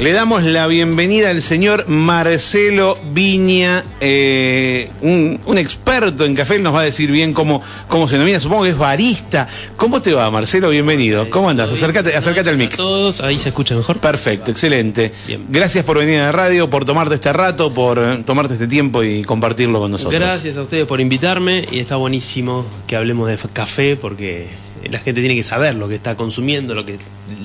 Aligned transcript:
Le 0.00 0.12
damos 0.12 0.44
la 0.44 0.66
bienvenida 0.66 1.28
al 1.28 1.42
señor 1.42 1.86
Marcelo 1.86 2.96
Viña, 3.12 3.84
eh, 4.00 4.88
un, 5.02 5.38
un 5.44 5.58
experto 5.58 6.24
en 6.24 6.34
café, 6.34 6.56
él 6.56 6.62
nos 6.62 6.74
va 6.74 6.80
a 6.80 6.84
decir 6.84 7.10
bien 7.10 7.34
cómo, 7.34 7.60
cómo 7.86 8.08
se 8.08 8.14
denomina, 8.14 8.40
supongo 8.40 8.62
que 8.62 8.70
es 8.70 8.78
barista. 8.78 9.46
¿Cómo 9.76 10.00
te 10.00 10.14
va, 10.14 10.30
Marcelo? 10.30 10.70
Bienvenido. 10.70 11.28
¿Cómo 11.28 11.50
andas? 11.50 11.70
Acércate, 11.70 12.16
acércate 12.16 12.48
al 12.48 12.56
mic. 12.56 12.72
A 12.72 12.76
todos, 12.78 13.20
ahí 13.20 13.38
se 13.38 13.50
escucha 13.50 13.74
mejor. 13.74 13.98
Perfecto, 13.98 14.50
excelente. 14.50 15.12
Bien. 15.26 15.44
Gracias 15.50 15.84
por 15.84 15.98
venir 15.98 16.20
a 16.20 16.26
la 16.26 16.32
radio, 16.32 16.70
por 16.70 16.86
tomarte 16.86 17.16
este 17.16 17.34
rato, 17.34 17.74
por 17.74 17.98
eh, 17.98 18.22
tomarte 18.24 18.54
este 18.54 18.68
tiempo 18.68 19.04
y 19.04 19.22
compartirlo 19.24 19.80
con 19.80 19.90
nosotros. 19.90 20.18
Gracias 20.18 20.56
a 20.56 20.62
ustedes 20.62 20.86
por 20.86 21.02
invitarme 21.02 21.68
y 21.70 21.78
está 21.78 21.96
buenísimo 21.96 22.64
que 22.86 22.96
hablemos 22.96 23.28
de 23.28 23.36
café 23.52 23.96
porque 23.96 24.48
la 24.90 24.98
gente 25.00 25.20
tiene 25.20 25.34
que 25.34 25.42
saber 25.42 25.74
lo 25.74 25.88
que 25.88 25.94
está 25.96 26.14
consumiendo, 26.16 26.74
lo 26.74 26.86
que 26.86 26.96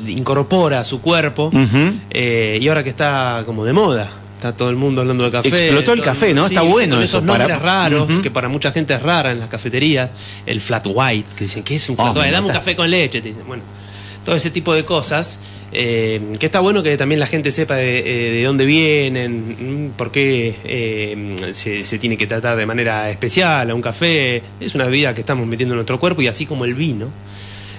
incorpora 0.08 0.80
a 0.80 0.84
su 0.84 1.02
cuerpo. 1.02 1.52
Eh, 2.12 2.60
y 2.62 2.68
ahora 2.68 2.84
que 2.84 2.90
está 2.90 3.44
como 3.46 3.66
de 3.66 3.74
moda. 3.74 4.10
Está 4.38 4.52
todo 4.56 4.70
el 4.70 4.76
mundo 4.76 5.02
hablando 5.02 5.24
de 5.24 5.32
café. 5.32 5.48
Explotó 5.50 5.94
el 5.94 6.02
café, 6.04 6.34
¿no? 6.34 6.46
Está 6.46 6.62
bueno 6.62 6.96
con 6.96 7.04
eso, 7.04 7.18
Esos 7.20 7.28
para- 7.28 7.48
nombres 7.48 7.62
raros, 7.62 8.10
Ujú. 8.10 8.22
que 8.22 8.30
para 8.32 8.48
mucha 8.50 8.72
gente 8.72 8.94
es 8.94 9.02
rara 9.02 9.32
en 9.32 9.40
las 9.40 9.50
cafeterías. 9.50 10.10
El 10.46 10.62
flat 10.62 10.86
white, 10.88 11.30
que 11.36 11.46
dicen, 11.46 11.64
¿qué 11.64 11.76
es 11.76 11.90
un 11.90 11.96
Oh, 11.98 12.04
flat 12.04 12.14
me 12.16 12.20
white? 12.22 12.32
Dame 12.34 12.48
un 12.48 12.54
café 12.54 12.76
con 12.76 12.90
leche. 12.92 13.22
Te 13.22 13.30
dicen, 13.30 13.44
bueno, 13.48 13.64
todo 14.24 14.36
ese 14.36 14.52
tipo 14.52 14.74
de 14.74 14.84
cosas. 14.84 15.40
eh, 15.78 16.22
que 16.40 16.46
está 16.46 16.62
bueno 16.62 16.84
que 16.84 16.96
también 16.96 17.20
la 17.20 17.28
gente 17.28 17.52
sepa 17.52 17.76
de, 17.76 18.00
eh, 18.00 18.32
de 18.34 18.44
dónde 18.44 18.66
vienen, 18.66 19.88
mm, 19.88 19.90
por 19.98 20.10
qué 20.10 20.56
eh, 20.64 21.36
se, 21.52 21.84
se 21.84 22.00
tiene 22.00 22.16
que 22.18 22.28
tratar 22.28 22.56
de 22.56 22.66
manera 22.66 23.10
especial 23.10 23.70
a 23.70 23.76
un 23.76 23.82
café. 23.82 24.42
Es 24.62 24.74
una 24.76 24.86
bebida 24.86 25.14
que 25.14 25.20
estamos 25.22 25.46
metiendo 25.48 25.74
en 25.74 25.78
nuestro 25.78 26.00
cuerpo 26.00 26.22
y 26.22 26.28
así 26.28 26.46
como 26.46 26.64
el 26.64 26.76
vino 26.76 27.08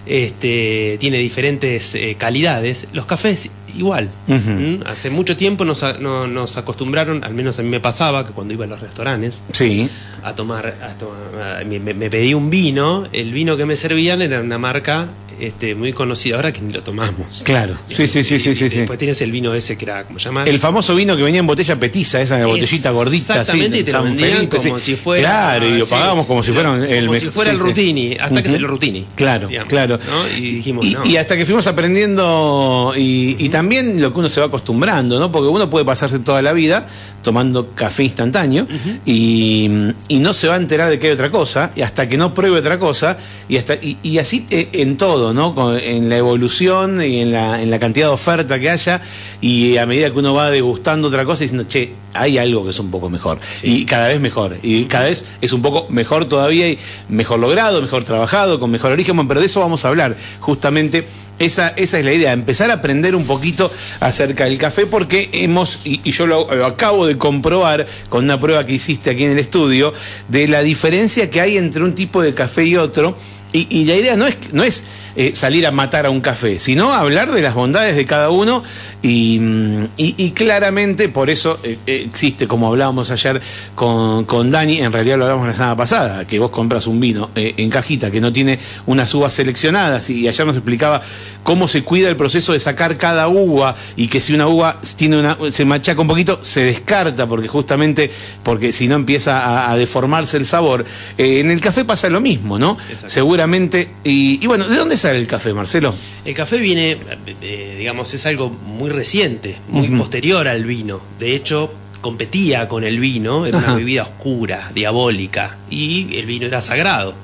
este, 0.06 0.96
tiene 1.00 1.18
diferentes 1.18 1.94
eh, 1.94 2.16
calidades, 2.18 2.88
los 2.92 3.06
cafés 3.06 3.50
igual. 3.76 4.08
¿Mm? 4.26 4.82
Hace 4.86 5.10
mucho 5.10 5.36
tiempo 5.36 5.64
nos, 5.66 5.82
a- 5.82 5.98
no- 5.98 6.26
nos 6.26 6.56
acostumbraron, 6.56 7.22
al 7.24 7.34
menos 7.34 7.58
a 7.58 7.62
mí 7.62 7.68
me 7.68 7.80
pasaba, 7.80 8.24
que 8.26 8.32
cuando 8.32 8.54
iba 8.54 8.64
a 8.64 8.68
los 8.68 8.80
restaurantes 8.80 9.42
Sí. 9.52 9.88
a 10.22 10.34
tomar, 10.34 10.66
a 10.82 10.96
tomar- 10.96 11.60
a- 11.60 11.64
me- 11.64 11.80
me 11.92 12.08
pedí 12.08 12.32
un 12.32 12.48
vino, 12.48 13.06
el 13.12 13.32
vino 13.32 13.56
que 13.58 13.66
me 13.66 13.76
servían 13.76 14.22
era 14.22 14.40
una 14.40 14.56
marca 14.58 15.08
este, 15.40 15.74
muy 15.74 15.92
conocida, 15.92 16.36
ahora 16.36 16.52
que 16.52 16.60
ni 16.60 16.72
lo 16.72 16.82
tomamos. 16.82 17.42
Claro. 17.44 17.76
Sí, 17.88 18.06
sí, 18.08 18.24
sí, 18.24 18.38
sí, 18.38 18.50
y 18.50 18.54
sí, 18.56 18.70
sí. 18.70 18.78
Después 18.78 18.98
tienes 18.98 19.20
el 19.20 19.30
vino 19.32 19.54
ese 19.54 19.76
que 19.76 19.84
era, 19.84 20.04
¿cómo 20.04 20.18
se 20.18 20.26
llama? 20.26 20.44
El 20.44 20.58
famoso 20.58 20.94
vino 20.94 21.16
que 21.16 21.22
venía 21.22 21.40
en 21.40 21.46
botella 21.46 21.78
petiza, 21.78 22.20
esa 22.20 22.44
botellita 22.46 22.90
gordita. 22.90 23.40
Exactamente, 23.40 23.76
así, 23.76 23.80
y 23.80 23.84
te 23.84 23.92
lo 23.92 23.98
San 23.98 24.04
vendían 24.04 24.30
Felipe, 24.30 24.56
como 24.56 24.78
sí. 24.78 24.92
si 24.92 24.96
fuera. 24.96 25.22
Claro, 25.22 25.68
y 25.68 25.78
lo 25.78 25.86
pagábamos 25.86 26.26
como 26.26 26.42
si 26.42 26.52
fuera 26.52 26.74
el 26.86 27.06
Como 27.06 27.18
si 27.18 27.26
fuera 27.28 27.50
el. 27.50 27.58
Rutini, 27.58 28.16
hasta 28.18 28.42
que 28.42 28.48
se 28.48 28.58
lo 28.58 28.68
Rutini. 28.68 29.06
Claro, 29.14 29.48
digamos, 29.48 29.68
claro. 29.70 29.98
¿no? 29.98 30.38
Y 30.38 30.56
dijimos, 30.56 30.84
Y, 30.84 30.94
no. 30.94 31.04
y 31.06 31.16
hasta 31.16 31.36
que 31.36 31.44
fuimos 31.44 31.66
aprendiendo 31.66 32.92
y, 32.96 33.36
y 33.38 33.48
también 33.48 34.00
lo 34.00 34.12
que 34.12 34.18
uno 34.18 34.28
se 34.28 34.40
va 34.40 34.46
acostumbrando, 34.46 35.18
¿no? 35.18 35.32
Porque 35.32 35.48
uno 35.48 35.68
puede 35.70 35.84
pasarse 35.84 36.18
toda 36.20 36.42
la 36.42 36.52
vida 36.52 36.86
tomando 37.22 37.70
café 37.74 38.04
instantáneo 38.04 38.68
y, 39.04 39.68
y 40.06 40.18
no 40.20 40.32
se 40.32 40.46
va 40.46 40.54
a 40.54 40.58
enterar 40.58 40.88
de 40.88 41.00
que 41.00 41.08
hay 41.08 41.12
otra 41.12 41.28
cosa, 41.30 41.72
y 41.74 41.82
hasta 41.82 42.08
que 42.08 42.16
no 42.16 42.32
pruebe 42.32 42.58
otra 42.60 42.78
cosa, 42.78 43.18
y 43.48 43.56
hasta 43.56 43.74
y, 43.74 43.98
y 44.04 44.18
así 44.18 44.46
eh, 44.50 44.68
en 44.74 44.96
todo, 44.96 45.25
¿no? 45.32 45.76
En 45.76 46.08
la 46.08 46.16
evolución 46.16 47.02
y 47.02 47.20
en 47.20 47.32
la, 47.32 47.62
en 47.62 47.70
la 47.70 47.78
cantidad 47.78 48.06
de 48.06 48.12
oferta 48.12 48.58
que 48.58 48.70
haya, 48.70 49.00
y 49.40 49.76
a 49.76 49.86
medida 49.86 50.10
que 50.10 50.18
uno 50.18 50.34
va 50.34 50.50
degustando 50.50 51.08
otra 51.08 51.24
cosa, 51.24 51.44
diciendo, 51.44 51.66
che, 51.68 51.92
hay 52.14 52.38
algo 52.38 52.64
que 52.64 52.70
es 52.70 52.78
un 52.78 52.90
poco 52.90 53.10
mejor, 53.10 53.38
y 53.62 53.84
cada 53.84 54.08
vez 54.08 54.20
mejor, 54.20 54.56
y 54.62 54.84
cada 54.84 55.06
vez 55.06 55.24
es 55.40 55.52
un 55.52 55.62
poco 55.62 55.86
mejor 55.90 56.26
todavía, 56.26 56.68
y 56.68 56.78
mejor 57.08 57.38
logrado, 57.38 57.82
mejor 57.82 58.04
trabajado, 58.04 58.58
con 58.58 58.70
mejor 58.70 58.92
origen, 58.92 59.16
bueno, 59.16 59.28
pero 59.28 59.40
de 59.40 59.46
eso 59.46 59.60
vamos 59.60 59.84
a 59.84 59.88
hablar, 59.88 60.16
justamente. 60.40 61.06
Esa, 61.38 61.68
esa 61.76 61.98
es 61.98 62.04
la 62.06 62.14
idea, 62.14 62.32
empezar 62.32 62.70
a 62.70 62.74
aprender 62.74 63.14
un 63.14 63.26
poquito 63.26 63.70
acerca 64.00 64.46
del 64.46 64.56
café 64.56 64.86
porque 64.86 65.28
hemos, 65.34 65.80
y, 65.84 66.00
y 66.02 66.12
yo 66.12 66.26
lo, 66.26 66.48
lo 66.54 66.64
acabo 66.64 67.06
de 67.06 67.18
comprobar 67.18 67.86
con 68.08 68.24
una 68.24 68.40
prueba 68.40 68.64
que 68.64 68.72
hiciste 68.72 69.10
aquí 69.10 69.24
en 69.24 69.32
el 69.32 69.38
estudio, 69.38 69.92
de 70.28 70.48
la 70.48 70.62
diferencia 70.62 71.28
que 71.28 71.42
hay 71.42 71.58
entre 71.58 71.82
un 71.82 71.94
tipo 71.94 72.22
de 72.22 72.32
café 72.32 72.64
y 72.64 72.76
otro. 72.76 73.18
Y, 73.52 73.66
y 73.68 73.84
la 73.84 73.96
idea 73.96 74.16
no 74.16 74.26
es, 74.26 74.36
no 74.52 74.64
es 74.64 74.84
eh, 75.16 75.32
salir 75.34 75.66
a 75.66 75.70
matar 75.70 76.06
a 76.06 76.10
un 76.10 76.20
café, 76.20 76.58
sino 76.58 76.92
hablar 76.92 77.30
de 77.32 77.42
las 77.42 77.54
bondades 77.54 77.96
de 77.96 78.04
cada 78.04 78.30
uno 78.30 78.62
y, 79.02 79.38
mm, 79.40 79.84
y- 79.96 80.14
y 80.18 80.30
claramente 80.32 81.08
por 81.08 81.30
eso 81.30 81.58
eh, 81.62 81.78
eh, 81.86 82.04
existe, 82.08 82.46
como 82.46 82.68
hablábamos 82.68 83.10
ayer 83.10 83.40
con, 83.74 84.24
con 84.24 84.50
Dani, 84.50 84.78
en 84.78 84.92
realidad 84.92 85.16
lo 85.18 85.24
hablamos 85.24 85.46
la 85.46 85.52
semana 85.52 85.76
pasada, 85.76 86.26
que 86.26 86.38
vos 86.38 86.50
compras 86.50 86.86
un 86.86 87.00
vino 87.00 87.30
eh, 87.34 87.54
en 87.56 87.70
cajita 87.70 88.10
que 88.10 88.20
no 88.20 88.32
tiene 88.32 88.58
unas 88.86 89.12
uvas 89.14 89.32
seleccionadas 89.32 90.10
y 90.10 90.28
ayer 90.28 90.46
nos 90.46 90.56
explicaba 90.56 91.00
cómo 91.42 91.68
se 91.68 91.82
cuida 91.82 92.08
el 92.08 92.16
proceso 92.16 92.52
de 92.52 92.60
sacar 92.60 92.96
cada 92.96 93.28
uva 93.28 93.74
y 93.96 94.08
que 94.08 94.20
si 94.20 94.34
una 94.34 94.48
uva 94.48 94.80
tiene 94.96 95.18
una, 95.18 95.36
se 95.50 95.64
machaca 95.64 96.00
un 96.00 96.08
poquito, 96.08 96.40
se 96.42 96.62
descarta 96.62 97.26
porque 97.26 97.48
justamente, 97.48 98.10
porque 98.42 98.72
si 98.72 98.88
no 98.88 98.94
empieza 98.96 99.40
a, 99.40 99.70
a 99.72 99.76
deformarse 99.76 100.36
el 100.36 100.46
sabor. 100.46 100.84
En 101.18 101.50
el 101.50 101.60
café 101.60 101.84
pasa 101.84 102.08
lo 102.08 102.20
mismo, 102.20 102.58
¿no? 102.58 102.76
Seguramente. 103.06 103.88
Y, 104.04 104.42
y 104.42 104.46
bueno, 104.46 104.66
¿de 104.68 104.76
dónde 104.76 104.96
sale 105.08 105.18
el 105.18 105.26
café, 105.26 105.52
Marcelo? 105.54 105.94
El 106.24 106.34
café 106.34 106.58
viene, 106.58 106.92
eh, 106.92 106.98
eh, 107.42 107.76
digamos, 107.78 108.12
es 108.14 108.26
algo 108.26 108.50
muy 108.50 108.90
reciente, 108.90 109.56
muy 109.68 109.88
posterior 109.88 110.48
al 110.48 110.64
vino. 110.64 111.00
De 111.18 111.34
hecho, 111.34 111.72
competía 112.00 112.68
con 112.68 112.84
el 112.84 112.98
vino, 113.00 113.46
era 113.46 113.58
Ajá. 113.58 113.68
una 113.68 113.76
bebida 113.78 114.02
oscura, 114.02 114.70
diabólica, 114.74 115.56
y 115.70 116.16
el 116.16 116.26
vino 116.26 116.46
era 116.46 116.60
sagrado. 116.62 117.14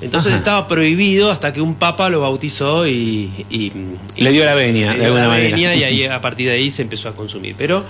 Entonces 0.00 0.32
Ajá. 0.32 0.38
estaba 0.38 0.68
prohibido 0.68 1.30
hasta 1.30 1.52
que 1.52 1.60
un 1.62 1.76
papa 1.76 2.10
lo 2.10 2.20
bautizó 2.20 2.86
y... 2.86 3.30
y- 3.48 3.72
y- 4.16 4.22
Le 4.22 4.32
dio 4.32 4.44
la 4.44 4.54
venia, 4.54 4.92
de 4.92 5.06
alguna 5.06 5.28
manera. 5.28 5.50
venia, 5.56 5.74
y 5.74 5.84
ahí 5.84 6.04
a 6.18 6.20
partir 6.20 6.48
de 6.48 6.54
ahí 6.56 6.70
se 6.70 6.82
empezó 6.82 7.08
a 7.08 7.14
consumir. 7.14 7.54
Pero 7.56 7.84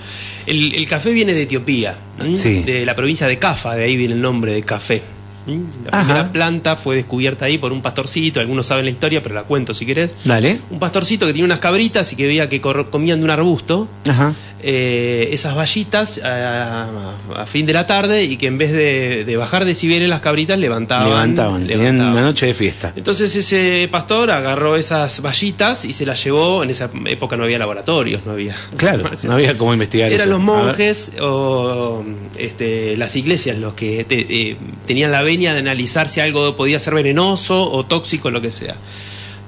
el, 0.46 0.74
el 0.74 0.86
café 0.88 1.10
viene 1.12 1.32
de 1.34 1.42
Etiopía, 1.42 1.96
de 2.18 2.84
la 2.86 2.94
provincia 2.94 3.26
de 3.26 3.38
Cafa, 3.38 3.74
de 3.74 3.84
ahí 3.84 3.96
viene 3.96 4.14
el 4.14 4.20
nombre 4.20 4.52
de 4.52 4.62
café. 4.62 5.02
La 5.46 5.90
Ajá. 5.90 6.04
primera 6.04 6.32
planta 6.32 6.76
fue 6.76 6.96
descubierta 6.96 7.44
ahí 7.44 7.58
por 7.58 7.72
un 7.72 7.82
pastorcito, 7.82 8.40
algunos 8.40 8.66
saben 8.66 8.84
la 8.84 8.90
historia, 8.90 9.22
pero 9.22 9.34
la 9.34 9.42
cuento 9.42 9.74
si 9.74 9.84
querés. 9.84 10.12
Dale. 10.24 10.60
Un 10.70 10.78
pastorcito 10.78 11.26
que 11.26 11.32
tenía 11.32 11.44
unas 11.44 11.60
cabritas 11.60 12.12
y 12.12 12.16
que 12.16 12.26
veía 12.26 12.48
que 12.48 12.60
comían 12.60 13.18
de 13.18 13.24
un 13.24 13.30
arbusto 13.30 13.88
Ajá. 14.08 14.34
Eh, 14.66 15.28
esas 15.32 15.54
vallitas 15.54 16.20
a, 16.24 17.12
a 17.36 17.44
fin 17.46 17.66
de 17.66 17.74
la 17.74 17.86
tarde 17.86 18.24
y 18.24 18.38
que 18.38 18.46
en 18.46 18.56
vez 18.56 18.72
de, 18.72 19.24
de 19.26 19.36
bajar 19.36 19.66
decibeles 19.66 20.08
las 20.08 20.20
cabritas 20.20 20.58
levantaban. 20.58 21.06
levantaban, 21.08 21.66
tenían 21.66 22.00
una 22.00 22.22
noche 22.22 22.46
de 22.46 22.54
fiesta. 22.54 22.92
Entonces 22.96 23.36
ese 23.36 23.86
pastor 23.90 24.30
agarró 24.30 24.76
esas 24.76 25.20
vallitas 25.20 25.84
y 25.84 25.92
se 25.92 26.06
las 26.06 26.24
llevó. 26.24 26.62
En 26.64 26.70
esa 26.70 26.88
época 27.06 27.36
no 27.36 27.44
había 27.44 27.58
laboratorios, 27.58 28.24
no 28.24 28.32
había. 28.32 28.56
Claro, 28.78 29.10
no 29.24 29.32
había 29.34 29.58
cómo 29.58 29.74
investigar 29.74 30.10
Eran 30.10 30.28
eso. 30.28 30.30
los 30.30 30.40
monjes 30.40 31.12
o 31.20 32.02
este, 32.38 32.96
las 32.96 33.14
iglesias 33.16 33.58
los 33.58 33.74
que 33.74 34.04
te- 34.04 34.26
eh, 34.50 34.56
tenían 34.86 35.12
la 35.12 35.20
venia 35.22 35.52
de 35.52 35.58
analizar 35.58 36.08
si 36.08 36.20
algo 36.20 36.56
podía 36.56 36.80
ser 36.80 36.94
venenoso 36.94 37.70
o 37.70 37.84
tóxico, 37.84 38.30
lo 38.30 38.40
que 38.40 38.50
sea. 38.50 38.74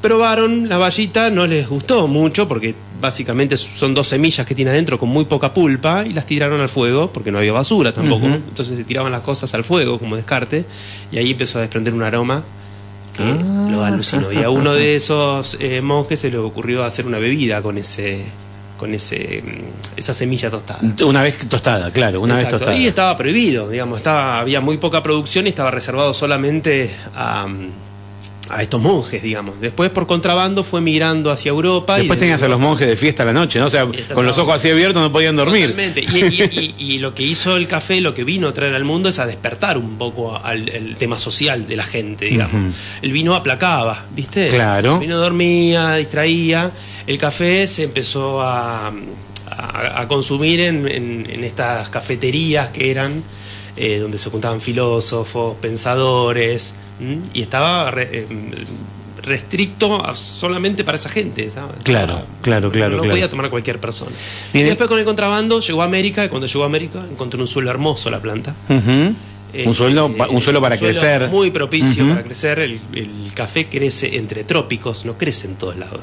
Probaron 0.02 0.68
la 0.68 0.76
vallita, 0.76 1.30
no 1.30 1.46
les 1.46 1.66
gustó 1.68 2.06
mucho 2.06 2.46
porque 2.46 2.74
básicamente 3.00 3.56
son 3.56 3.94
dos 3.94 4.08
semillas 4.08 4.46
que 4.46 4.54
tiene 4.54 4.70
adentro 4.70 4.98
con 4.98 5.08
muy 5.08 5.24
poca 5.24 5.52
pulpa 5.54 6.04
y 6.06 6.12
las 6.12 6.26
tiraron 6.26 6.60
al 6.60 6.68
fuego 6.68 7.10
porque 7.12 7.30
no 7.30 7.38
había 7.38 7.52
basura 7.52 7.92
tampoco. 7.92 8.26
Entonces 8.26 8.76
se 8.76 8.84
tiraban 8.84 9.12
las 9.12 9.22
cosas 9.22 9.52
al 9.54 9.64
fuego 9.64 9.98
como 9.98 10.16
descarte 10.16 10.64
y 11.12 11.18
ahí 11.18 11.30
empezó 11.32 11.58
a 11.58 11.62
desprender 11.62 11.94
un 11.94 12.02
aroma 12.02 12.42
que 13.16 13.22
Ah. 13.22 13.68
lo 13.70 13.84
alucinó. 13.84 14.30
Y 14.32 14.42
a 14.42 14.50
uno 14.50 14.74
de 14.74 14.94
esos 14.94 15.56
eh, 15.60 15.80
monjes 15.80 16.20
se 16.20 16.30
le 16.30 16.38
ocurrió 16.38 16.84
hacer 16.84 17.06
una 17.06 17.18
bebida 17.18 17.62
con 17.62 17.78
ese 17.78 18.24
con 18.76 18.92
ese 18.92 19.42
mm, 19.42 19.98
esa 19.98 20.12
semilla 20.12 20.50
tostada. 20.50 20.80
Una 21.06 21.22
vez 21.22 21.38
tostada, 21.48 21.90
claro, 21.92 22.20
una 22.20 22.34
Exacto. 22.34 22.56
vez 22.56 22.60
tostada. 22.60 22.78
Y 22.78 22.86
estaba 22.86 23.16
prohibido, 23.16 23.70
digamos, 23.70 23.96
estaba, 23.98 24.38
había 24.40 24.60
muy 24.60 24.76
poca 24.76 25.02
producción 25.02 25.46
y 25.46 25.48
estaba 25.48 25.70
reservado 25.70 26.12
solamente 26.12 26.90
a, 27.14 27.46
a 28.50 28.62
estos 28.62 28.80
monjes, 28.80 29.22
digamos. 29.22 29.60
Después 29.60 29.90
por 29.90 30.06
contrabando 30.06 30.62
fue 30.64 30.80
migrando 30.80 31.30
hacia 31.30 31.50
Europa. 31.50 31.96
Después 31.98 32.16
y 32.18 32.20
tenías 32.20 32.42
a 32.42 32.48
los 32.48 32.60
monjes 32.60 32.86
de 32.88 32.96
fiesta 32.96 33.22
a 33.22 33.26
la 33.26 33.32
noche, 33.32 33.58
¿no? 33.58 33.66
O 33.66 33.70
sea, 33.70 33.86
con 34.14 34.24
los 34.26 34.38
ojos 34.38 34.54
así 34.54 34.70
abiertos 34.70 35.02
no 35.02 35.10
podían 35.12 35.36
dormir. 35.36 35.70
Totalmente. 35.70 36.00
Y, 36.02 36.24
y- 36.24 36.74
y- 36.78 36.94
y 36.94 36.98
lo 36.98 37.14
que 37.14 37.22
hizo 37.22 37.56
el 37.56 37.66
café, 37.68 38.00
lo 38.00 38.14
que 38.14 38.24
vino 38.24 38.48
a 38.48 38.54
traer 38.54 38.74
al 38.74 38.84
mundo 38.84 39.08
es 39.08 39.18
a 39.18 39.26
despertar 39.26 39.78
un 39.78 39.98
poco 39.98 40.36
al 40.36 40.68
el 40.68 40.96
tema 40.96 41.18
social 41.18 41.66
de 41.66 41.76
la 41.76 41.84
gente, 41.84 42.26
digamos. 42.26 42.74
El 43.02 43.12
vino 43.12 43.34
aplacaba, 43.34 44.04
¿viste? 44.14 44.48
Claro. 44.48 44.94
El 44.94 45.00
vino 45.00 45.18
dormía, 45.18 45.94
distraía. 45.94 46.70
El 47.06 47.18
café 47.18 47.66
se 47.66 47.84
empezó 47.84 48.42
a, 48.42 48.88
a- 48.88 50.00
a 50.00 50.08
consumir 50.08 50.60
en, 50.60 50.86
en- 50.88 51.26
en 51.30 51.44
estas 51.44 51.88
cafeterías 51.90 52.70
que 52.70 52.90
eran 52.90 53.22
eh, 53.78 53.98
donde 53.98 54.16
se 54.18 54.30
juntaban 54.30 54.60
filósofos, 54.60 55.56
pensadores, 55.60 56.74
y 57.34 57.42
estaba 57.42 57.90
re- 57.90 58.08
eh, 58.12 58.26
restricto 59.22 60.04
a- 60.06 60.14
solamente 60.14 60.84
para 60.84 60.96
esa 60.96 61.08
gente, 61.08 61.50
¿sabes? 61.50 61.76
Claro, 61.82 62.22
claro, 62.42 62.70
claro, 62.70 62.96
No 62.96 63.02
claro. 63.02 63.10
podía 63.14 63.28
tomar 63.28 63.50
cualquier 63.50 63.80
persona. 63.80 64.12
Bien. 64.52 64.66
Y 64.66 64.68
después 64.68 64.88
con 64.88 64.98
el 64.98 65.04
contrabando 65.04 65.60
llegó 65.60 65.82
a 65.82 65.84
América, 65.84 66.24
y 66.24 66.28
cuando 66.28 66.46
llegó 66.46 66.62
a 66.62 66.66
América 66.66 67.04
encontró 67.10 67.40
un 67.40 67.46
suelo 67.46 67.70
hermoso 67.70 68.10
la 68.10 68.20
planta. 68.20 68.54
Eh, 69.52 69.64
un, 69.66 69.74
suelo, 69.74 70.14
pa- 70.14 70.28
un 70.28 70.40
suelo 70.40 70.60
para 70.60 70.76
suelo 70.76 70.92
crecer. 70.92 71.28
Muy 71.28 71.50
propicio 71.50 72.08
para 72.08 72.22
crecer. 72.22 72.58
El, 72.58 72.80
el 72.94 73.30
café 73.34 73.66
crece 73.66 74.16
entre 74.16 74.44
trópicos, 74.44 75.04
no 75.04 75.16
crece 75.16 75.46
en 75.48 75.54
todos 75.56 75.76
lados. 75.76 76.00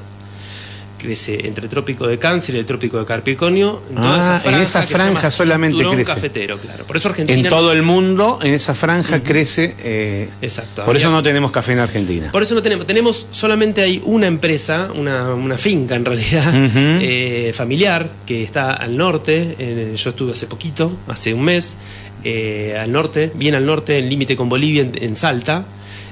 Crece 1.04 1.46
entre 1.48 1.66
el 1.66 1.70
trópico 1.70 2.08
de 2.08 2.18
Cáncer 2.18 2.56
y 2.56 2.60
el 2.60 2.66
trópico 2.66 2.98
de. 2.98 3.82
En, 3.90 3.96
toda 3.96 4.16
Ah, 4.16 4.20
esa 4.20 4.36
en 4.36 4.42
franja 4.42 4.64
esa 4.64 4.84
franja 4.84 5.32
solamente 5.32 5.84
crece. 5.96 6.06
cafetero, 6.14 6.58
claro. 6.58 6.86
Por 6.86 6.96
eso 6.98 7.10
Argentina. 7.10 7.38
En 7.40 7.48
todo 7.50 7.72
el 7.74 7.84
mundo, 7.84 8.40
en 8.42 8.54
esa 8.54 8.74
franja 8.74 9.22
crece. 9.22 9.76
eh, 9.84 10.30
Exacto. 10.42 10.84
Por 10.86 10.96
eso 10.96 11.12
no 11.12 11.22
tenemos 11.22 11.52
café 11.52 11.74
en 11.74 11.80
Argentina. 11.80 12.32
Por 12.32 12.42
eso 12.44 12.56
no 12.56 12.62
tenemos, 12.62 12.88
tenemos 12.88 13.28
solamente 13.32 13.82
hay 13.82 14.02
una 14.06 14.28
empresa, 14.28 14.90
una, 14.96 15.34
una 15.34 15.58
finca 15.58 15.96
en 15.96 16.06
realidad, 16.06 16.52
eh, 16.56 17.52
familiar, 17.54 18.10
que 18.26 18.42
está 18.44 18.74
al 18.74 18.96
norte, 18.98 19.94
yo 19.98 20.10
estuve 20.12 20.32
hace 20.32 20.48
poquito, 20.48 20.92
hace 21.08 21.34
un 21.34 21.44
mes, 21.44 21.78
eh, 22.24 22.78
al 22.82 22.92
norte, 22.92 23.32
bien 23.36 23.54
al 23.56 23.66
norte, 23.66 23.98
en 24.00 24.10
límite 24.10 24.36
con 24.38 24.48
Bolivia, 24.50 24.82
en, 24.82 24.92
en 25.02 25.16
Salta, 25.16 25.66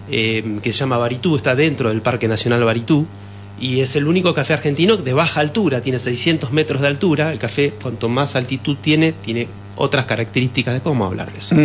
que 0.09 0.59
se 0.63 0.71
llama 0.73 0.97
Baritú, 0.97 1.35
está 1.37 1.55
dentro 1.55 1.87
del 1.89 2.01
Parque 2.01 2.27
Nacional 2.27 2.63
Baritú, 2.65 3.05
y 3.61 3.79
es 3.81 3.95
el 3.95 4.07
único 4.07 4.33
café 4.33 4.53
argentino 4.53 4.97
de 4.97 5.13
baja 5.13 5.39
altura, 5.39 5.79
tiene 5.81 5.99
600 5.99 6.51
metros 6.51 6.81
de 6.81 6.87
altura, 6.87 7.31
el 7.31 7.39
café 7.39 7.71
cuanto 7.81 8.09
más 8.09 8.35
altitud 8.35 8.75
tiene, 8.81 9.13
tiene 9.13 9.47
otras 9.77 10.05
características, 10.05 10.73
después 10.73 10.91
vamos 10.93 11.05
a 11.05 11.09
hablar 11.11 11.31
de 11.31 11.39
eso. 11.39 11.55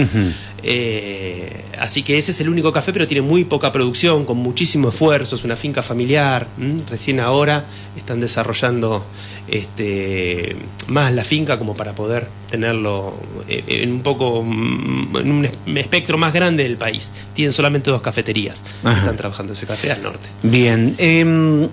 Eh, 0.62 1.64
así 1.78 2.02
que 2.02 2.16
ese 2.18 2.30
es 2.32 2.40
el 2.40 2.48
único 2.48 2.72
café, 2.72 2.92
pero 2.92 3.06
tiene 3.06 3.22
muy 3.22 3.44
poca 3.44 3.72
producción, 3.72 4.24
con 4.24 4.38
muchísimo 4.38 4.88
esfuerzo, 4.88 5.36
es 5.36 5.44
una 5.44 5.56
finca 5.56 5.82
familiar. 5.82 6.46
¿m? 6.58 6.80
Recién 6.88 7.20
ahora 7.20 7.64
están 7.96 8.20
desarrollando 8.20 9.04
este, 9.48 10.56
más 10.88 11.12
la 11.12 11.24
finca 11.24 11.58
como 11.58 11.76
para 11.76 11.94
poder 11.94 12.26
tenerlo 12.50 13.14
eh, 13.48 13.62
en 13.68 13.92
un 13.92 14.00
poco 14.02 14.42
mm, 14.44 15.16
en 15.18 15.30
un 15.30 15.44
es- 15.44 15.52
espectro 15.76 16.18
más 16.18 16.32
grande 16.32 16.62
del 16.64 16.76
país. 16.76 17.12
Tienen 17.34 17.52
solamente 17.52 17.90
dos 17.90 18.02
cafeterías 18.02 18.64
que 18.82 18.90
están 18.90 19.16
trabajando 19.16 19.52
ese 19.52 19.66
café 19.66 19.92
al 19.92 20.02
norte. 20.02 20.24
Bien. 20.42 20.94
em, 20.98 21.68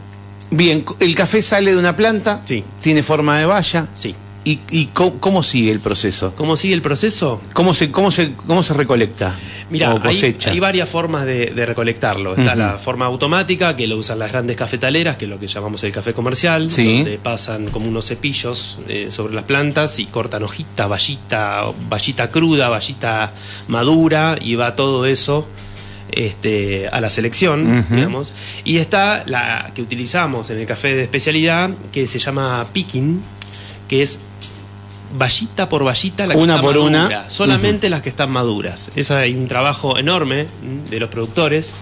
bien, 0.58 0.86
el 1.00 1.16
café 1.16 1.42
sale 1.42 1.72
de 1.72 1.78
una 1.78 1.96
planta, 1.96 2.42
Sí. 2.46 2.64
tiene 2.82 3.04
forma 3.04 3.40
de 3.40 3.46
valla. 3.46 3.88
Sí. 3.94 4.16
¿Y, 4.46 4.60
y 4.72 4.88
cómo, 4.88 5.20
cómo 5.22 5.42
sigue 5.42 5.72
el 5.72 5.80
proceso? 5.80 6.34
¿Cómo 6.36 6.58
sigue 6.58 6.74
el 6.74 6.82
proceso? 6.82 7.40
¿Cómo 7.54 7.74
se, 7.74 7.92
cómo 7.92 8.12
se, 8.12 8.34
cómo 8.46 8.62
se 8.62 8.74
recolecta? 8.74 9.34
Mira, 9.70 9.94
o 9.94 9.98
hay, 10.04 10.16
cosecha. 10.16 10.52
hay 10.52 10.60
varias 10.60 10.90
formas 10.90 11.26
de, 11.26 11.52
de 11.52 11.66
recolectarlo. 11.66 12.36
Está 12.36 12.54
la 12.54 12.74
forma 12.78 13.06
automática, 13.06 13.74
que 13.78 13.88
lo 13.88 13.96
usan 13.98 14.20
las 14.20 14.32
grandes 14.34 14.58
cafetaleras, 14.58 15.16
que 15.16 15.26
es 15.26 15.32
lo 15.32 15.40
que 15.40 15.48
llamamos 15.48 15.82
el 15.86 15.94
café 15.94 16.14
comercial, 16.14 16.70
Sí. 16.70 16.98
donde 16.98 17.18
pasan 17.20 17.68
como 17.70 17.88
unos 17.88 18.06
cepillos 18.06 18.80
eh, 18.90 19.08
sobre 19.12 19.34
las 19.34 19.46
plantas 19.46 19.98
y 20.00 20.08
cortan 20.08 20.44
hojita, 20.44 20.88
vallita, 20.88 21.64
vallita 21.90 22.30
cruda, 22.30 22.68
vallita 22.68 23.32
madura, 23.70 24.38
y 24.42 24.56
va 24.56 24.76
todo 24.76 25.06
eso 25.06 25.48
este, 26.16 26.88
a 26.88 27.02
la 27.02 27.10
selección, 27.10 27.86
digamos. 27.90 28.34
Y 28.64 28.78
está 28.78 29.24
la 29.26 29.72
que 29.74 29.82
utilizamos 29.82 30.50
en 30.50 30.60
el 30.60 30.66
café 30.66 30.96
de 30.96 31.04
especialidad, 31.04 31.72
que 31.92 32.08
se 32.08 32.20
llama 32.20 32.68
picking, 32.74 33.22
que 33.88 34.02
es 34.02 34.20
vallita 35.18 35.70
por 35.70 35.84
vallita 35.84 36.26
la 36.26 36.34
que 36.34 36.40
Una 36.40 36.56
está 36.56 36.66
por 36.66 36.78
una. 36.78 37.30
solamente 37.30 37.90
las 37.90 38.02
que 38.02 38.10
están 38.10 38.32
maduras. 38.32 38.92
Eso 38.96 39.16
hay 39.16 39.36
un 39.36 39.48
trabajo 39.48 39.98
enorme 39.98 40.48
de 40.90 41.00
los 41.00 41.10
productores 41.10 41.74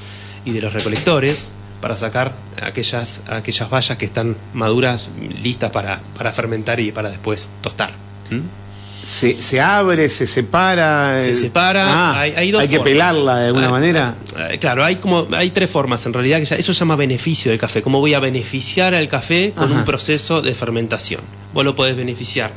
y 0.45 0.51
de 0.51 0.61
los 0.61 0.73
recolectores 0.73 1.51
para 1.81 1.97
sacar 1.97 2.33
aquellas, 2.61 3.21
aquellas 3.27 3.69
bayas 3.69 3.97
que 3.97 4.05
están 4.05 4.37
maduras, 4.53 5.09
listas 5.41 5.71
para, 5.71 5.99
para 6.17 6.31
fermentar 6.31 6.79
y 6.79 6.91
para 6.91 7.09
después 7.09 7.49
tostar. 7.61 7.91
¿Mm? 8.29 8.60
Se, 9.03 9.41
se 9.41 9.59
abre, 9.59 10.07
se 10.09 10.27
separa. 10.27 11.17
Se 11.19 11.31
eh, 11.31 11.35
separa, 11.35 11.85
ah, 11.87 12.19
hay, 12.19 12.33
hay 12.37 12.51
dos 12.51 12.61
que 12.63 12.77
formas. 12.77 12.83
pelarla 12.85 13.37
de 13.39 13.47
alguna 13.47 13.67
Ah, 13.67 13.71
manera. 13.71 14.15
ah, 14.37 14.49
Claro, 14.59 14.83
hay 14.85 14.97
como 14.97 15.27
hay 15.33 15.49
tres 15.51 15.69
formas 15.69 16.05
en 16.05 16.13
realidad 16.13 16.39
que 16.39 16.45
ya- 16.45 16.55
eso 16.55 16.73
se 16.73 16.79
llama 16.79 16.95
beneficio 16.95 17.51
del 17.51 17.59
café. 17.59 17.81
¿Cómo 17.81 17.99
voy 17.99 18.13
a 18.13 18.19
beneficiar 18.19 18.93
al 18.93 19.07
café 19.09 19.51
con 19.55 19.69
Ajá. 19.71 19.79
un 19.79 19.85
proceso 19.85 20.41
de 20.41 20.53
fermentación? 20.53 21.21
Vos 21.53 21.65
lo 21.65 21.75
podés 21.75 21.95
beneficiar 21.97 22.51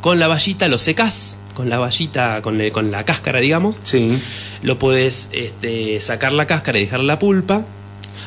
con 0.00 0.18
la 0.18 0.28
vallita, 0.28 0.68
lo 0.68 0.78
secás, 0.78 1.38
con 1.54 1.68
la 1.70 1.78
vallita, 1.78 2.40
con, 2.42 2.60
con 2.70 2.90
la 2.90 3.04
cáscara, 3.04 3.40
digamos. 3.40 3.78
Sí. 3.82 4.18
Lo 4.62 4.78
podés 4.78 5.30
este, 5.32 6.00
sacar 6.00 6.32
la 6.32 6.46
cáscara 6.46 6.78
y 6.78 6.82
dejar 6.84 7.00
la 7.00 7.18
pulpa. 7.18 7.62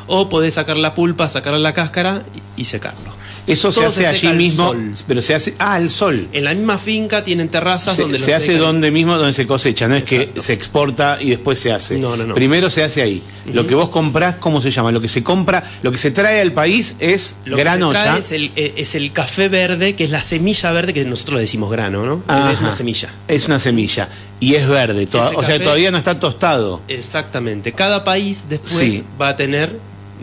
O 0.08 0.28
podés 0.28 0.56
sacar 0.56 0.76
la 0.76 0.94
pulpa, 0.96 1.30
sacar 1.30 1.54
la 1.54 1.74
cáscara 1.74 2.24
y, 2.58 2.62
y 2.62 2.66
secarlo. 2.66 3.14
Eso 3.46 3.72
se 3.72 3.86
hace 3.86 4.02
se 4.02 4.08
allí 4.08 4.28
al 4.28 4.38
mismo, 4.38 4.72
sol. 4.72 4.94
pero 5.08 5.22
se 5.22 5.36
hace 5.36 5.54
ah, 5.60 5.74
al 5.74 5.90
sol. 5.90 6.28
En 6.32 6.46
la 6.46 6.54
misma 6.54 6.78
finca 6.78 7.24
tienen 7.24 7.50
terrazas 7.50 7.96
Se, 7.96 8.02
donde 8.04 8.18
se 8.20 8.34
hace 8.34 8.46
secan. 8.48 8.62
donde 8.62 8.90
mismo 8.92 9.18
donde 9.18 9.34
se 9.34 9.46
cosecha, 9.46 9.88
no 9.88 9.96
es 9.96 10.04
que 10.06 10.32
se 10.40 10.54
exporta 10.54 11.18
y 11.22 11.30
después 11.32 11.60
se 11.60 11.72
hace. 11.74 11.98
No, 12.00 12.16
no, 12.16 12.26
no. 12.26 12.36
Primero 12.36 12.70
se 12.70 12.84
hace 12.84 13.02
ahí. 13.02 13.22
Lo 13.52 13.68
que 13.68 13.76
vos 13.76 13.90
comprás, 13.90 14.36
¿cómo 14.38 14.62
se 14.62 14.72
llama? 14.72 14.92
Lo 14.92 15.02
que 15.02 15.10
se 15.10 15.24
compra, 15.24 15.62
lo 15.82 15.92
que 15.92 15.98
se 15.98 16.12
trae 16.12 16.40
al 16.40 16.54
país 16.54 16.96
es 17.00 17.38
Lo 17.46 17.58
grano 17.58 17.92
que 17.92 17.98
se 17.98 18.04
ya. 18.04 18.10
trae 18.10 18.20
es 18.22 18.32
el, 18.32 18.52
eh, 18.56 18.74
es 18.78 18.96
el 18.96 19.12
café 19.12 19.50
verde, 19.50 19.96
que 19.96 20.06
es 20.06 20.12
la 20.12 20.22
semilla 20.22 20.72
verde, 20.72 20.94
que 20.94 21.04
nosotros 21.04 21.36
le 21.36 21.42
decimos 21.42 21.70
grano, 21.70 22.06
¿no? 22.06 22.24
Ajá. 22.28 22.52
Es 22.54 22.60
una 22.62 22.74
semilla. 22.74 23.10
Es 23.28 23.48
una 23.48 23.60
semilla. 23.60 24.08
Y 24.40 24.56
es 24.56 24.68
verde. 24.68 25.06
toda- 25.08 25.32
o 25.36 25.44
sea, 25.44 25.62
todavía 25.62 25.92
no 25.92 25.98
está 25.98 26.20
tostado. 26.20 26.82
Exactamente. 26.88 27.74
Cada 27.74 28.04
país 28.04 28.46
después 28.50 28.74
Sí. 28.74 29.04
va 29.22 29.30
a 29.30 29.36
tener 29.36 29.78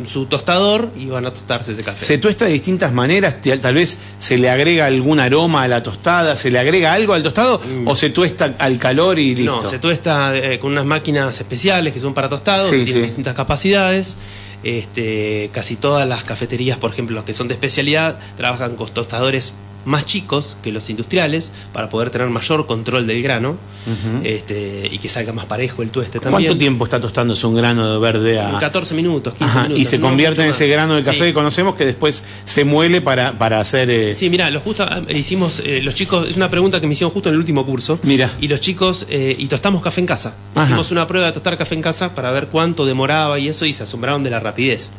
su 0.07 0.27
tostador 0.27 0.91
y 0.97 1.07
van 1.07 1.27
a 1.27 1.31
tostarse 1.31 1.73
ese 1.73 1.83
café. 1.83 2.05
Se 2.05 2.19
tuesta 2.19 2.47
de 2.47 2.53
distintas 2.53 2.93
maneras, 2.93 3.37
tal 3.61 3.75
vez 3.75 3.99
se 4.19 4.39
le 4.39 4.49
agrega 4.51 4.87
algún 4.87 5.21
aroma 5.21 5.63
a 5.63 5.69
la 5.69 5.83
tostada, 5.83 6.37
se 6.37 6.51
le 6.51 6.59
agrega 6.59 6.93
algo 6.93 7.13
al 7.13 7.23
tostado 7.23 7.61
o 7.87 7.97
se 7.97 8.11
tuesta 8.11 8.55
al 8.59 8.79
calor 8.79 9.19
y 9.19 9.35
listo. 9.35 9.57
Mm. 9.59 9.63
No, 9.65 9.71
se 9.71 9.79
tuesta 9.79 10.37
eh, 10.37 10.59
con 10.59 10.73
unas 10.73 10.85
máquinas 10.87 11.39
especiales 11.41 11.93
que 11.93 12.01
son 12.01 12.15
para 12.15 12.29
tostado, 12.29 12.65
Sí, 12.69 12.79
que 12.79 12.85
tienen 12.85 13.03
sí. 13.03 13.07
distintas 13.09 13.35
capacidades. 13.35 14.17
Este, 14.63 15.49
casi 15.53 15.77
todas 15.77 16.07
las 16.07 16.23
cafeterías, 16.25 16.77
por 16.77 16.91
ejemplo, 16.91 17.17
las 17.17 17.25
que 17.25 17.33
son 17.33 17.49
de 17.49 17.55
especialidad, 17.55 18.19
trabajan 18.37 18.77
con 18.77 18.89
tostadores 18.91 19.55
más 19.85 20.05
chicos 20.07 20.57
que 20.63 20.73
los 20.73 20.91
industriales 20.91 21.53
para 21.73 21.89
poder 21.89 22.11
tener 22.11 22.29
mayor 22.29 22.67
control 22.67 23.07
del 23.07 23.23
grano 23.23 23.57
este, 24.25 24.89
y 24.91 24.99
que 24.99 25.09
salga 25.09 25.33
más 25.33 25.47
parejo 25.47 25.83
el 25.83 25.91
tueste 25.91 26.21
también. 26.21 26.45
¿Cuánto 26.45 26.59
tiempo 26.59 26.85
está 26.85 27.01
tostándose 27.01 27.47
un 27.47 27.57
grano 27.57 27.93
de 27.93 27.99
verde 27.99 28.41
a 28.41 28.59
14 28.59 28.95
minutos, 28.95 29.35
15 29.35 29.45
Ajá, 29.45 29.63
minutos. 29.63 29.81
y 29.81 29.85
se 29.85 29.99
no 29.99 30.09
convierte 30.09 30.43
en 30.43 30.51
ese 30.51 30.69
grano 30.69 30.95
de 30.97 31.03
café 31.03 31.19
Sí. 31.19 31.25
que 31.25 31.35
conocemos 31.35 31.75
que 31.75 31.85
después 31.87 32.25
se 32.45 32.65
muele 32.65 33.01
para, 33.01 33.33
para 33.39 33.61
hacer 33.61 33.91
eh, 33.91 34.15
Sí, 34.15 34.31
mira, 34.31 34.51
lo 34.51 34.61
justo 34.61 34.85
ah, 34.85 35.01
hicimos, 35.15 35.61
eh, 35.65 35.81
los 35.83 35.95
chicos, 35.95 36.29
es 36.29 36.37
una 36.37 36.51
pregunta 36.51 36.81
que 36.81 36.87
me 36.87 36.93
hicieron 36.93 37.11
justo 37.11 37.29
en 37.29 37.35
el 37.35 37.39
último 37.41 37.65
curso. 37.67 37.99
Mira. 38.03 38.31
Y 38.41 38.49
los 38.49 38.61
chicos, 38.61 39.07
eh, 39.09 39.35
y 39.39 39.47
tostamos 39.49 39.83
café 39.83 40.01
en 40.01 40.07
casa. 40.07 40.35
Ajá. 40.55 40.67
Hicimos 40.67 40.91
una 40.91 41.07
prueba 41.07 41.27
de 41.27 41.33
tostar 41.33 41.57
café 41.59 41.75
en 41.75 41.83
casa 41.83 42.15
para 42.15 42.31
ver 42.33 42.47
cuánto 42.49 42.85
demoraba 42.87 43.39
y 43.39 43.49
eso, 43.49 43.67
y 43.67 43.73
se 43.73 43.83
asombraron 43.85 44.23
de 44.25 44.31
la 44.31 44.41
rapidez. 44.41 44.91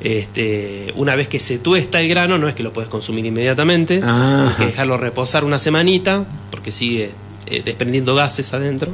Este, 0.00 0.92
una 0.96 1.16
vez 1.16 1.28
que 1.28 1.40
se 1.40 1.58
tuesta 1.58 2.00
el 2.00 2.08
grano, 2.08 2.38
no 2.38 2.48
es 2.48 2.54
que 2.54 2.62
lo 2.62 2.72
puedes 2.72 2.90
consumir 2.90 3.24
inmediatamente, 3.24 4.00
Ajá. 4.02 4.48
hay 4.48 4.54
que 4.54 4.66
dejarlo 4.66 4.98
reposar 4.98 5.44
una 5.44 5.58
semanita, 5.58 6.24
porque 6.50 6.70
sigue 6.70 7.10
eh, 7.46 7.62
desprendiendo 7.64 8.14
gases 8.14 8.52
adentro. 8.52 8.92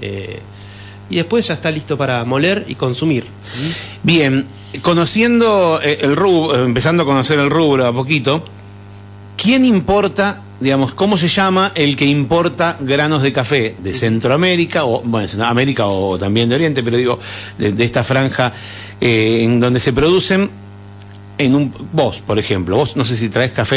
Eh, 0.00 0.40
y 1.10 1.16
después 1.16 1.46
ya 1.46 1.54
está 1.54 1.70
listo 1.70 1.98
para 1.98 2.24
moler 2.24 2.64
y 2.66 2.74
consumir. 2.74 3.26
Bien, 4.02 4.44
conociendo 4.82 5.80
eh, 5.82 5.98
el 6.00 6.16
rubro, 6.16 6.64
empezando 6.64 7.02
a 7.02 7.06
conocer 7.06 7.38
el 7.38 7.50
rubro 7.50 7.86
a 7.86 7.92
poquito, 7.92 8.42
¿quién 9.36 9.64
importa, 9.64 10.42
digamos, 10.64 10.94
cómo 10.94 11.18
se 11.18 11.28
llama 11.28 11.72
el 11.74 11.94
que 11.94 12.06
importa 12.06 12.78
granos 12.80 13.22
de 13.22 13.32
café 13.32 13.76
de 13.78 13.92
Centroamérica, 13.92 14.86
o 14.86 15.02
bueno, 15.02 15.28
América 15.44 15.86
o 15.86 16.18
también 16.18 16.48
de 16.48 16.54
Oriente, 16.54 16.82
pero 16.82 16.96
digo, 16.96 17.18
de, 17.58 17.72
de 17.72 17.84
esta 17.84 18.02
franja 18.02 18.50
eh, 19.00 19.42
en 19.44 19.60
donde 19.60 19.78
se 19.78 19.92
producen 19.92 20.48
en 21.36 21.54
un 21.54 21.72
vos, 21.92 22.20
por 22.20 22.38
ejemplo, 22.38 22.76
vos 22.76 22.96
no 22.96 23.04
sé 23.04 23.16
si 23.16 23.28
traes 23.28 23.52
café, 23.52 23.76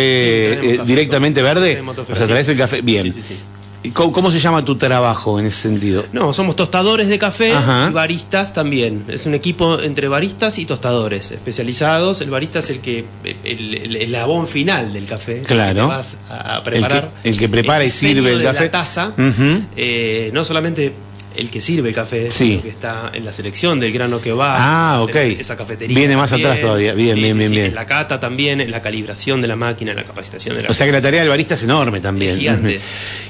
Sí, 0.61 0.67
eh, 0.69 0.77
café. 0.77 0.87
directamente 0.87 1.41
verde, 1.41 1.83
o 1.85 2.15
sea, 2.15 2.25
traes 2.27 2.47
el 2.49 2.57
café 2.57 2.81
bien. 2.81 3.03
Sí, 3.03 3.11
sí, 3.11 3.21
sí. 3.21 3.35
¿Y 3.35 3.56
¿Cómo, 3.93 4.11
cómo 4.11 4.31
se 4.31 4.39
llama 4.39 4.63
tu 4.65 4.75
trabajo 4.77 5.39
en 5.39 5.45
ese 5.45 5.57
sentido? 5.57 6.05
No, 6.13 6.33
somos 6.33 6.55
tostadores 6.55 7.07
de 7.09 7.17
café 7.19 7.51
Ajá. 7.53 7.87
y 7.89 7.93
baristas 7.93 8.53
también. 8.53 9.03
Es 9.07 9.25
un 9.25 9.33
equipo 9.33 9.79
entre 9.81 10.07
baristas 10.07 10.57
y 10.59 10.65
tostadores 10.65 11.31
especializados. 11.31 12.21
El 12.21 12.29
barista 12.29 12.59
es 12.59 12.69
el 12.69 12.79
que 12.79 13.05
el, 13.23 13.35
el- 13.43 13.75
el 13.75 13.95
eslabón 13.97 14.47
final 14.47 14.93
del 14.93 15.05
café. 15.05 15.41
Claro. 15.41 15.83
El 15.83 15.87
que 15.89 15.95
vas 15.95 16.17
a 16.29 16.63
preparar. 16.63 16.97
El 16.97 17.21
que- 17.23 17.29
el 17.29 17.37
que 17.39 17.49
prepara 17.49 17.83
y 17.85 17.89
sirve 17.89 18.31
el 18.33 18.39
de 18.39 18.43
café. 18.45 18.65
La 18.65 18.71
taza. 18.71 19.07
Ujú. 19.17 19.61
eh, 19.75 20.29
no 20.33 20.43
solamente 20.43 20.93
el 21.35 21.51
que 21.51 21.61
sirve 21.61 21.89
el 21.89 21.93
café, 21.95 22.31
Sí. 22.31 22.49
sino 22.49 22.63
que 22.63 22.69
está 22.69 23.11
en 23.13 23.23
la 23.23 23.31
selección 23.31 23.79
del 23.79 23.91
grano 23.93 24.19
que 24.19 24.31
va. 24.31 24.55
Ah, 24.95 25.01
ok. 25.03 25.15
Esa 25.15 25.55
cafetería. 25.55 25.95
Viene 25.95 26.17
más 26.17 26.31
también. 26.31 26.49
atrás 26.49 26.61
todavía. 26.65 26.93
Bien, 26.93 27.15
Sí, 27.15 27.21
bien, 27.21 27.33
sí, 27.33 27.39
bien, 27.39 27.51
bien. 27.51 27.65
En 27.67 27.75
la 27.75 27.85
cata 27.85 28.19
también, 28.19 28.59
en 28.59 28.71
la 28.71 28.81
calibración 28.81 29.39
de 29.41 29.47
la 29.47 29.55
máquina, 29.55 29.91
en 29.91 29.97
la 29.97 30.03
capacitación 30.03 30.55
de 30.55 30.63
la 30.63 30.69
O 30.69 30.73
sea 30.73 30.87
que 30.87 30.91
la 30.93 31.01
tarea 31.01 31.19
del 31.19 31.29
barista 31.29 31.53
es 31.53 31.63
enorme 31.63 31.99
también. 31.99 32.31
Es 32.33 32.39
gigante. 32.39 32.79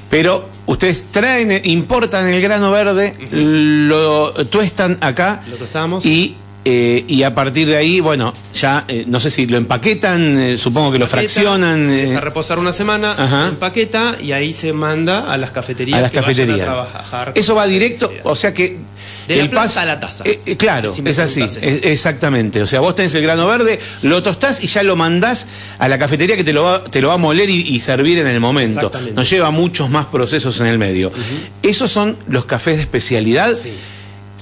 Pero 0.09 0.47
ustedes 0.67 1.07
traen, 1.11 1.61
importan 1.65 2.27
el 2.27 2.41
grano 2.41 2.71
verde, 2.71 3.13
lo 3.31 4.33
tuestan 4.47 4.97
acá 5.01 5.43
Lo 5.49 5.57
tostamos. 5.57 6.05
y, 6.05 6.35
eh, 6.65 7.03
y 7.07 7.23
a 7.23 7.33
partir 7.35 7.67
de 7.67 7.75
ahí, 7.77 7.99
bueno, 7.99 8.33
ya 8.53 8.85
eh, 8.87 9.03
no 9.07 9.19
sé 9.19 9.29
si 9.31 9.45
lo 9.47 9.57
empaquetan, 9.57 10.37
eh, 10.39 10.57
supongo 10.57 10.91
que 10.91 10.99
lo 10.99 11.05
Empaqueta, 11.05 11.31
fraccionan. 11.33 11.87
Se 11.87 12.03
eh, 12.03 12.07
deja 12.07 12.19
reposar 12.21 12.59
una 12.59 12.71
semana, 12.71 13.11
Ajá. 13.17 13.43
se 13.43 13.49
empaqueta 13.49 14.15
y 14.21 14.31
ahí 14.31 14.53
se 14.53 14.73
manda 14.73 15.31
a 15.31 15.37
las 15.37 15.51
cafeterías. 15.51 15.97
a 15.99 16.01
las 16.03 16.11
que 16.11 16.17
vayan 16.17 16.33
cafeterías. 16.33 16.65
trabajar 16.65 17.31
Eso 17.35 17.55
va 17.55 17.67
directo, 17.67 18.11
o 18.23 18.35
sea 18.35 18.53
que 18.53 18.77
De 19.27 19.35
la 19.37 19.43
el 19.43 19.51
pas- 19.51 19.77
a 19.77 19.85
la 19.85 19.99
taza. 19.99 20.23
Eh, 20.25 20.39
eh, 20.45 20.57
claro, 20.57 20.93
Si 20.93 21.01
es 21.05 21.19
así, 21.19 21.41
es- 21.41 21.57
exactamente. 21.83 22.61
O 22.61 22.67
sea, 22.67 22.79
vos 22.79 22.95
tenés 22.95 23.13
el 23.15 23.23
grano 23.23 23.45
verde, 23.47 23.79
lo 24.03 24.23
tostás 24.23 24.63
y 24.63 24.67
ya 24.67 24.83
lo 24.83 24.95
mandás 24.95 25.47
a 25.79 25.87
la 25.87 25.97
cafetería 25.99 26.35
que 26.37 26.43
te 26.43 26.53
lo 26.53 26.63
va, 26.63 26.83
te 26.83 27.01
lo 27.01 27.09
va 27.09 27.15
a 27.15 27.17
moler 27.17 27.49
y, 27.49 27.61
y 27.61 27.79
servir 27.79 28.19
en 28.19 28.27
el 28.27 28.39
momento. 28.39 28.79
Exactamente. 28.79 29.13
No 29.13 29.23
lleva 29.23 29.51
muchos 29.51 29.89
más 29.89 30.05
procesos 30.05 30.59
en 30.61 30.67
el 30.67 30.77
medio. 30.77 31.11
Esos 31.63 31.91
son 31.91 32.17
los 32.27 32.45
cafés 32.45 32.77
de 32.77 32.83
especialidad. 32.83 33.55
Sí. 33.57 33.73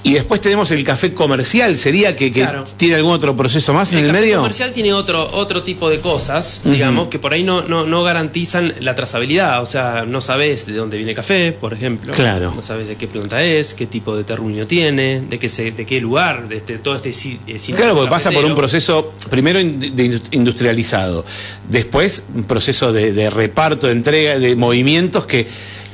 Y 0.05 0.13
después 0.13 0.39
tenemos 0.39 0.69
el 0.69 0.83
café 0.83 1.15
comercial, 1.15 1.75
sería 1.77 2.15
que, 2.15 2.31
que 2.31 2.41
Claro. 2.41 2.63
tiene 2.77 2.93
algún 2.93 3.13
otro 3.13 3.35
proceso 3.35 3.73
más 3.73 3.91
en 3.93 3.99
el 3.99 4.07
café 4.11 4.19
medio. 4.21 4.37
comercial 4.37 4.71
tiene 4.71 4.93
otro, 4.93 5.27
otro 5.33 5.63
tipo 5.63 5.89
de 5.89 5.99
cosas, 5.99 6.61
digamos, 6.63 7.07
que 7.07 7.17
por 7.17 7.33
ahí 7.33 7.41
no, 7.41 7.63
no, 7.63 7.87
no 7.87 8.03
garantizan 8.03 8.75
la 8.81 8.93
trazabilidad. 8.93 9.63
O 9.63 9.65
sea, 9.65 10.05
no 10.07 10.21
sabes 10.21 10.67
de 10.67 10.73
dónde 10.73 10.97
viene 10.97 11.13
el 11.13 11.15
café, 11.15 11.51
por 11.59 11.73
ejemplo. 11.73 12.13
Claro. 12.13 12.53
No 12.55 12.61
sabes 12.61 12.87
de 12.87 12.97
qué 12.97 13.07
planta 13.07 13.43
es, 13.43 13.73
qué 13.73 13.87
tipo 13.87 14.15
de 14.15 14.23
terruño 14.23 14.67
tiene, 14.67 15.21
de 15.27 15.39
qué, 15.39 15.49
se, 15.49 15.71
de 15.71 15.87
qué 15.87 15.99
lugar, 15.99 16.47
de 16.49 16.57
este, 16.57 16.77
todo 16.77 16.95
este 16.95 17.09
eh, 17.09 17.57
Claro, 17.75 17.95
porque 17.95 18.11
pasa 18.11 18.29
por 18.29 18.45
un 18.45 18.53
proceso, 18.53 19.11
primero 19.31 19.57
de 19.57 20.21
industrializado, 20.29 21.25
después 21.67 22.25
un 22.35 22.43
proceso 22.43 22.93
de, 22.93 23.11
de 23.11 23.31
reparto, 23.31 23.87
de 23.87 23.93
entrega, 23.93 24.37
de 24.37 24.55
movimientos 24.55 25.25
que, 25.25 25.47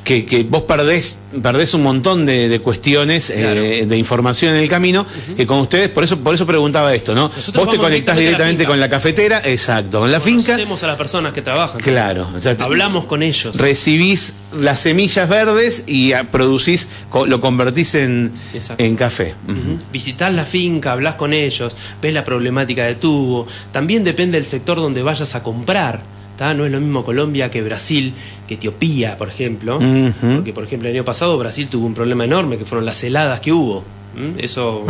que, 0.04 0.26
que 0.26 0.44
vos 0.44 0.64
perdés, 0.64 1.20
perdés 1.44 1.74
un 1.74 1.84
montón 1.84 2.26
de, 2.26 2.50
de 2.50 2.60
cuestiones, 2.60 3.30
eh, 3.30 3.86
de 3.88 3.98
información 3.98 4.56
en 4.56 4.64
el 4.64 4.68
camino, 4.70 5.06
que 5.38 5.46
con 5.46 5.60
ustedes, 5.60 5.90
por 5.90 6.04
eso, 6.04 6.18
por 6.20 6.34
eso 6.34 6.46
preguntaba 6.48 6.94
esto, 6.96 7.14
¿no? 7.14 7.30
Nosotros 7.36 7.66
vos 7.66 7.74
te 7.74 7.80
conectás 7.80 8.18
directamente 8.18 8.64
la 8.64 8.70
con 8.70 8.80
la 8.80 8.90
cafetera, 8.90 9.42
exacto, 9.46 10.00
con 10.00 10.12
la 10.12 10.20
finca, 10.20 10.54
Conocemos 10.54 10.84
a 10.84 10.88
las 10.88 10.98
personas 10.98 11.34
que 11.34 11.42
trabajan. 11.42 11.80
claro. 11.82 12.28
o 12.36 12.42
sea, 12.42 12.58
te- 12.58 12.64
Hablamos 12.64 13.06
con 13.06 13.22
ellos. 13.22 13.58
Recibís 13.58 14.34
las 14.58 14.80
semillas 14.82 15.30
verdes 15.30 15.84
y 15.88 16.14
ah, 16.14 16.26
producís, 16.30 16.88
lo 17.28 17.40
convertís 17.40 17.96
en, 17.96 18.32
en 18.78 18.96
café. 18.96 19.36
Ujú. 19.48 19.58
Ujú. 19.58 19.78
Visitás 19.94 20.34
la 20.34 20.46
finca, 20.46 20.92
hablas 20.94 21.16
con 21.16 21.34
ellos, 21.34 21.78
ves 22.02 22.14
la 22.14 22.24
problemática 22.26 22.86
de 22.86 22.96
tubo. 22.96 23.48
También 23.72 24.04
depende 24.04 24.38
del 24.38 24.46
sector 24.48 24.78
donde 24.78 25.02
vayas 25.04 25.36
a 25.36 25.44
comprar. 25.44 26.02
¿Tá? 26.42 26.56
No 26.56 26.66
es 26.66 26.72
lo 26.72 26.80
mismo 26.80 27.04
Colombia 27.04 27.52
que 27.52 27.62
Brasil, 27.62 28.16
que 28.48 28.56
Etiopía, 28.56 29.16
por 29.16 29.30
ejemplo. 29.30 29.78
Ujú. 29.78 30.38
Porque, 30.38 30.54
por 30.54 30.64
ejemplo, 30.64 30.90
el 30.90 30.96
año 30.96 31.06
pasado 31.06 31.38
Brasil 31.38 31.68
tuvo 31.68 31.86
un 31.86 31.94
problema 31.94 32.26
enorme, 32.26 32.58
que 32.58 32.66
fueron 32.66 32.84
las 32.84 33.04
heladas 33.04 33.42
que 33.42 33.52
hubo. 33.52 33.84
¿Mm? 34.16 34.40
Eso 34.40 34.84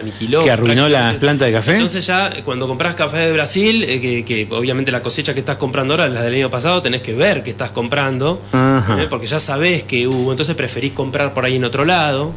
aniquiló. 0.00 0.44
¿Que 0.44 0.52
arruinó 0.52 0.88
las 0.88 1.16
plantas 1.16 1.48
de 1.48 1.52
café? 1.52 1.72
Entonces 1.72 2.06
ya 2.06 2.44
cuando 2.44 2.68
compras 2.68 2.94
café 2.94 3.18
de 3.18 3.32
Brasil, 3.32 3.82
eh, 3.82 4.00
que, 4.00 4.24
que 4.24 4.46
obviamente 4.54 4.92
la 4.92 5.02
cosecha 5.02 5.34
que 5.34 5.40
estás 5.40 5.56
comprando 5.56 5.94
ahora 5.94 6.06
es 6.06 6.12
la 6.12 6.22
del 6.22 6.36
año 6.36 6.48
pasado, 6.48 6.80
tenés 6.80 7.02
que 7.02 7.12
ver 7.12 7.42
qué 7.42 7.50
estás 7.50 7.72
comprando. 7.72 8.40
¿eh? 8.54 9.06
porque 9.10 9.26
ya 9.26 9.40
sabés 9.40 9.82
que 9.82 10.06
hubo, 10.06 10.30
entonces 10.30 10.54
preferís 10.54 10.92
comprar 10.92 11.34
por 11.34 11.44
ahí 11.44 11.56
en 11.56 11.64
otro 11.64 11.84
lado. 11.84 12.32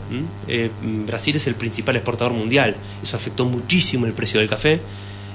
Eh, 0.47 0.71
Brasil 1.05 1.35
es 1.35 1.45
el 1.45 1.53
principal 1.53 1.95
exportador 1.95 2.33
mundial, 2.33 2.75
eso 3.03 3.15
afectó 3.15 3.45
muchísimo 3.45 4.07
el 4.07 4.13
precio 4.13 4.39
del 4.39 4.49
café, 4.49 4.81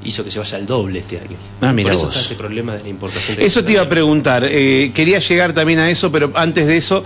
hizo 0.05 0.23
que 0.25 0.31
se 0.31 0.38
vaya 0.38 0.57
al 0.59 0.67
doble 0.67 1.00
este 1.00 1.19
año. 1.19 1.37
Ah, 1.61 1.73
mira 1.73 1.88
por 1.88 1.97
eso 1.97 2.07
vos. 2.07 2.15
está 2.17 2.23
este 2.23 2.37
problema 2.37 2.75
de 2.75 2.83
la 2.83 2.88
importación 2.88 3.37
de 3.37 3.45
Eso 3.47 3.65
te 3.65 3.73
iba 3.73 3.83
a 3.83 3.88
preguntar. 3.88 4.45
eh, 4.49 4.93
quería 4.95 5.19
llegar 5.19 5.53
también 5.53 5.79
a 5.81 5.91
eso, 5.91 6.12
pero 6.12 6.31
antes 6.35 6.67
de 6.67 6.76
eso, 6.76 7.03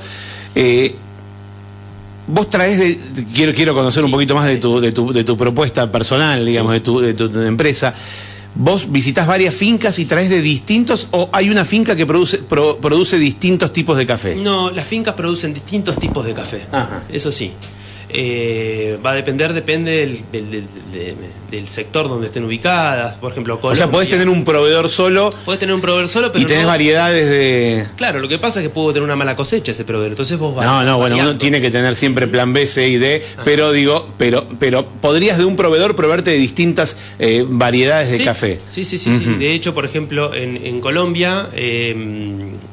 eh, 0.55 0.95
vos 2.27 2.49
traes 2.51 2.79
de. 2.79 2.99
Quiero, 3.35 3.55
quiero 3.55 3.75
conocer 3.75 4.05
un 4.05 4.11
poquito 4.11 4.35
más 4.35 4.47
de 4.47 4.59
tu, 4.59 4.81
de 4.81 4.93
tu, 4.93 5.13
de 5.13 5.25
tu 5.25 5.37
propuesta 5.37 5.91
personal, 5.91 6.45
digamos, 6.45 6.73
de, 6.73 6.81
tu, 6.81 7.01
de 7.01 7.15
tu 7.15 7.25
empresa. 7.41 7.95
¿Vos 8.53 8.91
visitás 8.91 9.29
varias 9.29 9.55
fincas 9.55 9.99
y 10.01 10.07
traes 10.07 10.29
de 10.29 10.43
distintos 10.43 11.07
o 11.13 11.31
hay 11.33 11.51
una 11.51 11.65
finca 11.65 11.95
que 11.95 12.05
produce, 12.05 12.39
pro- 12.39 12.79
produce 12.79 13.17
distintos 13.17 13.73
tipos 13.73 13.97
de 13.97 14.07
café? 14.07 14.35
No, 14.35 14.71
las 14.71 14.85
fincas 14.85 15.15
producen 15.15 15.55
distintos 15.55 15.97
tipos 16.01 16.27
de 16.27 16.35
café. 16.35 16.63
Ajá. 16.73 17.05
Eso 17.13 17.31
sí. 17.31 17.53
Eh, 18.13 18.99
va 19.05 19.13
a 19.13 19.15
depender, 19.15 19.53
depende 19.53 19.91
del, 19.93 20.21
del- 20.33 20.51
del- 20.51 20.65
de- 20.93 21.15
del 21.51 21.67
sector 21.69 22.09
donde 22.09 22.29
estén 22.29 22.45
ubicadas. 22.45 23.17
Por 23.17 23.33
ejemplo, 23.33 23.59
O 23.61 23.75
sea, 23.75 23.91
podés 23.91 24.09
tener 24.09 24.29
un 24.29 24.45
proveedor 24.45 24.89
solo 24.89 25.31
Podés 25.45 25.59
tener 25.59 25.75
un 25.75 25.81
proveedor 25.81 26.09
solo, 26.09 26.31
pero 26.31 26.45
y 26.45 26.47
tenés 26.47 26.63
no- 26.63 26.69
variedades 26.69 27.29
de. 27.29 27.87
Claro, 27.97 28.21
lo 28.21 28.29
que 28.29 28.39
pasa 28.39 28.61
es 28.61 28.67
que 28.67 28.71
puedo 28.71 28.89
tener 28.93 29.03
una 29.03 29.17
mala 29.17 29.35
cosecha 29.35 29.73
ese 29.73 29.85
proveedor. 29.85 30.13
Entonces 30.13 30.39
vos 30.39 30.55
vas 30.55 30.65
No, 30.65 30.85
no, 30.85 30.99
bueno, 30.99 31.17
uno 31.17 31.37
tiene 31.39 31.61
que 31.61 31.71
tener 31.71 31.97
siempre 31.97 32.29
plan 32.29 32.53
B, 32.53 32.67
C 32.67 32.89
y 32.89 32.99
D, 32.99 33.25
pero 33.45 33.73
digo, 33.73 34.07
pero, 34.17 34.47
pero 34.61 34.85
podrías 34.87 35.39
de 35.39 35.45
un 35.45 35.57
proveedor 35.57 35.97
proveerte 35.97 36.31
de 36.31 36.37
distintas 36.37 36.97
eh, 37.19 37.45
variedades 37.49 38.11
de 38.11 38.19
Sí, 38.19 38.25
café. 38.25 38.59
Sí, 38.69 38.85
sí, 38.85 38.99
sí, 38.99 39.11
sí. 39.19 39.25
De 39.39 39.53
hecho, 39.53 39.75
por 39.75 39.85
ejemplo, 39.85 40.33
en, 40.35 40.57
en 40.57 40.81
Colombia, 40.81 41.49
eh, 41.55 41.95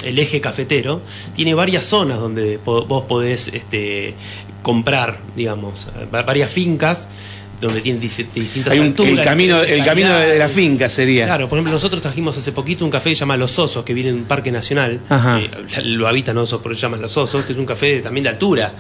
el 0.06 0.20
eje 0.20 0.40
cafetero 0.42 1.02
tiene 1.36 1.54
varias 1.56 1.86
zonas 1.86 2.20
donde 2.20 2.60
vos 2.64 3.04
podés 3.08 3.48
este, 3.50 4.14
comprar, 4.68 5.18
digamos, 5.38 5.88
va- 6.14 6.24
varias 6.24 6.52
fincas 6.52 7.08
donde 7.62 7.80
tienen 7.80 8.02
distintas 8.02 8.74
Hay 8.74 8.80
un, 8.80 8.88
alturas, 8.88 9.12
el 9.18 9.24
camino, 9.24 9.56
el 9.62 9.66
diferentes 9.80 9.86
camino 9.86 10.10
de 10.20 10.38
la 10.38 10.50
finca 10.50 10.90
sería. 10.90 11.26
Claro, 11.26 11.48
por 11.48 11.58
ejemplo, 11.58 11.72
nosotros 11.74 12.02
trajimos 12.02 12.38
hace 12.38 12.52
poquito 12.52 12.84
un 12.84 12.92
café 12.92 13.10
que 13.12 13.16
se 13.16 13.22
llama 13.22 13.38
Los 13.38 13.58
Osos, 13.58 13.86
que 13.86 13.94
viene 13.94 14.12
de 14.12 14.18
un 14.18 14.26
parque 14.26 14.52
nacional. 14.52 15.00
Ajá. 15.10 15.40
Eh, 15.40 15.50
lo 15.84 16.08
habitan 16.10 16.38
osos, 16.38 16.62
por 16.62 16.72
eso 16.74 16.82
se 16.82 16.86
llaman 16.86 17.02
Los 17.02 17.16
Osos, 17.16 17.46
que 17.46 17.54
es 17.54 17.58
un 17.58 17.66
café 17.66 18.00
también 18.02 18.26
de 18.26 18.30
altura. 18.30 18.74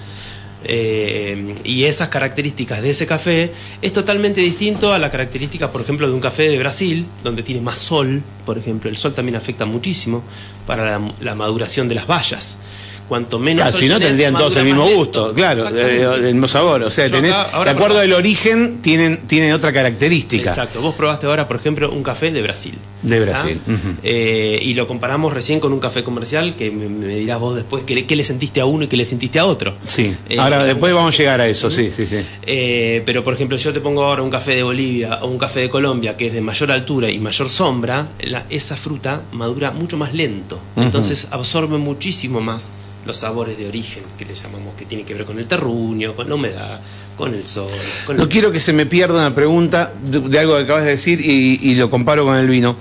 Eh, 0.69 1.55
y 1.63 1.83
esas 1.85 2.09
características 2.09 2.81
de 2.81 2.89
ese 2.89 3.05
café 3.07 3.51
es 3.81 3.93
totalmente 3.93 4.41
distinto 4.41 4.91
a 4.91 4.99
la 4.99 5.09
característica, 5.09 5.71
por 5.71 5.81
ejemplo, 5.81 6.07
de 6.07 6.13
un 6.13 6.19
café 6.19 6.49
de 6.49 6.59
Brasil, 6.59 7.05
donde 7.23 7.43
tiene 7.43 7.61
más 7.61 7.79
sol, 7.79 8.21
por 8.45 8.57
ejemplo. 8.57 8.89
El 8.89 8.97
sol 8.97 9.13
también 9.13 9.35
afecta 9.37 9.65
muchísimo 9.65 10.23
para 10.67 10.83
la, 10.99 11.11
la 11.21 11.35
maduración 11.35 11.87
de 11.87 11.95
las 11.95 12.05
bayas. 12.07 12.59
Cuanto 13.07 13.39
menos 13.39 13.61
Claro, 13.63 13.77
si 13.77 13.87
no 13.87 13.93
tenés, 13.95 14.09
tendrían 14.09 14.35
todos 14.35 14.55
el 14.57 14.65
mismo 14.65 14.85
gusto, 14.89 15.33
claro, 15.33 15.69
eh, 15.77 16.01
el 16.27 16.33
mismo 16.33 16.47
sabor. 16.49 16.83
O 16.83 16.91
sea, 16.91 17.09
tenés, 17.09 17.31
acá- 17.33 17.63
de 17.63 17.69
acuerdo 17.69 17.99
al 17.99 18.11
origen, 18.11 18.79
tienen, 18.81 19.17
tienen 19.27 19.53
otra 19.53 19.71
característica. 19.71 20.49
Exacto, 20.49 20.81
vos 20.81 20.93
probaste 20.93 21.25
ahora, 21.25 21.47
por 21.47 21.55
ejemplo, 21.55 21.89
un 21.89 22.03
café 22.03 22.31
de 22.31 22.41
Brasil. 22.41 22.73
De 23.03 23.19
Brasil. 23.21 23.61
Eh, 24.03 24.59
y 24.61 24.73
lo 24.73 24.87
comparamos 24.87 25.33
recién 25.33 25.59
con 25.61 25.71
un 25.71 25.79
café 25.79 26.03
comercial, 26.03 26.55
que 26.57 26.69
me, 26.69 26.89
me 26.89 27.15
dirás 27.15 27.39
vos 27.39 27.55
después 27.55 27.83
qué, 27.85 27.95
le- 27.95 28.05
qué 28.05 28.15
le 28.17 28.23
sentiste 28.25 28.59
a 28.59 28.65
uno 28.65 28.83
y 28.83 28.87
qué 28.87 28.97
le 28.97 29.05
sentiste 29.05 29.39
a 29.39 29.45
otro. 29.45 29.73
Sí, 29.87 30.13
Eh, 30.27 30.37
ahora 30.37 30.65
después 30.65 30.93
vamos 30.93 31.15
a 31.15 31.17
llegar 31.17 31.39
a 31.39 31.47
eso, 31.47 31.69
sí, 31.71 31.89
sí, 31.91 32.05
sí. 32.07 32.17
Eh, 32.43 33.03
pero 33.05 33.23
por 33.23 33.33
ejemplo, 33.33 33.55
yo 33.57 33.71
te 33.71 33.79
pongo 33.79 34.03
ahora 34.03 34.21
un 34.21 34.29
café 34.29 34.55
de 34.55 34.63
Bolivia 34.63 35.19
o 35.21 35.27
un 35.27 35.37
café 35.37 35.61
de 35.61 35.69
Colombia 35.69 36.17
que 36.17 36.27
es 36.27 36.33
de 36.33 36.41
mayor 36.41 36.71
altura 36.71 37.09
y 37.09 37.19
mayor 37.19 37.49
sombra, 37.49 38.07
la- 38.21 38.43
esa 38.49 38.75
fruta 38.75 39.21
madura 39.31 39.71
mucho 39.71 39.95
más 39.97 40.13
lento. 40.13 40.59
Entonces 40.75 41.27
absorbe 41.31 41.77
muchísimo 41.77 42.41
más 42.41 42.71
los 43.07 43.17
sabores 43.17 43.57
de 43.57 43.67
origen 43.67 44.03
que 44.17 44.25
le 44.25 44.35
llamamos, 44.35 44.75
que 44.75 44.85
tiene 44.85 45.03
que 45.03 45.13
ver 45.15 45.25
con 45.25 45.39
el 45.39 45.47
terruño, 45.47 46.15
con 46.15 46.29
la 46.29 46.35
humedad, 46.35 46.79
con 47.17 47.33
el 47.33 47.47
sol. 47.47 47.69
Con 48.05 48.17
No 48.17 48.23
el- 48.23 48.29
quiero 48.29 48.51
que 48.51 48.59
se 48.59 48.73
me 48.73 48.85
pierda 48.85 49.15
una 49.15 49.33
pregunta 49.33 49.91
de, 50.03 50.19
de 50.19 50.39
algo 50.39 50.55
que 50.57 50.63
acabas 50.63 50.83
de 50.83 50.91
decir 50.91 51.19
y, 51.21 51.59
y 51.61 51.75
lo 51.75 51.89
comparo 51.89 52.25
con 52.25 52.35
el 52.37 52.47
vino. 52.47 52.75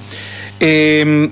Eh, 0.61 1.31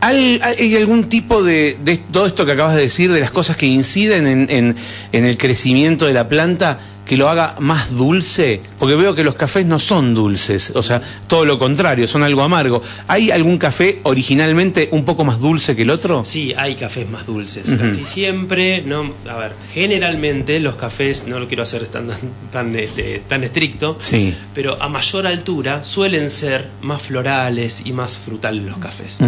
¿hay, 0.00 0.38
hay 0.42 0.76
algún 0.76 1.08
tipo 1.08 1.42
de, 1.42 1.76
de 1.82 1.96
todo 1.98 2.26
esto 2.26 2.46
que 2.46 2.52
acabas 2.52 2.74
de 2.76 2.82
decir, 2.82 3.12
de 3.12 3.20
las 3.20 3.30
cosas 3.30 3.56
que 3.56 3.66
inciden 3.66 4.26
en, 4.26 4.46
en- 4.50 4.76
en 5.12 5.24
el 5.24 5.36
crecimiento 5.36 6.06
de 6.06 6.12
la 6.14 6.28
planta, 6.28 6.78
que 7.06 7.16
lo 7.16 7.28
haga 7.28 7.54
más 7.60 7.94
dulce? 7.96 8.60
Porque 8.78 8.96
veo 8.96 9.14
que 9.14 9.22
los 9.24 9.34
cafés 9.36 9.64
no 9.64 9.78
son 9.78 10.14
dulces, 10.14 10.72
o 10.74 10.82
sea, 10.82 11.00
todo 11.28 11.44
lo 11.44 11.58
contrario, 11.58 12.06
son 12.06 12.22
algo 12.22 12.42
amargo. 12.42 12.82
¿Hay 13.08 13.30
algún 13.30 13.58
café 13.58 14.00
originalmente 14.02 14.88
un 14.92 15.04
poco 15.04 15.24
más 15.24 15.40
dulce 15.40 15.74
que 15.76 15.82
el 15.82 15.90
otro? 15.90 16.24
Sí, 16.24 16.52
hay 16.56 16.74
cafés 16.74 17.08
más 17.08 17.24
dulces. 17.26 17.72
Casi 17.78 18.04
siempre, 18.04 18.82
no, 18.82 19.12
a 19.30 19.36
ver, 19.36 19.52
generalmente 19.72 20.58
los 20.60 20.74
cafés, 20.74 21.28
no 21.28 21.38
lo 21.38 21.46
quiero 21.46 21.62
hacer 21.62 21.86
tan, 21.86 22.08
tan, 22.52 22.74
este, 22.76 23.22
tan 23.28 23.44
estricto, 23.44 23.96
Sí. 24.00 24.34
pero 24.52 24.82
a 24.82 24.88
mayor 24.88 25.26
altura 25.26 25.84
suelen 25.84 26.28
ser 26.28 26.68
más 26.82 27.02
florales 27.02 27.82
y 27.84 27.92
más 27.92 28.16
frutales 28.16 28.64
los 28.64 28.78
cafés. 28.78 29.18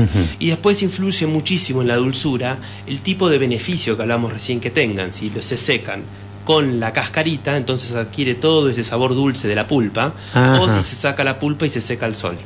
Y 0.41 0.49
después 0.49 0.83
influye 0.83 1.27
muchísimo 1.27 1.83
en 1.83 1.89
la 1.89 1.97
dulzura 1.97 2.59
el 2.87 3.01
tipo 3.03 3.29
de 3.29 3.39
beneficio 3.39 3.97
que 3.97 4.03
hablamos 4.03 4.33
recién 4.33 4.59
que 4.61 4.71
tengan. 4.71 5.13
Si 5.13 5.31
se 5.41 5.57
secan 5.57 6.03
con 6.49 6.81
la 6.81 6.95
cascarita, 6.95 7.59
entonces 7.59 7.95
adquiere 7.95 8.35
todo 8.35 8.71
ese 8.71 8.83
sabor 8.83 9.15
dulce 9.15 9.49
de 9.49 9.55
la 9.55 9.69
pulpa, 9.69 10.15
Ajá. 10.33 10.63
o 10.63 10.67
si 10.67 10.81
se 10.81 10.97
saca 10.97 11.23
la 11.23 11.39
pulpa 11.39 11.67
y 11.67 11.69
se 11.69 11.83
seca 11.83 12.07
al 12.07 12.15
sol. 12.15 12.39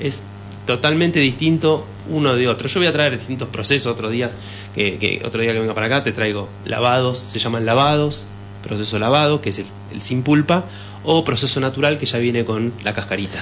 Es 0.00 0.22
totalmente 0.66 1.20
distinto 1.20 1.86
uno 2.10 2.34
de 2.34 2.48
otro. 2.48 2.66
Yo 2.66 2.80
voy 2.80 2.88
a 2.88 2.92
traer 2.92 3.16
distintos 3.16 3.48
procesos 3.48 3.92
otro 3.92 4.10
día, 4.10 4.28
que, 4.74 4.98
que 4.98 5.22
otro 5.24 5.40
día 5.40 5.52
que 5.52 5.60
venga 5.60 5.72
para 5.72 5.86
acá 5.86 6.02
te 6.02 6.10
traigo 6.10 6.48
lavados, 6.64 7.16
se 7.18 7.38
llaman 7.38 7.64
lavados, 7.64 8.26
proceso 8.60 8.98
lavado, 8.98 9.40
que 9.40 9.50
es 9.50 9.60
el, 9.60 9.66
el 9.92 10.02
sin 10.02 10.24
pulpa, 10.24 10.64
o 11.04 11.22
proceso 11.22 11.60
natural 11.60 12.00
que 12.00 12.06
ya 12.06 12.18
viene 12.18 12.44
con 12.44 12.72
la 12.82 12.92
cascarita. 12.92 13.38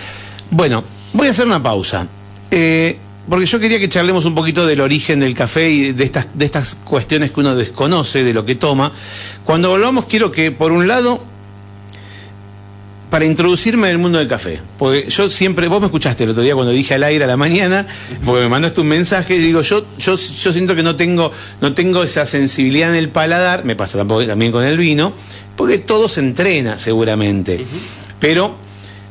Bueno, 0.51 0.85
voy 1.15 1.29
a 1.29 1.31
hacer 1.31 1.47
una 1.47 1.63
pausa. 1.63 2.07
Eh, 2.51 2.99
porque 3.31 3.47
yo 3.47 3.61
quería 3.61 3.79
que 3.79 3.89
charlemos 3.89 4.25
un 4.25 4.35
poquito 4.35 4.67
del 4.67 4.81
origen 4.81 5.21
del 5.21 5.35
café 5.35 5.71
y 5.71 5.93
de 5.93 6.03
estas, 6.03 6.27
de 6.37 6.45
estas 6.45 6.75
cuestiones 6.75 7.31
que 7.31 7.39
uno 7.39 7.55
desconoce, 7.55 8.25
de 8.25 8.35
lo 8.35 8.45
que 8.45 8.57
toma. 8.57 8.91
Cuando 9.45 9.71
volvamos, 9.71 10.07
quiero 10.07 10.33
que, 10.33 10.51
por 10.51 10.73
un 10.73 10.89
lado, 10.89 11.23
para 13.09 13.25
introducirme 13.25 13.87
en 13.87 13.93
el 13.93 13.99
mundo 13.99 14.19
del 14.19 14.27
café. 14.27 14.61
Porque 14.77 15.09
yo 15.09 15.29
siempre, 15.29 15.69
vos 15.69 15.79
me 15.81 15.87
escuchaste 15.87 16.25
el 16.25 16.31
otro 16.31 16.43
día 16.43 16.57
cuando 16.57 16.73
dije 16.73 16.95
al 16.95 17.05
aire 17.05 17.23
a 17.23 17.29
la 17.29 17.37
mañana, 17.37 17.87
porque 18.25 18.43
me 18.43 18.49
mandaste 18.49 18.81
un 18.81 18.89
mensaje 18.89 19.37
y 19.37 19.39
digo, 19.39 19.61
yo, 19.61 19.87
yo, 19.97 20.17
yo 20.17 20.53
siento 20.53 20.75
que 20.75 20.83
no 20.83 20.97
tengo, 20.97 21.31
no 21.61 21.73
tengo 21.73 22.03
esa 22.03 22.27
sensibilidad 22.27 22.91
en 22.91 22.97
el 22.97 23.11
paladar, 23.11 23.65
me 23.65 23.77
pasa 23.77 23.97
tampoco, 23.97 24.27
también 24.27 24.51
con 24.51 24.65
el 24.65 24.77
vino, 24.77 25.13
porque 25.55 25.79
todo 25.79 26.09
se 26.09 26.19
entrena 26.19 26.79
seguramente. 26.79 27.65
Pero 28.19 28.57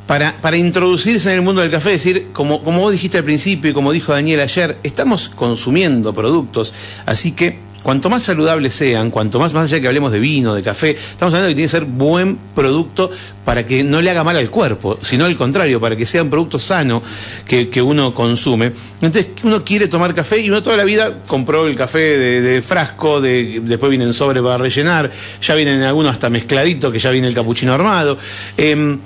para, 0.10 0.36
para, 0.42 0.58
introducirse 0.58 1.30
en 1.30 1.36
el 1.36 1.42
mundo 1.44 1.62
del 1.62 1.70
café, 1.70 1.92
decir, 1.92 2.30
como, 2.34 2.63
como 2.63 2.80
vos 2.80 2.92
dijiste 2.92 3.20
al 3.20 3.24
principio 3.24 3.70
y 3.70 3.75
como 3.75 3.92
dijo 3.92 4.12
Daniel 4.12 4.39
ayer, 4.39 4.75
estamos 4.82 5.30
consumiendo 5.30 6.16
productos, 6.16 6.74
así 7.06 7.34
que 7.34 7.60
cuanto 7.84 8.10
más 8.10 8.24
saludables 8.24 8.74
sean, 8.74 9.12
cuanto 9.12 9.39
más, 9.39 9.54
más 9.54 9.66
allá 9.66 9.80
que 9.80 9.86
hablemos 9.86 10.12
de 10.12 10.18
vino, 10.18 10.56
de 10.56 10.63
café, 10.63 10.89
estamos 10.89 11.32
hablando 11.32 11.46
de 11.46 11.51
que 11.51 11.58
tiene 11.58 11.68
que 11.68 11.78
ser 11.78 11.86
buen 11.86 12.39
producto 12.56 13.12
para 13.46 13.68
que 13.68 13.84
no 13.84 14.01
le 14.01 14.10
haga 14.10 14.24
mal 14.24 14.36
al 14.36 14.50
cuerpo, 14.50 14.98
sino 15.00 15.25
al 15.25 15.38
contrario, 15.38 15.80
para 15.80 15.96
que 15.96 16.08
sea 16.08 16.24
un 16.24 16.32
producto 16.32 16.58
sano 16.58 17.04
que, 17.46 17.70
que 17.70 17.80
uno 17.80 18.16
consume. 18.16 18.72
Entonces, 19.04 19.28
uno 19.44 19.63
quiere 19.63 19.89
tomar 19.89 20.16
café 20.16 20.39
y 20.39 20.50
uno 20.50 20.63
toda 20.63 20.75
la 20.75 20.86
vida 20.86 21.20
compró 21.28 21.68
el 21.68 21.75
café 21.75 22.00
de, 22.00 22.42
de 22.42 22.62
frasco, 22.63 23.22
de, 23.22 23.62
después 23.63 23.92
vienen 23.92 24.13
sobre 24.13 24.42
para 24.42 24.58
rellenar, 24.58 25.12
ya 25.39 25.54
vienen 25.54 25.84
algunos 25.84 26.12
hasta 26.12 26.32
mezcladitos, 26.32 26.92
que 26.92 26.98
ya 26.98 27.12
viene 27.12 27.28
el 27.28 27.36
capuchino 27.36 27.75
armado. 27.75 28.18
Eh, 28.58 28.98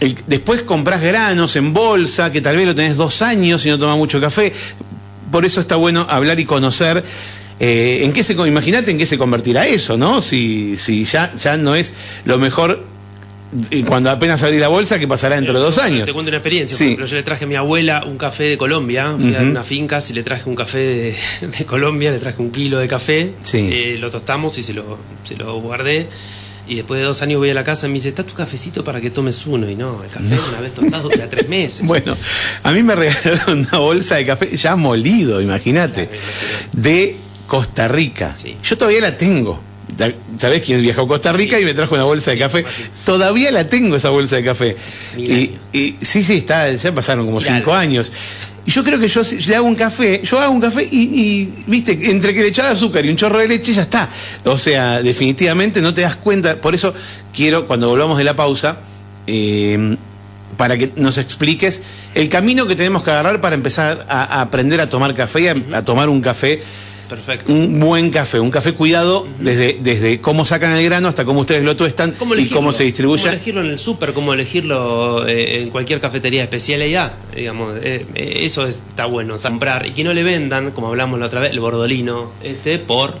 el, 0.00 0.16
después 0.26 0.62
compras 0.62 1.02
granos 1.02 1.56
en 1.56 1.72
bolsa, 1.72 2.32
que 2.32 2.40
tal 2.40 2.56
vez 2.56 2.66
lo 2.66 2.74
tenés 2.74 2.96
dos 2.96 3.22
años 3.22 3.64
y 3.66 3.68
no 3.68 3.78
tomas 3.78 3.96
mucho 3.96 4.20
café. 4.20 4.52
Por 5.30 5.44
eso 5.44 5.60
está 5.60 5.76
bueno 5.76 6.06
hablar 6.08 6.40
y 6.40 6.44
conocer 6.44 7.04
eh, 7.60 8.00
en 8.04 8.12
qué 8.12 8.22
se 8.22 8.32
imagínate 8.32 8.90
en 8.90 8.98
qué 8.98 9.06
se 9.06 9.18
convertirá 9.18 9.66
eso, 9.66 9.96
¿no? 9.96 10.20
Si, 10.20 10.76
si 10.76 11.04
ya, 11.04 11.32
ya 11.34 11.56
no 11.56 11.74
es 11.74 11.92
lo 12.24 12.38
mejor 12.38 12.84
cuando 13.86 14.10
apenas 14.10 14.42
abrí 14.42 14.58
la 14.58 14.68
bolsa, 14.68 14.98
que 14.98 15.08
pasará 15.08 15.36
dentro 15.36 15.54
de 15.54 15.60
dos 15.60 15.78
años. 15.78 16.06
Te 16.06 16.12
cuento 16.12 16.28
una 16.28 16.38
experiencia. 16.38 16.76
Sí. 16.76 16.84
Por 16.84 16.88
ejemplo, 16.90 17.06
yo 17.06 17.16
le 17.16 17.22
traje 17.22 17.44
a 17.44 17.48
mi 17.48 17.56
abuela 17.56 18.04
un 18.06 18.16
café 18.16 18.44
de 18.44 18.56
Colombia, 18.56 19.12
fui 19.18 19.30
uh 19.30 19.34
-huh. 19.34 19.38
a 19.38 19.42
una 19.42 19.64
finca, 19.64 19.98
y 20.08 20.12
le 20.12 20.22
traje 20.22 20.48
un 20.48 20.54
café 20.54 20.78
de, 20.78 21.16
de, 21.58 21.64
Colombia, 21.64 22.12
le 22.12 22.18
traje 22.18 22.40
un 22.40 22.50
kilo 22.50 22.78
de 22.78 22.86
café, 22.86 23.32
sí. 23.42 23.68
eh, 23.72 23.96
lo 23.98 24.10
tostamos 24.10 24.56
y 24.58 24.62
se 24.62 24.72
lo, 24.72 24.98
se 25.24 25.36
lo 25.36 25.60
guardé. 25.60 26.06
Y 26.66 26.76
después 26.76 27.00
de 27.00 27.06
dos 27.06 27.20
años 27.22 27.38
voy 27.38 27.50
a 27.50 27.54
la 27.54 27.64
casa 27.64 27.86
y 27.86 27.90
me 27.90 27.94
dice, 27.94 28.10
está 28.10 28.22
tu 28.22 28.34
cafecito 28.34 28.84
para 28.84 29.00
que 29.00 29.10
tomes 29.10 29.46
uno. 29.46 29.68
Y 29.68 29.76
no, 29.76 30.02
el 30.04 30.10
café 30.10 30.36
no. 30.36 30.48
una 30.48 30.60
vez 30.60 30.74
tostado 30.74 31.08
dura 31.08 31.28
tres 31.28 31.48
meses. 31.48 31.86
bueno, 31.86 32.16
a 32.62 32.72
mí 32.72 32.82
me 32.82 32.94
regalaron 32.94 33.60
una 33.60 33.78
bolsa 33.78 34.16
de 34.16 34.26
café 34.26 34.56
ya 34.56 34.76
molido, 34.76 35.40
imagínate, 35.40 36.08
de 36.72 37.16
Costa 37.46 37.88
Rica. 37.88 38.34
Sí. 38.36 38.56
Yo 38.62 38.78
todavía 38.78 39.00
la 39.00 39.16
tengo. 39.16 39.60
¿Sabés 40.38 40.62
quién 40.62 40.80
viajó 40.82 41.02
a 41.02 41.08
Costa 41.08 41.32
Rica 41.32 41.56
sí. 41.56 41.62
y 41.62 41.64
me 41.66 41.74
trajo 41.74 41.94
una 41.94 42.04
bolsa 42.04 42.30
de 42.30 42.36
sí, 42.36 42.42
café? 42.42 42.64
Todavía 43.04 43.50
la 43.50 43.68
tengo 43.68 43.96
esa 43.96 44.10
bolsa 44.10 44.36
de 44.36 44.44
café. 44.44 44.76
Y, 45.16 45.50
y, 45.72 45.96
sí, 46.00 46.22
sí, 46.22 46.34
está, 46.34 46.70
ya 46.72 46.94
pasaron 46.94 47.26
como 47.26 47.38
Mirá, 47.38 47.56
cinco 47.56 47.74
años. 47.74 48.12
Y 48.66 48.70
yo 48.70 48.84
creo 48.84 48.98
que 48.98 49.08
yo 49.08 49.22
le 49.46 49.56
hago 49.56 49.66
un 49.66 49.74
café, 49.74 50.20
yo 50.22 50.38
hago 50.38 50.52
un 50.52 50.60
café 50.60 50.86
y, 50.90 51.48
viste, 51.66 51.98
entre 52.10 52.34
que 52.34 52.42
le 52.42 52.48
echaba 52.48 52.70
azúcar 52.70 53.04
y 53.04 53.08
un 53.08 53.16
chorro 53.16 53.38
de 53.38 53.48
leche 53.48 53.72
ya 53.72 53.82
está. 53.82 54.08
O 54.44 54.58
sea, 54.58 55.02
definitivamente 55.02 55.80
no 55.80 55.94
te 55.94 56.02
das 56.02 56.16
cuenta. 56.16 56.60
Por 56.60 56.74
eso 56.74 56.92
quiero, 57.34 57.66
cuando 57.66 57.88
volvamos 57.88 58.18
de 58.18 58.24
la 58.24 58.36
pausa, 58.36 58.78
eh, 59.26 59.96
para 60.56 60.76
que 60.76 60.92
nos 60.96 61.16
expliques 61.16 61.82
el 62.14 62.28
camino 62.28 62.66
que 62.66 62.76
tenemos 62.76 63.02
que 63.02 63.10
agarrar 63.10 63.40
para 63.40 63.54
empezar 63.54 64.04
a, 64.08 64.42
aprender 64.42 64.80
a 64.80 64.88
tomar 64.88 65.14
café 65.14 65.54
a 65.72 65.82
tomar 65.82 66.08
un 66.08 66.20
café 66.20 66.60
Perfecto. 67.10 67.52
Un 67.52 67.80
buen 67.80 68.10
café, 68.10 68.38
un 68.38 68.52
café 68.52 68.72
cuidado 68.72 69.22
uh 69.22 69.26
-huh. 69.26 69.42
desde, 69.42 69.78
desde 69.82 70.20
cómo 70.20 70.44
sacan 70.44 70.72
el 70.72 70.84
grano 70.84 71.08
hasta 71.08 71.24
cómo 71.24 71.40
ustedes 71.40 71.64
lo 71.64 71.74
tuestan 71.74 72.14
¿Cómo 72.16 72.36
y 72.36 72.48
cómo 72.48 72.72
se 72.72 72.84
distribuye. 72.84 73.22
Cómo 73.22 73.32
elegirlo 73.32 73.60
en 73.62 73.70
el 73.70 73.78
súper, 73.80 74.12
cómo 74.12 74.32
elegirlo 74.32 75.26
eh, 75.26 75.60
en 75.62 75.70
cualquier 75.70 76.00
cafetería 76.00 76.44
especialidad, 76.44 77.12
digamos, 77.34 77.74
eh, 77.82 78.06
eh, 78.14 78.40
eso 78.42 78.66
está 78.66 79.06
bueno, 79.06 79.34
comprar 79.42 79.86
y 79.86 79.90
que 79.90 80.04
no 80.04 80.14
le 80.14 80.22
vendan, 80.22 80.70
como 80.70 80.86
hablamos 80.86 81.18
la 81.18 81.26
otra 81.26 81.40
vez, 81.40 81.50
el 81.50 81.58
bordolino, 81.58 82.30
este, 82.44 82.78
por 82.78 83.14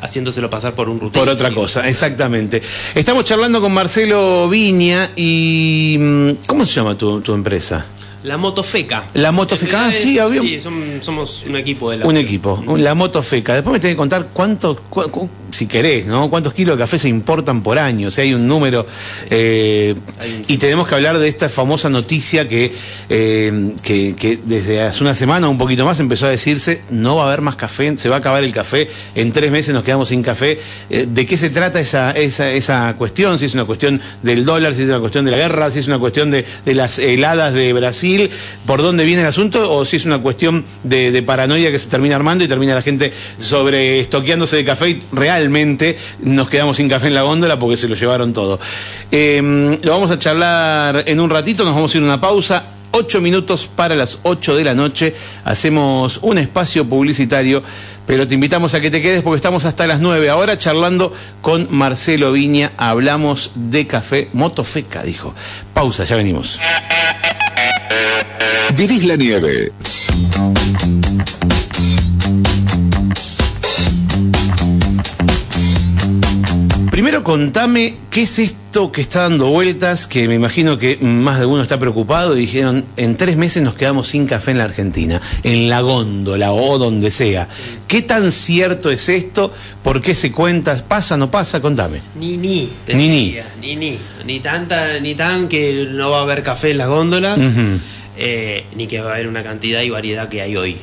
haciéndoselo 0.00 0.48
pasar 0.48 0.74
por 0.74 0.88
un 0.88 0.98
rutero. 0.98 1.24
Por 1.24 1.32
otra 1.32 1.50
cosa, 1.50 1.86
exactamente. 1.86 2.62
Estamos 2.94 3.24
charlando 3.24 3.60
con 3.60 3.72
Marcelo 3.72 4.48
Viña 4.48 5.10
y 5.14 5.96
mm, 5.98 6.30
¿cómo 6.46 6.64
se 6.64 6.74
llama 6.74 6.96
tu, 6.96 7.20
tu 7.20 7.34
empresa? 7.34 7.84
La 8.24 8.38
Motofeca. 8.38 9.04
La 9.12 9.32
Motofeca, 9.32 9.86
ah, 9.86 9.92
sí, 9.92 10.18
había... 10.18 10.40
Sí, 10.40 10.58
son, 10.58 10.98
somos 11.00 11.44
un 11.46 11.56
equipo 11.56 11.90
de 11.90 11.98
la... 11.98 12.06
Un 12.06 12.16
equipo, 12.16 12.64
la 12.78 12.94
Motofeca. 12.94 13.52
Después 13.54 13.74
me 13.74 13.80
tenés 13.80 13.94
que 13.94 13.98
contar 13.98 14.28
cuánto, 14.32 14.76
cu 14.88 15.02
cu 15.10 15.28
si 15.54 15.66
querés, 15.66 16.06
¿no? 16.06 16.28
Cuántos 16.28 16.52
kilos 16.52 16.76
de 16.76 16.82
café 16.82 16.98
se 16.98 17.08
importan 17.08 17.62
por 17.62 17.78
año, 17.78 18.08
o 18.08 18.10
sea, 18.10 18.24
hay 18.24 18.34
un 18.34 18.46
número. 18.46 18.86
Sí. 19.12 19.24
Eh, 19.30 19.94
hay... 20.20 20.44
Y 20.48 20.56
tenemos 20.58 20.88
que 20.88 20.94
hablar 20.94 21.18
de 21.18 21.28
esta 21.28 21.48
famosa 21.48 21.88
noticia 21.88 22.48
que, 22.48 22.72
eh, 23.08 23.72
que, 23.82 24.14
que, 24.16 24.38
desde 24.44 24.82
hace 24.82 25.02
una 25.02 25.14
semana 25.14 25.48
o 25.48 25.50
un 25.50 25.58
poquito 25.58 25.84
más 25.84 26.00
empezó 26.00 26.26
a 26.26 26.30
decirse, 26.30 26.82
no 26.90 27.16
va 27.16 27.24
a 27.24 27.26
haber 27.28 27.40
más 27.40 27.56
café, 27.56 27.96
se 27.96 28.08
va 28.08 28.16
a 28.16 28.18
acabar 28.18 28.42
el 28.44 28.52
café, 28.52 28.88
en 29.14 29.32
tres 29.32 29.50
meses 29.50 29.74
nos 29.74 29.84
quedamos 29.84 30.08
sin 30.08 30.22
café. 30.22 30.58
Eh, 30.90 31.06
¿De 31.08 31.26
qué 31.26 31.36
se 31.36 31.50
trata 31.50 31.80
esa, 31.80 32.10
esa, 32.12 32.50
esa 32.50 32.94
cuestión? 32.96 33.38
Si 33.38 33.44
es 33.44 33.54
una 33.54 33.64
cuestión 33.64 34.00
del 34.22 34.44
dólar, 34.44 34.74
si 34.74 34.82
es 34.82 34.88
una 34.88 35.00
cuestión 35.00 35.24
de 35.24 35.30
la 35.30 35.36
guerra, 35.36 35.70
si 35.70 35.78
es 35.78 35.86
una 35.86 35.98
cuestión 35.98 36.30
de, 36.30 36.44
de 36.64 36.74
las 36.74 36.98
heladas 36.98 37.52
de 37.52 37.72
Brasil, 37.72 38.30
por 38.66 38.82
dónde 38.82 39.04
viene 39.04 39.22
el 39.22 39.28
asunto, 39.28 39.72
o 39.72 39.84
si 39.84 39.96
es 39.96 40.04
una 40.04 40.18
cuestión 40.18 40.64
de, 40.82 41.10
de 41.10 41.22
paranoia 41.22 41.70
que 41.70 41.78
se 41.78 41.88
termina 41.88 42.16
armando 42.16 42.44
y 42.44 42.48
termina 42.48 42.74
la 42.74 42.82
gente 42.82 43.12
sobre 43.38 44.00
estoqueándose 44.00 44.56
de 44.56 44.64
café 44.64 44.98
real 45.12 45.43
nos 46.20 46.48
quedamos 46.48 46.76
sin 46.76 46.88
café 46.88 47.08
en 47.08 47.14
la 47.14 47.22
góndola 47.22 47.58
porque 47.58 47.76
se 47.76 47.88
lo 47.88 47.94
llevaron 47.94 48.32
todo. 48.32 48.58
Eh, 49.10 49.78
lo 49.82 49.92
vamos 49.92 50.10
a 50.10 50.18
charlar 50.18 51.04
en 51.06 51.20
un 51.20 51.30
ratito, 51.30 51.64
nos 51.64 51.74
vamos 51.74 51.94
a 51.94 51.98
ir 51.98 52.02
a 52.04 52.06
una 52.06 52.20
pausa. 52.20 52.64
Ocho 52.96 53.20
minutos 53.20 53.66
para 53.66 53.96
las 53.96 54.20
ocho 54.22 54.54
de 54.54 54.62
la 54.62 54.74
noche. 54.74 55.14
Hacemos 55.44 56.20
un 56.22 56.38
espacio 56.38 56.88
publicitario, 56.88 57.60
pero 58.06 58.28
te 58.28 58.34
invitamos 58.34 58.72
a 58.74 58.80
que 58.80 58.88
te 58.88 59.02
quedes 59.02 59.22
porque 59.22 59.36
estamos 59.36 59.64
hasta 59.64 59.88
las 59.88 59.98
nueve. 59.98 60.30
Ahora 60.30 60.56
charlando 60.56 61.12
con 61.40 61.66
Marcelo 61.70 62.30
Viña. 62.30 62.70
Hablamos 62.76 63.50
de 63.56 63.88
café 63.88 64.28
Motofeca, 64.32 65.02
dijo. 65.02 65.34
Pausa, 65.72 66.04
ya 66.04 66.14
venimos. 66.14 66.60
Vivís 68.76 69.04
la 69.04 69.16
nieve. 69.16 69.72
Primero 77.14 77.30
contame 77.30 77.94
qué 78.10 78.22
es 78.22 78.40
esto 78.40 78.90
que 78.90 79.00
está 79.00 79.22
dando 79.22 79.46
vueltas, 79.46 80.08
que 80.08 80.26
me 80.26 80.34
imagino 80.34 80.78
que 80.78 80.98
más 81.00 81.38
de 81.38 81.46
uno 81.46 81.62
está 81.62 81.78
preocupado 81.78 82.36
y 82.36 82.40
dijeron, 82.40 82.84
en 82.96 83.16
tres 83.16 83.36
meses 83.36 83.62
nos 83.62 83.76
quedamos 83.76 84.08
sin 84.08 84.26
café 84.26 84.50
en 84.50 84.58
la 84.58 84.64
Argentina, 84.64 85.22
en 85.44 85.68
la 85.68 85.80
góndola 85.80 86.50
o 86.52 86.76
donde 86.76 87.12
sea. 87.12 87.48
¿Qué 87.86 88.02
tan 88.02 88.32
cierto 88.32 88.90
es 88.90 89.08
esto? 89.08 89.52
¿Por 89.84 90.02
qué 90.02 90.16
se 90.16 90.32
cuenta? 90.32 90.76
¿Pasa, 90.88 91.16
no 91.16 91.30
pasa? 91.30 91.62
Contame. 91.62 92.00
Ni 92.18 92.36
ni. 92.36 92.68
Ni 92.88 93.08
ni. 93.08 93.36
Ni 93.60 93.76
ni. 93.76 93.96
Ni 94.26 94.40
tanta, 94.40 94.98
ni 94.98 95.14
tan 95.14 95.46
que 95.46 95.86
no 95.88 96.10
va 96.10 96.18
a 96.18 96.22
haber 96.22 96.42
café 96.42 96.72
en 96.72 96.78
las 96.78 96.88
góndolas. 96.88 97.40
Uh 97.40 97.44
-huh 97.44 97.78
eh, 98.16 98.64
ni 98.76 98.86
que 98.86 99.00
va 99.00 99.10
a 99.10 99.14
haber 99.14 99.26
una 99.26 99.42
cantidad 99.42 99.82
y 99.82 99.90
variedad 99.90 100.28
que 100.28 100.40
hay 100.40 100.56
hoy. 100.56 100.76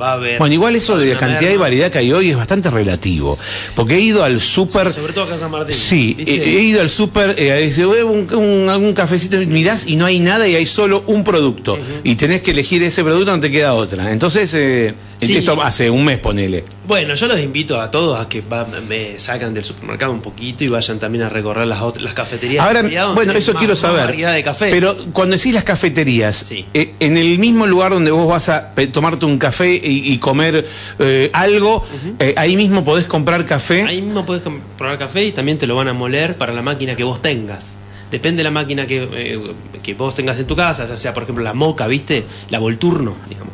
Va 0.00 0.10
a 0.10 0.12
haber 0.14 0.38
bueno, 0.38 0.54
igual 0.54 0.76
eso 0.76 0.96
de 0.96 1.12
la 1.12 1.18
cantidad 1.18 1.50
y 1.50 1.56
variedad 1.56 1.90
que 1.90 1.98
hay 1.98 2.12
hoy 2.12 2.30
es 2.30 2.36
bastante 2.36 2.70
relativo. 2.70 3.38
Porque 3.74 3.96
he 3.96 4.00
ido 4.00 4.24
al 4.24 4.40
súper. 4.40 4.90
Sí, 4.90 5.00
sobre 5.00 5.12
todo 5.12 5.24
acá 5.24 5.34
en 5.34 5.40
San 5.40 5.50
Martín. 5.50 5.74
Sí, 5.74 6.16
he, 6.18 6.34
he, 6.34 6.60
ido 6.62 6.80
al 6.80 6.88
súper, 6.88 7.34
eh, 7.38 8.04
un, 8.04 8.34
un, 8.34 8.68
algún 8.68 8.94
cafecito, 8.94 9.36
mirás 9.46 9.86
y 9.86 9.96
no 9.96 10.06
hay 10.06 10.20
nada 10.20 10.48
y 10.48 10.54
hay 10.54 10.66
solo 10.66 11.04
un 11.06 11.24
producto. 11.24 11.74
Uh 11.74 11.76
-huh. 11.76 12.00
Y 12.04 12.14
tenés 12.14 12.42
que 12.42 12.52
elegir 12.52 12.82
ese 12.82 13.04
producto, 13.04 13.32
no 13.32 13.40
te 13.40 13.50
queda 13.50 13.74
otra. 13.74 14.12
Entonces, 14.12 14.52
eh, 14.54 14.94
sí. 15.18 15.36
esto 15.36 15.60
hace 15.62 15.90
un 15.90 16.04
mes, 16.04 16.18
ponele. 16.18 16.64
Bueno, 16.86 17.14
yo 17.14 17.26
los 17.26 17.38
invito 17.38 17.80
a 17.80 17.90
todos 17.90 18.20
a 18.20 18.28
que 18.28 18.40
va, 18.40 18.66
me 18.66 19.18
sacan 19.18 19.52
del 19.54 19.64
supermercado 19.64 20.12
un 20.12 20.20
poquito 20.20 20.64
y 20.64 20.68
vayan 20.68 20.98
también 20.98 21.24
a 21.24 21.28
recorrer 21.28 21.66
las, 21.66 21.80
las 22.00 22.14
cafeterías. 22.14 22.64
Ahora, 22.64 23.12
bueno, 23.14 23.32
eso 23.32 23.54
quiero 23.54 23.74
saber. 23.74 24.06
variedad 24.06 24.32
de 24.32 24.42
cafés. 24.42 24.70
Pero 24.72 24.96
cuando 25.12 25.36
decís 25.36 25.52
las 25.52 25.64
cafeterías, 25.64 26.36
sí. 26.36 26.64
eh, 26.74 26.94
en 27.00 27.16
el 27.16 27.38
mismo 27.38 27.66
lugar 27.66 27.92
donde 27.92 28.10
vos 28.10 28.28
vas 28.28 28.48
a 28.48 28.72
tomarte 28.92 29.26
un 29.26 29.38
café 29.38 29.74
y, 29.74 30.12
y 30.12 30.18
comer 30.18 30.66
eh, 30.98 31.30
algo, 31.32 31.76
uh 31.76 32.18
-huh. 32.18 32.34
ahí 32.36 32.56
mismo 32.56 32.84
podés 32.84 33.06
comprar 33.06 33.44
café. 33.46 33.82
Ahí 33.82 34.02
mismo 34.02 34.24
podés 34.24 34.42
comprar 34.42 34.98
café 34.98 35.24
y 35.24 35.32
también 35.32 35.58
te 35.58 35.66
lo 35.66 35.76
van 35.76 35.88
a 35.88 35.92
moler 35.92 36.36
para 36.36 36.52
la 36.52 36.62
máquina 36.62 36.96
que 36.96 37.04
vos 37.04 37.20
tengas 37.22 37.72
depende 38.10 38.38
de 38.38 38.44
la 38.44 38.50
máquina 38.50 38.86
que, 38.86 39.08
eh, 39.12 39.54
que, 39.82 39.94
vos 39.94 40.14
tengas 40.14 40.38
en 40.38 40.46
tu 40.46 40.56
casa, 40.56 40.88
ya 40.88 40.96
sea 40.96 41.12
por 41.12 41.24
ejemplo 41.24 41.44
la 41.44 41.52
moca, 41.52 41.86
¿viste? 41.86 42.24
La 42.50 42.58
Volturno, 42.58 43.14
digamos. 43.28 43.52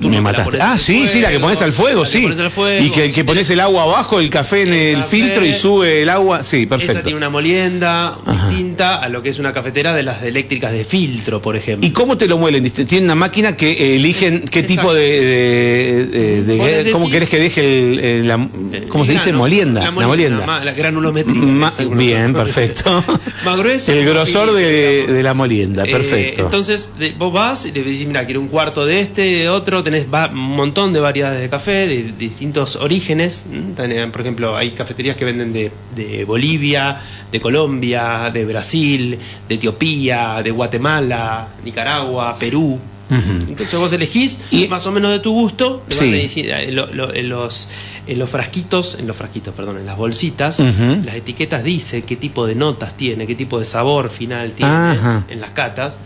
Me 0.00 0.16
la 0.16 0.20
mataste. 0.22 0.58
Ah, 0.60 0.76
sí, 0.78 1.06
sí, 1.08 1.20
la 1.20 1.30
que 1.30 1.40
pones 1.40 1.60
al 1.62 1.72
fuego, 1.72 2.00
la 2.02 2.06
sí. 2.06 2.20
pones 2.22 2.40
al 2.40 2.50
fuego. 2.50 2.82
Y 2.84 2.90
que, 2.90 3.12
que 3.12 3.24
pones 3.24 3.48
el 3.50 3.60
agua 3.60 3.82
abajo, 3.84 4.20
el 4.20 4.30
café 4.30 4.62
en 4.62 4.72
el, 4.72 4.96
café. 4.96 5.08
filtro 5.16 5.44
y 5.44 5.54
sube 5.54 6.02
el 6.02 6.08
agua. 6.08 6.42
Sí, 6.44 6.60
Esa 6.60 6.68
perfecto. 6.70 7.02
tiene 7.02 7.16
una 7.16 7.28
molienda 7.30 8.16
distinta 8.26 8.96
a 8.96 9.08
lo 9.08 9.22
que 9.22 9.28
es 9.30 9.38
una 9.38 9.52
cafetera 9.52 9.92
de 9.94 10.02
las 10.02 10.22
eléctricas 10.22 10.72
de 10.72 10.84
filtro, 10.84 11.40
por 11.42 11.56
ejemplo. 11.56 11.86
¿Y 11.86 11.90
cómo 11.92 12.16
te 12.18 12.26
lo 12.26 12.38
muelen? 12.38 12.68
Tienen 12.70 13.04
una 13.04 13.14
máquina 13.14 13.56
que 13.56 13.94
eligen 13.96 14.40
qué 14.50 14.60
Exacto. 14.60 14.66
tipo 14.82 14.94
de. 14.94 15.20
de- 15.20 16.06
de- 16.06 16.42
de- 16.42 16.56
Vos 16.56 16.66
les 16.68 16.92
¿Cómo 16.92 17.10
querés 17.10 17.28
que 17.28 17.38
deje 17.38 17.60
el. 17.92 17.98
el- 18.00 18.28
la- 18.28 18.48
¿Cómo 18.88 19.04
se 19.04 19.12
dice? 19.12 19.24
grano, 19.26 19.38
Molienda. 19.38 19.82
La 19.82 19.90
molienda. 19.90 20.46
ma- 20.46 20.64
La 20.64 20.72
granulometría. 20.72 21.34
Ma- 21.34 21.72
bien, 21.96 22.32
perfecto. 22.32 23.04
Más 23.44 23.58
grueso. 23.58 23.92
El 23.92 24.04
grosor 24.06 24.52
de, 24.52 25.20
la 25.22 25.34
molienda, 25.34 25.84
Eh, 25.84 25.90
perfecto. 25.90 26.42
entonces, 26.42 26.88
vos 27.18 27.32
vas 27.32 27.66
y 27.66 27.72
le 27.72 27.82
decís, 27.82 28.06
mira, 28.06 28.24
quiero 28.24 28.40
un 28.40 28.48
cuarto 28.48 28.84
de 28.86 29.00
este, 29.00 29.22
de 29.22 29.48
otro, 29.48 29.73
tenés 29.82 30.06
va- 30.12 30.28
un 30.28 30.38
montón 30.56 30.92
de 30.92 31.00
variedades 31.00 31.40
de 31.40 31.48
café, 31.48 31.88
de, 31.88 32.12
distintos 32.12 32.76
orígenes. 32.76 33.44
Tenés, 33.76 34.10
Por 34.10 34.20
ejemplo, 34.20 34.56
hay 34.56 34.70
cafeterías 34.72 35.16
que 35.16 35.24
venden 35.24 35.52
de, 35.52 35.72
de 35.96 36.24
Bolivia, 36.24 36.98
de 37.32 37.40
Colombia, 37.40 38.30
de 38.32 38.44
Brasil, 38.44 39.18
de 39.48 39.54
Etiopía, 39.54 40.40
de 40.44 40.50
Guatemala, 40.50 41.48
Nicaragua, 41.64 42.36
Perú. 42.38 42.78
Entonces 43.10 43.78
vos 43.78 43.92
elegís 43.92 44.40
Y- 44.50 44.66
más 44.68 44.86
o 44.86 44.90
menos 44.92 45.10
de 45.12 45.18
tu 45.20 45.32
gusto, 45.32 45.84
Sí. 45.88 46.26
eh, 46.36 46.68
lo- 46.72 46.86
lo- 46.92 47.14
en, 47.14 47.28
los, 47.28 47.68
en 48.06 48.18
los 48.18 48.28
frasquitos, 48.30 48.96
en 48.98 49.06
los 49.06 49.14
frasquitos, 49.14 49.54
perdón, 49.54 49.76
en 49.78 49.86
las 49.86 49.96
bolsitas, 49.96 50.58
las 50.58 51.14
etiquetas 51.14 51.62
dice 51.62 52.02
qué 52.02 52.16
tipo 52.16 52.46
de 52.46 52.54
notas 52.54 52.96
tiene, 52.96 53.26
qué 53.26 53.34
tipo 53.34 53.58
de 53.58 53.66
sabor 53.66 54.08
final 54.10 54.52
tiene 54.52 54.72
Ajá. 54.72 55.24
en 55.28 55.40
las 55.40 55.50
catas. 55.50 55.98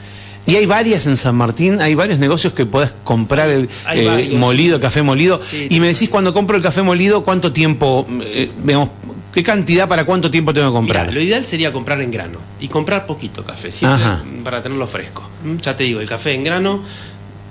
Y 0.48 0.56
hay 0.56 0.64
varias 0.64 1.06
en 1.06 1.18
San 1.18 1.36
Martín, 1.36 1.78
hay 1.82 1.94
varios 1.94 2.18
negocios 2.18 2.54
que 2.54 2.64
podés 2.64 2.94
comprar 3.04 3.50
el 3.50 3.68
eh, 3.92 4.30
molido, 4.34 4.80
café 4.80 5.02
molido. 5.02 5.40
Sí, 5.42 5.66
y 5.68 5.78
me 5.78 5.88
decís, 5.88 6.08
cuando 6.08 6.32
compro 6.32 6.56
el 6.56 6.62
café 6.62 6.80
molido, 6.80 7.22
¿cuánto 7.22 7.52
tiempo, 7.52 8.06
eh, 8.22 8.50
digamos, 8.64 8.88
qué 9.30 9.42
cantidad 9.42 9.86
para 9.86 10.06
cuánto 10.06 10.30
tiempo 10.30 10.54
tengo 10.54 10.68
que 10.68 10.72
comprar? 10.72 11.12
Lo 11.12 11.20
ideal 11.20 11.44
sería 11.44 11.70
comprar 11.70 12.00
en 12.00 12.10
grano 12.10 12.38
y 12.60 12.68
comprar 12.68 13.04
poquito 13.04 13.44
café, 13.44 13.70
siempre 13.70 14.02
Ajá. 14.02 14.24
para 14.42 14.62
tenerlo 14.62 14.86
fresco. 14.86 15.28
¿Mm? 15.44 15.58
Ya 15.58 15.76
te 15.76 15.84
digo, 15.84 16.00
el 16.00 16.08
café 16.08 16.32
en 16.32 16.44
grano 16.44 16.82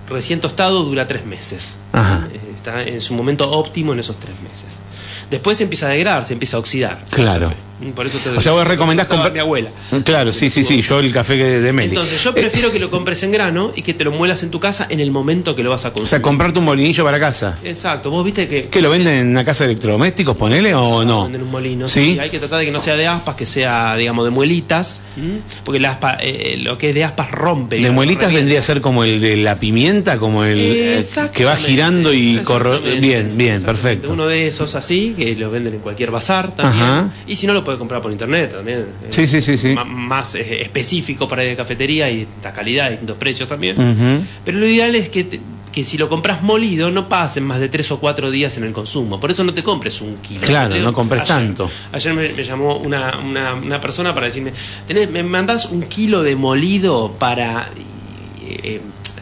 recién 0.09 0.41
tostado 0.41 0.83
dura 0.83 1.05
tres 1.05 1.23
meses. 1.23 1.77
Ajá. 1.93 2.27
Eh, 2.33 2.39
Está 2.55 2.81
en 2.83 2.99
su 2.99 3.13
momento 3.13 3.49
óptimo 3.51 3.93
en 3.93 3.99
esos 3.99 4.19
tres 4.19 4.33
meses. 4.41 4.81
Después 5.29 5.55
se 5.57 5.63
empieza 5.65 5.85
a 5.85 5.89
degradar, 5.89 6.25
se 6.25 6.33
empieza 6.33 6.57
a 6.57 6.59
oxidar. 6.59 7.05
Claro. 7.11 7.53
Mm, 7.79 7.89
Por 7.91 8.07
eso 8.07 8.17
te 8.17 8.29
O 8.29 8.39
sea, 8.41 8.53
vos 8.53 8.67
recomendás 8.67 9.07
comprar- 9.07 9.31
mi 9.31 9.39
abuela. 9.39 9.69
Claro, 10.03 10.33
sí, 10.33 10.49
sí, 10.49 10.63
sí, 10.63 10.81
yo 10.81 10.99
el 10.99 11.13
café 11.13 11.37
que- 11.37 11.59
de 11.59 11.73
Meli. 11.73 11.89
Entonces, 11.89 12.23
yo 12.23 12.31
Eh, 12.31 12.33
prefiero 12.33 12.71
que 12.71 12.79
lo 12.79 12.89
compres 12.89 13.21
en 13.23 13.31
grano 13.31 13.71
y 13.75 13.81
que 13.83 13.93
te 13.93 14.03
lo 14.03 14.11
muelas 14.11 14.41
en 14.43 14.49
tu 14.49 14.59
casa 14.59 14.87
en 14.89 14.99
el 14.99 15.11
momento 15.11 15.55
que 15.55 15.61
lo 15.63 15.69
vas 15.69 15.85
a 15.85 15.89
o 15.89 15.91
consumir. 15.93 16.07
sea, 16.09 16.21
comprarte 16.21 16.57
un 16.59 16.65
molinillo 16.65 17.03
para 17.03 17.19
casa. 17.19 17.55
Exacto, 17.63 18.09
vos 18.09 18.25
viste 18.25 18.47
que. 18.47 18.69
¿Qué 18.69 18.81
lo 18.81 18.89
venden 18.89 19.13
en 19.17 19.27
una 19.29 19.45
casa 19.45 19.65
de 19.65 19.71
electrodomésticos, 19.71 20.35
ponele 20.35 20.73
o 20.73 21.03
no? 21.05 21.23
Venden 21.23 21.43
un 21.43 21.51
molino. 21.51 21.87
Sí. 21.87 22.13
Sí. 22.13 22.19
Hay 22.19 22.29
que 22.29 22.39
tratar 22.39 22.59
de 22.59 22.65
que 22.65 22.71
no 22.71 22.79
sea 22.79 22.95
de 22.95 23.05
aspas, 23.07 23.35
que 23.35 23.45
sea, 23.45 23.95
digamos, 23.95 24.25
de 24.25 24.31
muelitas. 24.31 25.01
¿m? 25.17 25.39
Porque 25.63 25.79
la 25.79 25.91
aspa, 25.91 26.17
eh, 26.21 26.57
lo 26.59 26.77
que 26.77 26.89
es 26.89 26.95
de 26.95 27.03
aspas 27.03 27.29
rompe. 27.31 27.79
De 27.79 27.91
muelitas 27.91 28.31
vendría 28.33 28.59
a 28.59 28.61
ser 28.63 28.81
como 28.81 29.03
el 29.03 29.19
de 29.21 29.37
la 29.37 29.59
pimienta, 29.59 30.17
como 30.17 30.43
el 30.43 30.59
eh, 30.59 31.05
que 31.33 31.45
va 31.45 31.55
girando 31.55 32.13
y 32.13 32.37
corro. 32.43 32.79
Bien, 32.79 33.31
bien, 33.35 33.61
perfecto. 33.61 34.13
Uno 34.13 34.25
de 34.27 34.47
esos 34.47 34.73
así, 34.75 35.13
que 35.17 35.35
lo 35.35 35.51
venden 35.51 35.75
en 35.75 35.79
cualquier 35.81 36.09
bazar 36.11 36.55
también. 36.55 36.83
Ajá. 36.83 37.11
Y 37.27 37.35
si 37.35 37.45
no, 37.47 37.53
lo 37.53 37.63
puede 37.67 37.77
comprar 37.77 38.01
por 38.01 38.13
internet 38.13 38.53
también. 38.55 38.85
Sí, 39.09 39.23
Eh, 39.23 39.27
sí, 39.27 39.41
sí, 39.41 39.57
sí. 39.57 39.75
Más 39.85 40.35
eh, 40.35 40.61
específico 40.61 41.27
para 41.27 41.43
ir 41.43 41.49
de 41.49 41.55
cafetería 41.57 42.09
y 42.09 42.19
distinta 42.19 42.53
calidad, 42.53 42.89
distintos 42.89 43.17
precios 43.17 43.49
también. 43.49 43.75
Pero 44.45 44.57
lo 44.57 44.65
ideal 44.65 44.95
es 44.95 45.09
que, 45.09 45.25
te- 45.25 45.41
que 45.73 45.83
si 45.83 45.97
lo 45.97 46.07
compras 46.07 46.41
molido 46.43 46.89
no 46.91 47.09
pasen 47.09 47.43
más 47.43 47.59
de 47.59 47.67
tres 47.67 47.91
o 47.91 47.99
cuatro 47.99 48.31
días 48.31 48.55
en 48.57 48.63
el 48.63 48.71
consumo. 48.71 49.19
Por 49.19 49.31
eso 49.31 49.43
no 49.43 49.53
te 49.53 49.63
compres 49.63 49.99
un 50.01 50.15
kilo. 50.17 50.39
Claro, 50.47 50.75
no 50.77 50.93
compres 50.93 51.23
ayer- 51.23 51.27
tanto. 51.35 51.69
Ayer 51.91 52.13
me, 52.13 52.29
me 52.29 52.43
llamó 52.45 52.77
una, 52.77 53.17
una- 53.19 53.53
una 53.55 53.81
persona 53.81 54.13
para 54.13 54.27
decirme, 54.27 54.53
"Tenés- 54.87 55.09
me 55.09 55.21
mandás 55.23 55.65
un 55.65 55.81
kilo 55.83 56.23
de 56.23 56.37
molido 56.37 57.11
para... 57.19 57.69
eh, 58.49 58.79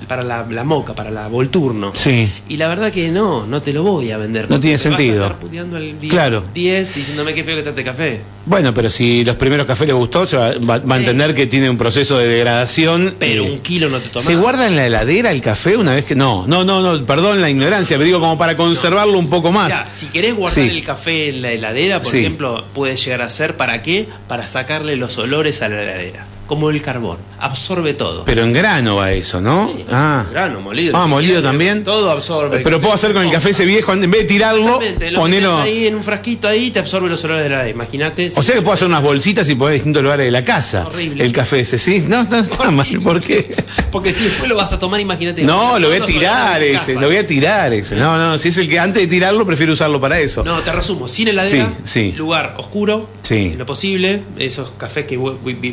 para 0.08 0.24
la, 0.24 0.46
la 0.50 0.64
moca, 0.64 0.94
para 0.94 1.12
la 1.12 1.28
volturno. 1.28 1.92
Sí. 1.94 2.30
Y 2.50 2.58
la 2.58 2.68
verdad 2.68 2.92
que 2.92 3.10
no, 3.10 3.46
no 3.48 3.62
te 3.62 3.74
lo 3.74 3.84
voy 3.84 4.12
a 4.12 4.18
vender. 4.18 4.50
No 4.50 4.60
tiene 4.60 4.78
te 4.78 4.88
vas 4.90 4.94
a 4.96 4.98
sentido. 4.98 5.24
estar 5.26 5.40
puteando 5.40 5.78
el 5.78 6.00
día 6.00 6.10
Claro. 6.12 6.44
10 6.54 6.96
diciéndome 6.96 7.34
qué 7.34 7.44
feo 7.44 7.56
que 7.58 7.64
trate 7.64 7.84
café. 7.84 8.20
Bueno, 8.46 8.74
pero 8.74 8.90
si 8.90 9.24
los 9.26 9.36
primeros 9.38 9.66
cafés 9.66 9.88
les 9.88 9.96
gustó, 9.96 10.26
se 10.28 10.38
va, 10.38 10.54
va- 10.70 10.78
va 10.80 10.96
a 10.96 11.00
entender 11.00 11.34
que 11.34 11.48
tiene 11.48 11.70
un 11.70 11.78
proceso 11.78 12.18
de 12.20 12.28
degradación. 12.28 13.16
Pero 13.20 13.44
eh, 13.46 13.52
un 13.52 13.60
kilo 13.60 13.90
no 13.90 13.98
te 14.00 14.10
tomas. 14.10 14.26
¿Se 14.28 14.36
guarda 14.36 14.68
en 14.68 14.76
la 14.76 14.86
heladera 14.86 15.32
el 15.32 15.42
café 15.42 15.76
una 15.78 15.94
vez 15.96 16.06
que.? 16.06 16.16
No, 16.16 16.46
no, 16.48 16.64
no, 16.64 16.82
no, 16.82 17.06
perdón 17.06 17.42
la 17.42 17.50
ignorancia, 17.50 17.98
pero 17.98 18.06
digo 18.06 18.20
como 18.20 18.38
para 18.38 18.56
conservarlo 18.56 19.18
un 19.18 19.30
poco 19.30 19.52
más. 19.52 19.68
Mirá, 19.70 19.88
si 19.92 20.06
querés 20.08 20.36
guardar 20.36 20.64
Sí. 20.64 20.70
el 20.70 20.84
café 20.84 21.30
en 21.30 21.42
la 21.42 21.52
heladera, 21.52 22.02
por 22.02 22.12
Sí. 22.12 22.20
ejemplo, 22.20 22.64
puede 22.74 22.96
llegar 22.98 23.22
a 23.24 23.30
ser 23.30 23.58
para 23.58 23.82
qué? 23.82 24.08
Para 24.28 24.46
sacarle 24.46 24.96
los 24.96 25.18
olores 25.18 25.62
a 25.64 25.70
la 25.70 25.82
heladera. 25.82 26.26
Como 26.48 26.70
el 26.70 26.80
carbón. 26.82 27.18
Absorbe 27.40 27.94
todo. 27.96 28.24
Pero 28.24 28.44
en 28.44 28.54
grano 28.54 28.98
va 28.98 29.12
eso, 29.12 29.42
¿no? 29.42 29.72
ah. 29.92 30.26
Grano, 30.32 30.62
molido. 30.62 30.96
Ah, 30.96 31.08
molido 31.08 31.42
también. 31.42 31.84
Todo 31.84 32.12
absorbe. 32.12 32.60
Pero 32.60 32.80
puedo 32.80 32.94
hacer 32.94 33.14
con 33.14 33.24
el 33.26 33.32
café 33.32 33.50
ese 33.50 33.66
viejo, 33.66 33.94
en 33.94 34.02
vez 34.12 34.22
de 34.22 34.26
tirarlo, 34.26 34.80
ponerlo. 35.16 35.58
ahí 35.58 35.88
en 35.88 35.96
un 35.96 36.04
frasquito 36.04 36.48
ahí 36.48 36.70
te 36.70 36.80
absorbe 36.80 37.10
los 37.10 37.24
olores 37.24 37.50
de 37.50 37.50
la. 37.56 37.68
Imagínate. 37.70 38.30
O 38.36 38.44
sea 38.44 38.54
que 38.56 38.62
puedo 38.62 38.74
hacer 38.74 38.88
unas 38.88 39.02
bolsitas 39.02 39.50
y 39.50 39.56
poner 39.56 39.74
en 39.74 39.78
distintos 39.78 40.04
lugares 40.04 40.26
de 40.26 40.32
la 40.32 40.44
casa. 40.44 40.86
Horrible. 40.86 41.24
El 41.26 41.32
café 41.32 41.62
ese, 41.62 41.80
sí. 41.80 42.06
No, 42.08 42.24
no 42.24 42.38
está 42.40 42.70
mal. 42.70 42.86
¿Por 43.04 43.22
qué? 43.22 43.52
Porque 43.92 44.12
si 44.14 44.24
después 44.26 44.48
lo 44.48 44.56
vas 44.56 44.72
a 44.72 44.78
tomar, 44.80 45.00
imagínate. 45.00 45.42
No, 45.44 45.80
lo 45.80 45.88
voy 45.88 45.98
a 45.98 46.06
tirar 46.06 46.62
ese, 46.62 46.94
lo 46.96 47.08
voy 47.08 47.18
a 47.18 47.26
tirar 47.26 47.74
ese. 47.74 47.96
No, 47.96 48.18
no, 48.18 48.38
si 48.38 48.50
es 48.50 48.58
el 48.58 48.70
que 48.70 48.80
antes 48.80 49.02
de 49.02 49.08
tirarlo 49.08 49.46
prefiero 49.48 49.74
usarlo 49.74 50.00
para 50.00 50.20
eso. 50.20 50.44
No, 50.44 50.60
te 50.60 50.72
resumo, 50.72 51.08
sin 51.08 51.28
heladera, 51.30 51.74
Sí, 51.84 52.12
sí. 52.12 52.12
lugar 52.12 52.54
oscuro, 52.58 53.10
Sí. 53.26 53.50
en 53.54 53.58
lo 53.58 53.66
posible, 53.66 54.22
esos 54.38 54.72
cafés 54.78 55.06
que 55.06 55.18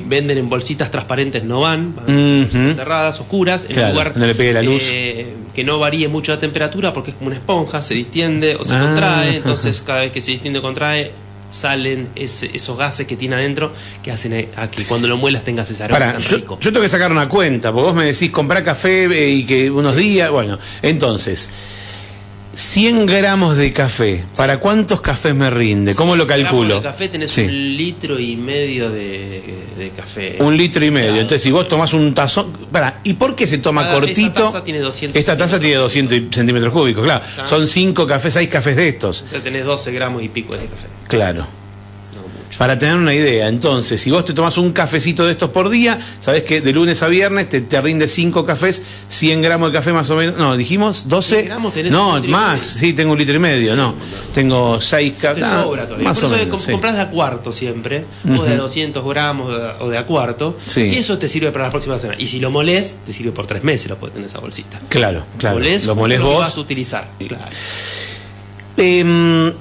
venden 0.06 0.38
en 0.38 0.48
bolsitas 0.48 0.90
transparentes 0.90 1.44
no 1.44 1.60
van, 1.60 1.94
van 1.94 2.48
cerradas, 2.74 3.20
oscuras, 3.20 3.64
en 3.66 3.72
Claro, 3.74 3.88
un 3.88 3.92
lugar 3.92 4.12
no 4.16 4.26
le 4.26 4.34
pegue 4.34 4.52
la 4.54 4.62
luz. 4.62 4.82
eh, 4.92 5.26
que 5.54 5.62
no 5.64 5.78
varíe 5.78 6.08
mucho 6.08 6.32
la 6.32 6.40
temperatura 6.40 6.92
porque 6.94 7.10
es 7.10 7.16
como 7.16 7.28
una 7.28 7.36
esponja, 7.36 7.82
se 7.82 7.92
distiende 7.94 8.56
o 8.56 8.64
se 8.64 8.74
Ah, 8.74 8.80
contrae, 8.86 9.36
entonces 9.36 9.82
cada 9.82 10.00
vez 10.00 10.10
que 10.12 10.20
se 10.22 10.30
distiende 10.30 10.60
o 10.60 10.62
contrae 10.62 11.10
salen 11.50 12.08
ese- 12.16 12.50
esos 12.54 12.78
gases 12.78 13.06
que 13.06 13.14
tiene 13.14 13.34
adentro 13.34 13.74
que 14.02 14.10
hacen 14.10 14.48
a, 14.56 14.70
que 14.70 14.84
cuando 14.84 15.06
lo 15.06 15.18
muelas 15.18 15.44
tengas 15.44 15.70
ese 15.70 15.82
aroma 15.84 15.98
Pará, 15.98 16.12
tan 16.12 16.22
yo, 16.22 16.36
rico. 16.38 16.58
yo 16.58 16.72
tengo 16.72 16.82
que 16.82 16.88
sacar 16.88 17.12
una 17.12 17.28
cuenta, 17.28 17.70
porque 17.70 17.84
vos 17.88 17.94
me 17.94 18.06
decís 18.06 18.30
comprar 18.30 18.64
café 18.64 19.04
eh, 19.04 19.28
y 19.30 19.44
que 19.44 19.70
unos 19.70 19.94
días, 19.94 20.30
bueno, 20.30 20.58
entonces, 20.80 21.50
100 22.54 23.06
gramos 23.06 23.56
de 23.56 23.72
café, 23.72 24.24
¿para 24.36 24.58
cuántos 24.60 25.00
cafés 25.00 25.34
me 25.34 25.48
rinde? 25.48 25.94
¿Cómo 25.94 26.16
lo 26.16 26.26
calculo? 26.26 26.76
de 26.76 26.82
café 26.82 27.08
tenés 27.08 27.30
Sí. 27.30 27.42
un 27.42 27.76
litro 27.76 28.18
y 28.18 28.36
medio 28.36 28.90
de, 28.90 29.42
de 29.78 29.90
café. 29.96 30.36
Un 30.40 30.56
litro 30.56 30.84
y 30.84 30.90
medio. 30.90 31.06
Claro. 31.08 31.20
Entonces, 31.22 31.42
si 31.42 31.50
vos 31.50 31.66
tomás 31.66 31.94
un 31.94 32.12
tazón. 32.12 32.52
Pará, 32.70 33.00
¿y 33.04 33.14
por 33.14 33.34
qué 33.34 33.46
se 33.46 33.58
toma 33.58 33.84
Cada- 33.84 33.94
cortito? 33.94 34.20
esta 34.28 34.44
taza 34.44 34.64
tiene 34.64 34.80
200 34.80 35.18
Esta 35.18 35.36
taza 35.36 35.58
tiene 35.60 35.76
200 35.76 36.34
centímetros 36.34 36.72
cúbicos, 36.72 37.02
claro. 37.04 37.24
Ah. 37.38 37.46
Son 37.46 37.66
5 37.66 38.06
cafés, 38.06 38.34
6 38.34 38.48
cafés 38.50 38.76
de 38.76 38.88
estos. 38.88 39.24
Ya 39.32 39.40
tenés 39.40 39.64
12 39.64 39.90
gramos 39.92 40.22
y 40.22 40.28
pico 40.28 40.52
de 40.54 40.66
café. 40.66 40.86
Claro. 41.08 41.46
Mucho. 42.52 42.58
Para 42.58 42.78
tener 42.78 42.94
una 42.96 43.14
idea, 43.14 43.48
entonces, 43.48 44.00
si 44.00 44.10
vos 44.10 44.24
te 44.24 44.34
tomás 44.34 44.58
un 44.58 44.72
cafecito 44.72 45.24
de 45.24 45.32
estos 45.32 45.50
por 45.50 45.70
día, 45.70 45.98
sabés 46.20 46.42
que 46.44 46.60
de 46.60 46.72
lunes 46.72 47.02
a 47.02 47.08
viernes 47.08 47.48
te, 47.48 47.62
te 47.62 47.80
rinde 47.80 48.06
5 48.06 48.44
cafés, 48.44 48.82
100 49.08 49.40
gramos 49.42 49.72
de 49.72 49.78
café 49.78 49.92
más 49.92 50.10
o 50.10 50.16
menos. 50.16 50.36
No, 50.36 50.56
dijimos 50.56 51.08
12. 51.08 51.34
100 51.36 51.44
gramos 51.46 51.72
tenés 51.72 51.92
no, 51.92 52.14
un 52.16 52.30
más. 52.30 52.60
Sí, 52.60 52.92
tengo 52.92 53.12
un 53.12 53.18
litro 53.18 53.34
y 53.34 53.38
medio, 53.38 53.74
no. 53.74 53.94
Tengo 54.34 54.80
6 54.80 55.14
Te 55.14 55.18
cafés. 55.18 55.46
sobra 55.46 55.84
todavía. 55.86 56.08
Más 56.08 56.18
Por 56.20 56.24
o 56.24 56.34
eso 56.34 56.36
menos. 56.36 56.50
com- 56.50 56.60
sí. 56.66 56.72
compras 56.72 56.94
de 56.94 57.00
a 57.00 57.08
cuarto 57.10 57.52
siempre, 57.52 58.04
o 58.38 58.42
de 58.44 58.52
a 58.52 58.56
200 58.58 59.04
gramos 59.06 59.48
o 59.80 59.88
de- 59.88 59.96
o 59.96 59.98
a 59.98 60.04
cuarto, 60.04 60.58
Sí. 60.66 60.82
y 60.82 60.96
eso 60.98 61.16
te 61.18 61.28
sirve 61.28 61.50
para 61.52 61.64
la 61.66 61.70
próxima 61.70 61.98
semana. 61.98 62.20
Y 62.20 62.26
si 62.26 62.38
lo 62.38 62.50
molés, 62.50 62.96
te 63.06 63.12
sirve 63.14 63.32
por 63.32 63.46
tres 63.46 63.64
meses, 63.64 63.88
lo 63.88 63.96
puedes 63.96 64.12
tener 64.14 64.28
esa 64.28 64.38
bolsita. 64.40 64.78
Claro, 64.90 65.24
claro. 65.38 65.56
molés, 65.56 65.84
Lo 65.86 65.94
molés 65.94 66.20
lo 66.20 66.26
vos. 66.26 66.40
vas 66.40 66.56
a 66.56 66.60
utilizar. 66.60 67.08
Claro. 67.26 67.44
Em, 68.76 69.52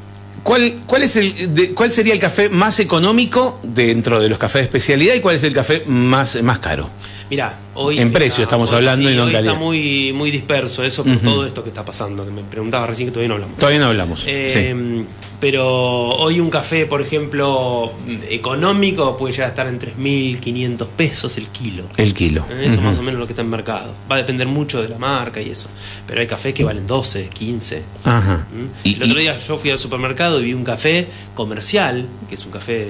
¿cuál, 0.44 0.80
cuál, 0.86 1.04
es 1.04 1.16
el, 1.18 1.54
de- 1.54 1.74
¿Cuál 1.74 1.92
sería 1.92 2.14
el 2.14 2.20
café 2.20 2.50
más 2.50 2.80
económico 2.80 3.60
dentro 3.64 4.20
de 4.20 4.30
los 4.30 4.38
cafés 4.38 4.62
de 4.62 4.66
especialidad 4.66 5.14
y 5.16 5.20
cuál 5.22 5.36
es 5.36 5.44
el 5.44 5.54
café 5.54 5.84
más, 5.86 6.42
más 6.44 6.60
caro? 6.60 6.90
Mirá, 7.32 7.58
hoy. 7.76 7.98
En 7.98 8.12
precio 8.12 8.44
estamos 8.44 8.72
hablando 8.74 9.10
y 9.10 9.16
no 9.16 9.22
en 9.22 9.28
hoy 9.30 9.34
calidad. 9.34 9.54
Está 9.54 9.64
muy, 9.64 10.12
muy 10.14 10.30
disperso 10.32 10.84
eso 10.84 11.04
por 11.06 11.18
todo 11.20 11.46
esto 11.46 11.64
que 11.64 11.70
está 11.70 11.84
pasando, 11.86 12.26
que 12.26 12.32
me 12.32 12.44
preguntaba 12.44 12.86
recién 12.86 13.08
que 13.08 13.14
todavía 13.14 13.30
no 13.30 13.36
hablamos. 13.36 13.56
Todavía 13.56 13.80
no 13.80 13.86
hablamos. 13.86 14.26
Eh, 14.28 14.48
sí. 14.50 15.06
Pero 15.40 15.66
hoy 16.10 16.40
un 16.42 16.50
café, 16.50 16.86
por 16.86 17.02
ejemplo, 17.02 17.94
económico 18.30 19.16
puede 19.16 19.32
llegar 19.34 19.48
a 19.48 19.50
estar 19.52 19.66
en 19.68 19.80
3.500 19.80 20.86
pesos 20.88 21.38
el 21.38 21.48
kilo. 21.48 21.86
El 21.96 22.14
kilo. 22.14 22.46
Eh, 22.52 22.64
Eso 22.66 22.76
Ujú. 22.76 22.84
más 22.84 22.98
o 23.00 23.02
menos 23.02 23.18
lo 23.20 23.26
que 23.28 23.32
está 23.32 23.42
en 23.44 23.50
mercado. 23.50 23.94
Va 24.12 24.16
a 24.16 24.20
depender 24.20 24.48
mucho 24.48 24.82
de 24.82 24.90
la 24.90 24.98
marca 24.98 25.40
y 25.42 25.50
eso. 25.50 25.70
Pero 26.06 26.20
hay 26.20 26.28
cafés 26.28 26.54
que 26.54 26.66
valen 26.66 26.86
12, 26.86 27.28
15. 27.34 27.82
Ajá. 28.04 28.46
¿Mm? 28.52 28.88
Y- 28.88 28.96
el 28.96 29.04
otro 29.04 29.20
día 29.22 29.38
yo 29.38 29.58
fui 29.58 29.70
al 29.72 29.80
supermercado 29.80 30.42
y 30.42 30.46
vi 30.48 30.54
un 30.54 30.66
café 30.66 31.08
comercial, 31.34 32.06
que 32.28 32.36
es 32.36 32.46
un 32.46 32.52
café 32.52 32.88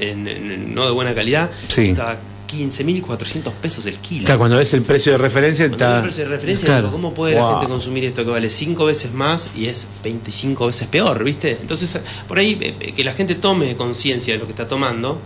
en- 0.00 0.26
en- 0.26 0.74
no 0.74 0.86
de 0.86 0.90
buena 0.92 1.14
calidad, 1.14 1.50
Sí. 1.68 1.88
estaba 1.90 2.16
15.400 2.52 3.52
pesos 3.54 3.86
el 3.86 3.96
kilo. 3.98 4.24
Claro, 4.26 4.38
cuando 4.40 4.56
ves 4.58 4.74
el 4.74 4.82
precio 4.82 5.12
de 5.12 5.18
referencia 5.18 5.66
Cuando 5.68 5.76
está. 5.84 5.96
el 5.98 6.02
precio 6.04 6.24
de 6.24 6.30
referencia, 6.30 6.66
Claro. 6.66 6.80
digo, 6.88 6.92
¿cómo 6.92 7.14
puede 7.14 7.34
Wow. 7.34 7.42
la 7.44 7.50
gente 7.60 7.68
consumir 7.72 8.04
esto 8.04 8.24
que 8.24 8.30
vale 8.30 8.50
5 8.50 8.84
veces 8.84 9.12
más 9.12 9.50
y 9.56 9.66
es 9.66 9.88
25 10.04 10.66
veces 10.66 10.88
peor, 10.88 11.24
¿viste? 11.24 11.58
Entonces, 11.60 11.98
por 12.28 12.38
ahí 12.38 12.58
eh, 12.60 12.92
que 12.94 13.04
la 13.04 13.12
gente 13.14 13.34
tome 13.36 13.74
conciencia 13.76 14.34
de 14.34 14.38
lo 14.40 14.44
que 14.46 14.52
está 14.52 14.68
tomando, 14.68 15.18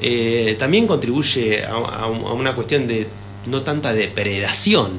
eh, 0.00 0.54
también 0.58 0.86
contribuye 0.86 1.64
a, 1.64 1.70
a 1.72 2.06
un- 2.06 2.24
a 2.26 2.32
una 2.32 2.54
cuestión 2.54 2.86
de 2.86 3.08
no 3.46 3.62
tanta 3.62 3.92
depredación. 3.92 4.92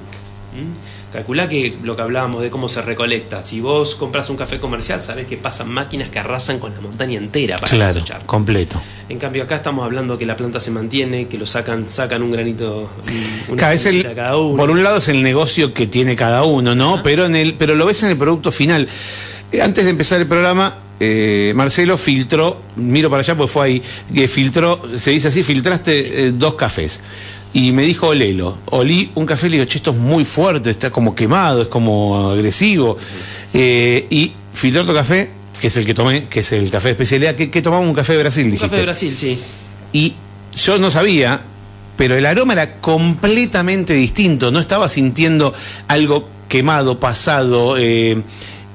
¿m? 0.56 0.66
Calculá 1.12 1.50
que 1.50 1.76
lo 1.84 1.96
que 1.96 2.04
hablábamos 2.04 2.42
de 2.44 2.52
cómo 2.52 2.70
se 2.70 2.82
recolecta. 2.84 3.44
Si 3.44 3.62
vos 3.62 3.96
compras 3.96 4.30
un 4.30 4.38
café 4.38 4.60
comercial, 4.60 5.02
sabés 5.02 5.26
que 5.26 5.38
pasan 5.38 5.70
máquinas 5.72 6.10
que 6.10 6.20
arrasan 6.20 6.60
con 6.60 6.72
la 6.74 6.82
montaña 6.82 7.18
entera 7.18 7.58
para 7.58 7.72
Claro, 7.72 7.94
cosechar. 7.96 8.26
completo. 8.28 8.80
En 9.10 9.18
cambio 9.18 9.42
acá 9.44 9.56
estamos 9.56 9.84
hablando 9.84 10.20
que 10.20 10.28
la 10.28 10.38
planta 10.38 10.60
se 10.60 10.70
mantiene, 10.70 11.28
que 11.28 11.40
lo 11.40 11.48
sacan, 11.48 11.90
sacan 11.90 12.22
un 12.22 12.30
granito, 12.32 12.92
un- 13.50 13.54
una 13.54 13.74
el- 13.74 14.04
cada 14.16 14.38
uno. 14.38 14.56
por 14.58 14.70
un 14.70 14.84
lado 14.84 14.98
es 14.98 15.08
el 15.08 15.24
negocio 15.24 15.74
que 15.74 15.88
tiene 15.88 16.16
cada 16.16 16.44
uno, 16.44 16.76
¿no? 16.76 17.02
Pero 17.02 17.26
en 17.26 17.36
el, 17.36 17.56
pero 17.56 17.74
lo 17.74 17.88
ves 17.88 18.04
en 18.04 18.10
el 18.12 18.18
producto 18.18 18.52
final. 18.52 18.88
Eh, 19.52 19.62
Antes 19.64 19.86
de 19.86 19.90
empezar 19.90 20.22
el 20.22 20.28
programa, 20.28 20.78
eh, 21.00 21.54
Marcelo 21.56 21.98
filtró, 21.98 22.62
miro 22.76 23.10
para 23.10 23.22
allá 23.22 23.36
porque 23.36 23.52
fue 23.52 23.66
ahí, 23.66 23.84
que 24.14 24.28
filtró, 24.28 24.80
se 24.96 25.10
dice 25.10 25.30
así, 25.30 25.42
filtraste 25.42 26.28
eh, 26.28 26.32
dos 26.36 26.54
cafés. 26.54 27.02
Y 27.54 27.72
me 27.72 27.84
dijo 27.84 28.08
olelo. 28.08 28.58
Olí 28.66 29.12
un 29.16 29.26
café 29.26 29.48
y 29.48 29.50
le 29.52 29.58
digo, 29.58 29.68
che, 29.70 29.78
esto 29.78 29.92
es 29.92 29.98
muy 29.98 30.24
fuerte, 30.26 30.70
está 30.70 30.92
como 30.92 31.16
quemado, 31.16 31.64
es 31.64 31.68
como 31.68 32.30
agresivo. 32.30 32.98
Eh, 33.54 34.06
y 34.10 34.32
filtró 34.54 34.84
otro 34.84 34.94
café, 34.94 35.32
que 35.60 35.68
es 35.68 35.78
el 35.78 35.86
que 35.86 35.94
tomé, 35.94 36.26
que 36.26 36.42
es 36.42 36.52
el 36.52 36.70
café 36.70 36.90
de 36.90 36.92
especialidad, 36.92 37.36
que, 37.36 37.50
que 37.50 37.62
tomamos 37.62 37.88
un 37.88 37.96
café 37.96 38.14
de 38.14 38.20
Brasil, 38.20 38.44
Un 38.46 38.52
dijiste. 38.52 38.68
café 38.70 38.78
de 38.78 38.86
Brasil, 38.86 39.16
sí. 39.18 39.40
Y 39.94 40.14
yo 40.56 40.78
no 40.78 40.90
sabía, 40.92 41.42
pero 41.98 42.16
el 42.16 42.26
aroma 42.28 42.54
era 42.54 42.76
completamente 42.80 43.94
distinto. 43.94 44.52
No 44.52 44.60
estaba 44.60 44.88
sintiendo 44.88 45.54
algo 45.88 46.30
quemado, 46.48 47.00
pasado. 47.00 47.78
eh, 47.80 48.22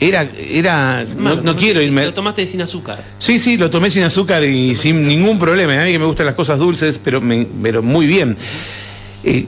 era, 0.01 0.29
era. 0.37 1.05
No, 1.17 1.21
Malo, 1.23 1.43
no 1.43 1.57
quiero 1.57 1.81
irme. 1.81 2.05
Lo 2.05 2.13
tomaste 2.15 2.47
sin 2.47 2.61
azúcar. 2.63 3.03
Sí, 3.19 3.39
sí, 3.39 3.57
lo 3.57 3.71
tomé 3.71 3.91
sin 3.91 4.03
azúcar 4.03 4.43
y 4.45 4.75
sin 4.75 5.07
ningún 5.07 5.39
problema. 5.39 5.81
A 5.81 5.85
mí 5.85 5.93
que 5.93 5.99
me 5.99 6.07
gustan 6.07 6.27
las 6.27 6.35
cosas 6.35 6.59
dulces, 6.59 6.99
pero, 7.03 7.21
me- 7.21 7.47
pero 7.63 7.83
muy 7.83 8.07
bien. 8.07 8.37
Eh, 9.23 9.47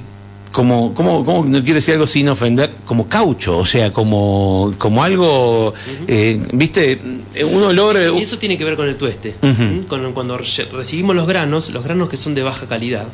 como, 0.52 0.94
como, 0.94 1.24
como, 1.24 1.44
no 1.44 1.62
quiero 1.62 1.74
decir 1.74 1.94
algo 1.94 2.06
sin 2.06 2.28
ofender, 2.28 2.70
como 2.87 3.09
caucho, 3.09 3.59
o 3.59 3.64
sea, 3.66 3.92
como, 3.92 4.72
como 4.78 5.02
algo, 5.04 5.74
eh, 6.06 6.40
viste, 6.52 6.98
un 7.44 7.62
olor. 7.62 7.96
Y 8.18 8.22
eso 8.22 8.38
tiene 8.38 8.56
que 8.56 8.64
ver 8.64 8.76
con 8.76 8.88
el 8.88 8.96
tueste. 8.96 9.35
Cuando 10.14 10.38
re- 10.38 10.44
recibimos 10.72 11.14
los 11.14 11.26
granos, 11.26 11.70
los 11.70 11.85
granos 11.85 12.09
que 12.09 12.16
son 12.16 12.35
de 12.35 12.42
baja 12.42 12.66
calidad, 12.66 13.04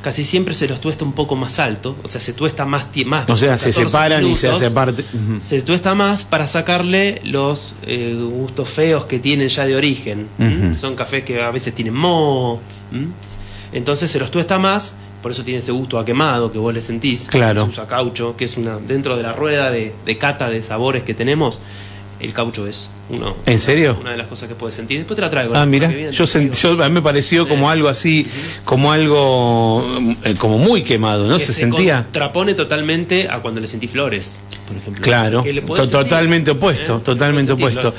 casi 0.00 0.22
siempre 0.24 0.54
se 0.54 0.68
los 0.68 0.80
tuesta 0.80 1.04
un 1.04 1.12
poco 1.12 1.34
más 1.34 1.58
alto, 1.58 1.96
o 2.02 2.08
sea, 2.08 2.20
se 2.20 2.32
tuesta 2.34 2.64
más, 2.66 2.86
más 3.06 3.28
o 3.30 3.36
sea, 3.36 3.56
se 3.58 3.70
14 3.70 3.72
separan 3.88 4.26
y 4.26 4.36
se 4.36 4.48
hace 4.48 4.66
aparte. 4.66 5.02
Ujú. 5.02 5.40
Se 5.42 5.62
tuesta 5.62 5.94
más 5.96 6.22
para 6.24 6.46
sacarle 6.46 7.20
los 7.24 7.74
eh, 7.86 8.16
gustos 8.20 8.68
feos 8.68 9.06
que 9.06 9.18
tienen 9.18 9.48
ya 9.48 9.66
de 9.66 9.74
origen. 9.76 10.28
Son 10.78 10.94
cafés 10.94 11.24
que 11.24 11.42
a 11.42 11.50
veces 11.50 11.74
tienen 11.74 11.94
moho. 11.94 12.60
Entonces 13.72 14.10
se 14.10 14.18
los 14.18 14.30
tuesta 14.30 14.58
más, 14.58 14.96
por 15.22 15.30
eso 15.32 15.44
tiene 15.44 15.60
ese 15.60 15.72
gusto 15.72 15.98
a 15.98 16.04
quemado 16.04 16.50
que 16.52 16.58
vos 16.58 16.74
le 16.74 16.80
sentís. 16.82 17.28
Claro. 17.28 17.64
Se 17.64 17.70
usa 17.70 17.86
caucho, 17.86 18.36
que 18.36 18.44
es 18.44 18.56
una 18.56 18.78
dentro 18.78 19.16
de 19.16 19.22
la 19.22 19.32
rueda 19.32 19.70
de, 19.70 19.92
de 20.04 20.18
cata 20.18 20.48
de 20.50 20.60
sabores 20.62 21.02
que 21.04 21.14
tenemos. 21.14 21.60
El 22.20 22.32
caucho 22.32 22.68
es 22.68 22.88
uno. 23.10 23.34
¿En 23.46 23.58
serio? 23.58 23.96
Una 24.00 24.12
de 24.12 24.16
las 24.16 24.28
cosas 24.28 24.48
que 24.48 24.54
puedes 24.54 24.76
sentir. 24.76 24.98
Después 24.98 25.16
te 25.16 25.22
la 25.22 25.30
traigo. 25.30 25.56
Ah, 25.56 25.66
mira, 25.66 25.90
yo, 26.10 26.24
sent- 26.24 26.52
yo- 26.52 26.80
a 26.80 26.88
mí 26.88 26.94
me 26.94 27.02
pareció 27.02 27.48
como 27.48 27.68
algo 27.68 27.88
así, 27.88 28.28
como 28.64 28.92
algo 28.92 29.84
eh, 30.22 30.34
como 30.38 30.56
muy 30.58 30.82
quemado, 30.84 31.26
¿no? 31.26 31.36
Que 31.36 31.44
Se 31.44 31.52
sentía. 31.52 32.04
contrapone 32.04 32.54
totalmente 32.54 33.28
a 33.28 33.40
cuando 33.40 33.60
le 33.60 33.66
sentí 33.66 33.88
flores, 33.88 34.40
por 34.68 34.76
ejemplo. 34.76 35.02
Claro, 35.02 35.42
to- 35.42 35.88
totalmente 35.88 36.50
sentir, 36.52 36.56
opuesto, 36.56 36.98
¿eh? 36.98 37.02
totalmente 37.04 37.52
opuesto. 37.52 37.92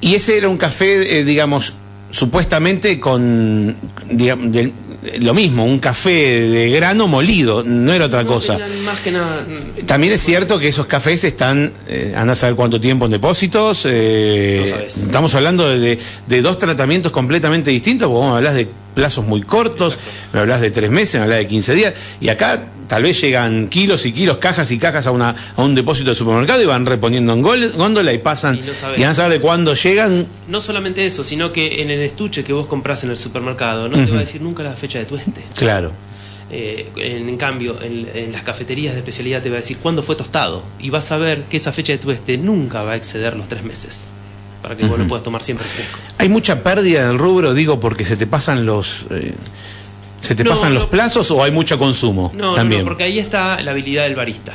Y 0.00 0.16
ese 0.16 0.36
era 0.36 0.48
un 0.48 0.58
café, 0.58 1.20
eh, 1.20 1.24
digamos, 1.24 1.72
supuestamente 2.10 2.98
con 2.98 3.76
digamos, 4.10 4.50
del- 4.52 4.72
lo 5.20 5.34
mismo, 5.34 5.64
un 5.66 5.78
café 5.78 6.10
de 6.48 6.70
grano 6.70 7.06
molido, 7.08 7.62
no 7.62 7.92
era 7.92 8.06
otra 8.06 8.22
No, 8.22 8.28
cosa. 8.30 8.56
tenían 8.56 8.84
Más 8.84 9.00
que 9.00 9.10
nada. 9.12 9.42
mm, 9.80 9.86
También 9.86 10.12
es 10.14 10.22
cierto 10.22 10.58
que 10.58 10.68
esos 10.68 10.86
cafés 10.86 11.24
están, 11.24 11.72
eh, 11.88 12.14
anda 12.16 12.32
a 12.32 12.36
saber 12.36 12.54
cuánto 12.56 12.80
tiempo 12.80 13.04
en 13.04 13.10
depósitos. 13.12 13.82
eh, 13.86 14.58
No 14.64 14.70
sabes. 14.70 14.96
estamos 14.98 15.34
hablando 15.34 15.68
de, 15.68 15.78
de- 15.78 15.98
de 16.26 16.42
dos 16.42 16.58
tratamientos 16.58 17.12
completamente 17.12 17.70
distintos, 17.70 18.08
porque 18.08 18.18
vos 18.20 18.30
me 18.32 18.36
hablas 18.38 18.54
de 18.54 18.68
plazos 18.94 19.26
muy 19.26 19.42
cortos, 19.42 19.98
me 20.32 20.40
hablas 20.40 20.60
de 20.60 20.70
tres 20.70 20.88
meses, 20.90 21.16
me 21.16 21.22
hablas 21.24 21.38
de 21.38 21.46
15 21.48 21.74
días, 21.74 21.94
y 22.20 22.28
acá 22.28 22.62
tal 22.88 23.02
vez 23.02 23.20
llegan 23.20 23.68
kilos 23.68 24.04
y 24.06 24.12
kilos, 24.12 24.38
cajas 24.38 24.70
y 24.70 24.78
cajas 24.78 25.06
a, 25.06 25.10
una, 25.10 25.34
a 25.56 25.62
un 25.62 25.74
depósito 25.74 26.10
de 26.10 26.14
supermercado 26.14 26.62
y 26.62 26.66
van 26.66 26.84
reponiendo 26.86 27.32
en 27.32 27.42
góndola 27.42 28.12
y 28.12 28.18
pasan, 28.18 28.56
Y 28.96 29.00
no 29.02 29.14
saber 29.14 29.32
de 29.32 29.40
cuándo 29.40 29.74
llegan. 29.74 30.26
No 30.48 30.60
solamente 30.60 31.04
eso, 31.06 31.24
sino 31.24 31.52
que 31.52 31.82
en 31.82 31.90
el 31.90 32.00
estuche 32.00 32.44
que 32.44 32.52
vos 32.52 32.66
compras 32.66 33.04
en 33.04 33.10
el 33.10 33.16
supermercado 33.16 33.88
no 33.88 33.96
te 34.04 34.10
va 34.10 34.18
a 34.18 34.20
decir 34.20 34.42
nunca 34.42 34.62
la 34.62 34.72
fecha 34.72 34.98
de 34.98 35.04
tueste. 35.06 35.42
Claro, 35.56 35.92
Eh, 36.50 36.88
en, 36.96 37.28
en 37.28 37.36
cambio, 37.38 37.80
en, 37.82 38.06
en 38.14 38.30
las 38.30 38.42
cafeterías 38.42 38.92
de 38.94 39.00
especialidad 39.00 39.42
te 39.42 39.48
va 39.48 39.56
a 39.56 39.60
decir 39.60 39.78
cuándo 39.78 40.02
fue 40.02 40.14
tostado. 40.14 40.62
Y 40.78 40.90
vas 40.90 41.10
a 41.10 41.16
ver 41.16 41.42
que 41.50 41.56
esa 41.56 41.72
fecha 41.72 41.92
de 41.92 41.98
tueste 41.98 42.36
nunca 42.38 42.82
va 42.82 42.92
a 42.92 42.96
exceder 42.96 43.34
los 43.34 43.48
tres 43.48 43.64
meses. 43.64 44.06
Para 44.62 44.76
que 44.76 44.84
vos 44.86 44.98
lo 44.98 45.06
puedas 45.08 45.24
tomar 45.24 45.42
siempre 45.42 45.66
fresco. 45.66 45.98
hay 46.18 46.28
mucha 46.28 46.62
pérdida 46.62 47.02
en 47.04 47.10
el 47.12 47.18
rubro, 47.18 47.54
digo, 47.54 47.80
porque 47.80 48.04
se 48.04 48.16
te 48.16 48.26
pasan 48.26 48.64
los... 48.66 49.04
eh, 49.10 49.34
¿Se 50.24 50.34
te 50.34 50.42
No, 50.44 50.50
pasan 50.50 50.72
los 50.74 50.84
no. 50.84 50.90
plazos 50.90 51.30
o 51.30 51.42
hay 51.44 51.50
mucho 51.50 51.78
consumo? 51.78 52.32
No, 52.34 52.54
también. 52.54 52.80
no, 52.82 52.88
porque 52.88 53.04
ahí 53.04 53.18
está 53.18 53.60
la 53.62 53.72
habilidad 53.72 54.04
del 54.04 54.14
barista. 54.14 54.54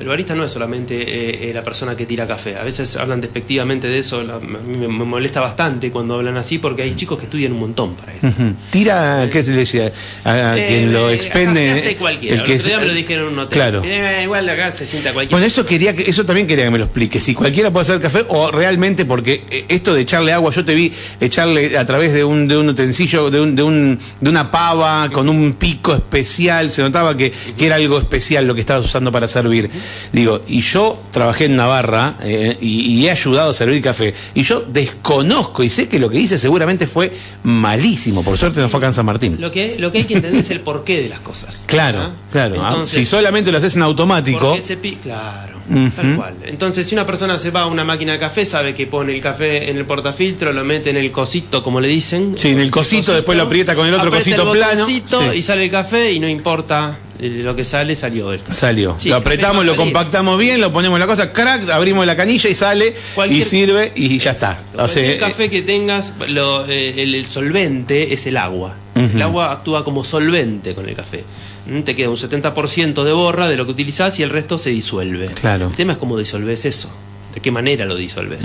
El 0.00 0.06
barista 0.08 0.34
no 0.34 0.44
es 0.44 0.50
solamente 0.52 1.00
eh, 1.02 1.50
eh, 1.50 1.52
la 1.54 1.62
persona 1.62 1.96
que 1.96 2.04
tira 2.06 2.26
café. 2.26 2.56
A 2.56 2.64
veces 2.64 2.96
hablan 2.96 3.20
despectivamente 3.20 3.86
de 3.88 3.98
eso. 4.00 4.22
la- 4.22 4.34
a 4.34 4.38
mí 4.40 4.76
me, 4.76 4.88
me 4.88 5.04
molesta 5.04 5.40
bastante 5.40 5.90
cuando 5.90 6.14
hablan 6.14 6.36
así 6.36 6.58
porque 6.58 6.82
hay 6.82 6.94
chicos 6.96 7.18
que 7.18 7.24
estudian 7.26 7.52
un 7.52 7.60
montón 7.60 7.94
para 7.94 8.12
eso. 8.14 8.28
Tira, 8.70 9.28
¿qué 9.30 9.42
se 9.42 9.52
le 9.52 9.58
decía? 9.58 9.92
A, 10.24 10.32
a 10.32 10.58
Eh, 10.58 10.66
quien 10.68 10.92
lo 10.92 11.10
eh, 11.10 11.14
expende. 11.14 11.70
hace 11.70 11.96
cualquiera. 11.96 12.36
el 12.36 12.42
que 12.42 12.54
es- 12.54 12.66
me 12.76 12.84
lo 12.86 12.92
dijeron 12.92 13.26
en 13.28 13.32
un 13.34 13.38
hotel. 13.38 13.56
Claro. 13.58 13.82
Eh, 13.84 14.20
igual 14.24 14.48
acá 14.48 14.72
se 14.72 14.84
sienta 14.86 15.12
cualquiera. 15.12 15.36
Bueno, 15.36 15.46
eso 15.46 15.64
quería 15.64 15.94
que, 15.94 16.02
eso 16.10 16.24
también 16.26 16.46
quería 16.46 16.64
que 16.64 16.70
me 16.70 16.78
lo 16.78 16.84
explique. 16.84 17.20
Si 17.20 17.34
cualquiera 17.34 17.70
puede 17.70 17.82
hacer 17.82 18.00
café 18.00 18.24
o 18.28 18.50
realmente, 18.50 19.04
porque 19.04 19.44
eh, 19.50 19.64
esto 19.68 19.94
de 19.94 20.00
echarle 20.02 20.32
agua, 20.32 20.50
yo 20.52 20.64
te 20.64 20.74
vi 20.74 20.92
echarle 21.20 21.78
a 21.78 21.86
través 21.86 22.12
de 22.12 22.24
un, 22.24 22.48
de 22.48 22.56
un 22.56 22.68
utensilio, 22.68 23.30
de, 23.30 23.40
un, 23.40 23.54
de, 23.54 23.62
un, 23.62 23.98
de 24.20 24.30
una 24.30 24.50
pava 24.50 25.03
con 25.10 25.28
un 25.28 25.54
pico 25.54 25.94
especial, 25.94 26.70
se 26.70 26.82
notaba 26.82 27.16
que, 27.16 27.32
que 27.56 27.66
era 27.66 27.76
algo 27.76 27.98
especial 27.98 28.46
lo 28.46 28.54
que 28.54 28.60
estabas 28.60 28.84
usando 28.86 29.10
para 29.12 29.28
servir. 29.28 29.70
Digo, 30.12 30.40
y 30.48 30.60
yo 30.60 30.98
trabajé 31.10 31.46
en 31.46 31.56
Navarra 31.56 32.16
eh, 32.22 32.56
y, 32.60 32.80
y 33.00 33.06
he 33.06 33.10
ayudado 33.10 33.50
a 33.50 33.54
servir 33.54 33.82
café. 33.82 34.14
Y 34.34 34.42
yo 34.42 34.60
desconozco 34.62 35.62
y 35.62 35.70
sé 35.70 35.88
que 35.88 35.98
lo 35.98 36.08
que 36.10 36.18
hice 36.18 36.38
seguramente 36.38 36.86
fue 36.86 37.12
malísimo. 37.42 38.22
Por 38.22 38.36
suerte 38.38 38.60
no 38.60 38.68
fue 38.68 38.78
acá 38.78 38.88
en 38.88 38.94
San 38.94 39.06
Martín. 39.06 39.36
Lo 39.40 39.50
que, 39.50 39.76
lo 39.78 39.90
que 39.92 39.98
hay 39.98 40.04
que 40.04 40.14
entender 40.14 40.40
es 40.40 40.50
el 40.50 40.60
porqué 40.60 41.00
de 41.02 41.08
las 41.08 41.20
cosas. 41.20 41.64
Claro, 41.66 42.10
claro. 42.32 42.56
Ah, 42.62 42.68
Entonces, 42.70 42.94
si 42.98 43.04
solamente 43.04 43.52
lo 43.52 43.58
haces 43.58 43.76
en 43.76 43.82
automático. 43.82 44.38
¿Por 44.40 44.54
qué 44.56 44.60
se 44.60 44.76
pi- 44.76 44.96
Claro, 45.02 45.54
tal 45.96 46.16
cual. 46.16 46.34
Entonces, 46.44 46.86
si 46.86 46.94
una 46.94 47.04
persona 47.06 47.38
se 47.38 47.50
va 47.50 47.62
a 47.62 47.66
una 47.66 47.84
máquina 47.84 48.12
de 48.12 48.18
café, 48.18 48.44
sabe 48.44 48.74
que 48.74 48.86
pone 48.86 49.14
el 49.14 49.20
café 49.20 49.70
en 49.70 49.76
el 49.76 49.84
portafiltro, 49.84 50.52
lo 50.52 50.64
mete 50.64 50.90
en 50.90 50.96
el 50.96 51.10
cosito, 51.10 51.62
como 51.62 51.80
le 51.80 51.88
dicen. 51.88 52.34
Sí, 52.38 52.48
en 52.50 52.60
el 52.60 52.70
cosito, 52.70 53.12
después 53.12 53.36
lo 53.36 53.44
aprieta 53.44 53.74
con 53.74 53.86
el 53.86 53.94
otro 53.94 54.10
cosito 54.10 54.52
el 54.52 54.58
plano. 54.58 54.86
Sí. 55.32 55.38
Y 55.38 55.42
sale 55.42 55.64
el 55.64 55.70
café 55.70 56.12
y 56.12 56.20
no 56.20 56.28
importa 56.28 56.96
eh, 57.18 57.40
lo 57.42 57.54
que 57.56 57.64
sale, 57.64 57.94
salió 57.96 58.32
el 58.32 58.40
café. 58.40 58.52
Salió. 58.52 58.96
Sí, 58.98 59.08
lo 59.08 59.16
el 59.16 59.22
apretamos, 59.22 59.64
lo 59.66 59.76
compactamos 59.76 60.38
bien, 60.38 60.60
lo 60.60 60.72
ponemos 60.72 60.96
en 60.96 61.00
la 61.00 61.06
cosa, 61.06 61.32
crack, 61.32 61.68
abrimos 61.70 62.04
la 62.06 62.16
canilla 62.16 62.50
y 62.50 62.54
sale 62.54 62.94
y 63.28 63.42
sirve 63.42 63.92
y 63.94 64.18
ya 64.18 64.32
está. 64.32 64.58
O 64.72 64.76
Cualquier 64.76 65.18
sea, 65.18 65.28
café 65.28 65.48
que 65.50 65.62
tengas, 65.62 66.14
lo- 66.28 66.66
eh, 66.68 67.02
el, 67.02 67.14
el 67.14 67.26
solvente 67.26 68.12
es 68.14 68.26
el 68.26 68.36
agua. 68.36 68.74
El 68.94 69.20
agua 69.22 69.50
actúa 69.52 69.82
como 69.84 70.04
solvente 70.04 70.74
con 70.74 70.88
el 70.88 70.94
café. 70.94 71.24
Mm, 71.66 71.80
Te 71.80 71.96
queda 71.96 72.10
un 72.10 72.16
70% 72.16 73.02
de 73.04 73.12
borra 73.12 73.48
de 73.48 73.56
lo 73.56 73.64
que 73.64 73.72
utilizás 73.72 74.18
y 74.20 74.22
el 74.22 74.30
resto 74.30 74.56
se 74.58 74.70
disuelve. 74.70 75.26
Claro. 75.26 75.66
El 75.68 75.76
tema 75.76 75.92
es 75.94 75.98
cómo 75.98 76.16
disolves 76.18 76.64
eso. 76.64 76.94
De 77.34 77.40
qué 77.40 77.50
manera 77.50 77.84
lo 77.84 77.96
disolves. 77.96 78.44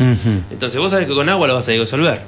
Entonces 0.51 0.79
vos 0.81 0.89
sabés 0.91 1.05
que 1.07 1.13
con 1.13 1.29
agua 1.29 1.47
lo 1.47 1.53
vas 1.53 1.67
a 1.67 1.71
disolver. 1.71 2.21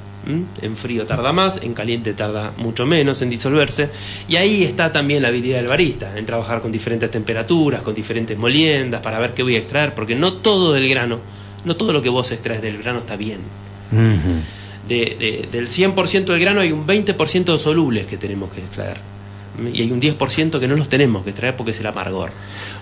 En 0.62 0.76
frío 0.76 1.04
tarda 1.04 1.32
más, 1.32 1.60
en 1.64 1.74
caliente 1.74 2.12
tarda 2.12 2.52
mucho 2.58 2.86
menos 2.86 3.20
en 3.22 3.30
disolverse. 3.30 3.90
Y 4.28 4.36
ahí 4.36 4.62
está 4.62 4.92
también 4.92 5.22
la 5.22 5.28
habilidad 5.28 5.56
del 5.58 5.66
barista, 5.66 6.16
en 6.16 6.24
trabajar 6.24 6.60
con 6.62 6.70
diferentes 6.70 7.10
temperaturas, 7.10 7.82
con 7.82 7.92
diferentes 7.94 8.38
moliendas, 8.38 9.00
para 9.02 9.18
ver 9.18 9.34
qué 9.34 9.42
voy 9.42 9.56
a 9.56 9.58
extraer, 9.58 9.94
porque 9.94 10.14
no 10.14 10.34
todo 10.34 10.72
del 10.72 10.88
grano, 10.88 11.18
no 11.64 11.74
todo 11.74 11.92
lo 11.92 12.00
que 12.02 12.08
vos 12.08 12.30
extraes 12.30 12.62
del 12.62 12.78
grano 12.78 13.00
está 13.00 13.16
bien. 13.16 13.40
ujú. 13.90 14.32
De- 14.88 15.16
de- 15.18 15.48
del 15.50 15.68
100% 15.68 16.32
del 16.32 16.40
grano 16.40 16.60
hay 16.60 16.70
un 16.72 16.86
20% 16.86 17.52
de 17.52 17.58
solubles 17.58 18.06
que 18.06 18.16
tenemos 18.16 18.50
que 18.52 18.60
extraer. 18.60 18.96
Y 19.72 19.82
hay 19.82 19.92
un 19.92 20.00
10% 20.00 20.58
que 20.60 20.68
no 20.68 20.76
los 20.76 20.88
tenemos 20.88 21.24
que 21.24 21.30
extraer 21.30 21.56
porque 21.56 21.72
es 21.72 21.80
el 21.80 21.86
amargor. 21.86 22.30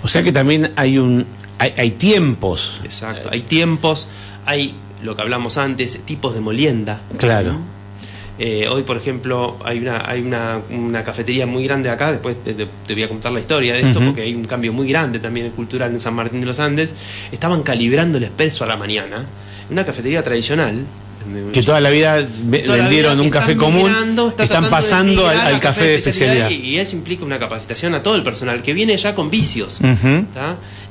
O 0.03 0.09
sea 0.09 0.23
que 0.23 0.33
también 0.33 0.71
hay 0.77 0.99
un 0.99 1.27
hay, 1.59 1.75
hay 1.77 1.91
tiempos. 1.93 2.81
Exacto. 2.85 3.29
Hay 3.33 3.41
tiempos, 3.43 4.09
hay 4.47 4.75
lo 5.03 5.17
que 5.17 5.23
hablamos 5.23 5.59
antes, 5.59 6.01
tipos 6.05 6.35
de 6.35 6.41
molienda. 6.41 7.01
Claro. 7.19 7.53
¿no? 7.55 7.59
Eh, 8.39 8.69
hoy, 8.69 8.85
por 8.85 8.97
ejemplo, 8.97 9.59
hay 9.65 9.79
una 9.81 10.09
hay 10.09 10.23
una, 10.23 10.61
una 10.71 11.05
cafetería 11.05 11.47
muy 11.47 11.65
grande 11.65 11.91
acá, 11.91 12.11
después 12.13 12.37
te, 12.43 12.55
te- 12.55 12.67
te 12.87 12.95
voy 12.95 13.03
a 13.03 13.09
contar 13.09 13.33
la 13.33 13.41
historia 13.41 13.75
de 13.75 13.81
esto, 13.89 14.01
porque 14.03 14.23
hay 14.23 14.35
un 14.35 14.45
cambio 14.47 14.73
muy 14.73 14.89
grande 14.89 15.19
también 15.19 15.51
cultural 15.51 15.91
en 15.91 16.01
San 16.01 16.15
Martín 16.15 16.41
de 16.41 16.47
los 16.47 16.59
Andes. 16.59 16.95
Estaban 17.33 17.63
calibrando 17.63 18.17
el 18.17 18.25
expreso 18.25 18.65
a 18.65 18.67
la 18.67 18.77
mañana, 18.77 19.27
una 19.71 19.85
cafetería 19.85 20.23
tradicional. 20.23 20.85
Que 21.53 21.63
toda 21.63 21.81
la 21.81 21.91
vida 21.91 22.17
la 22.19 22.75
vendieron 22.77 23.13
vida 23.13 23.23
un 23.23 23.31
café 23.31 23.53
están 23.53 23.65
común, 23.67 24.29
está 24.31 24.45
están 24.45 24.71
pasando 24.71 25.29
al, 25.29 25.61
café 25.61 25.85
de 25.85 25.95
especialidad. 25.97 26.49
Y, 26.51 26.55
y 26.55 26.79
eso 26.79 26.97
implica 26.97 27.25
una 27.25 27.39
capacitación 27.39 27.95
a 27.95 28.03
todo 28.03 28.17
el 28.17 28.23
personal 28.23 28.63
que 28.63 28.73
viene 28.73 28.97
ya 28.97 29.15
con 29.15 29.31
vicios. 29.31 29.79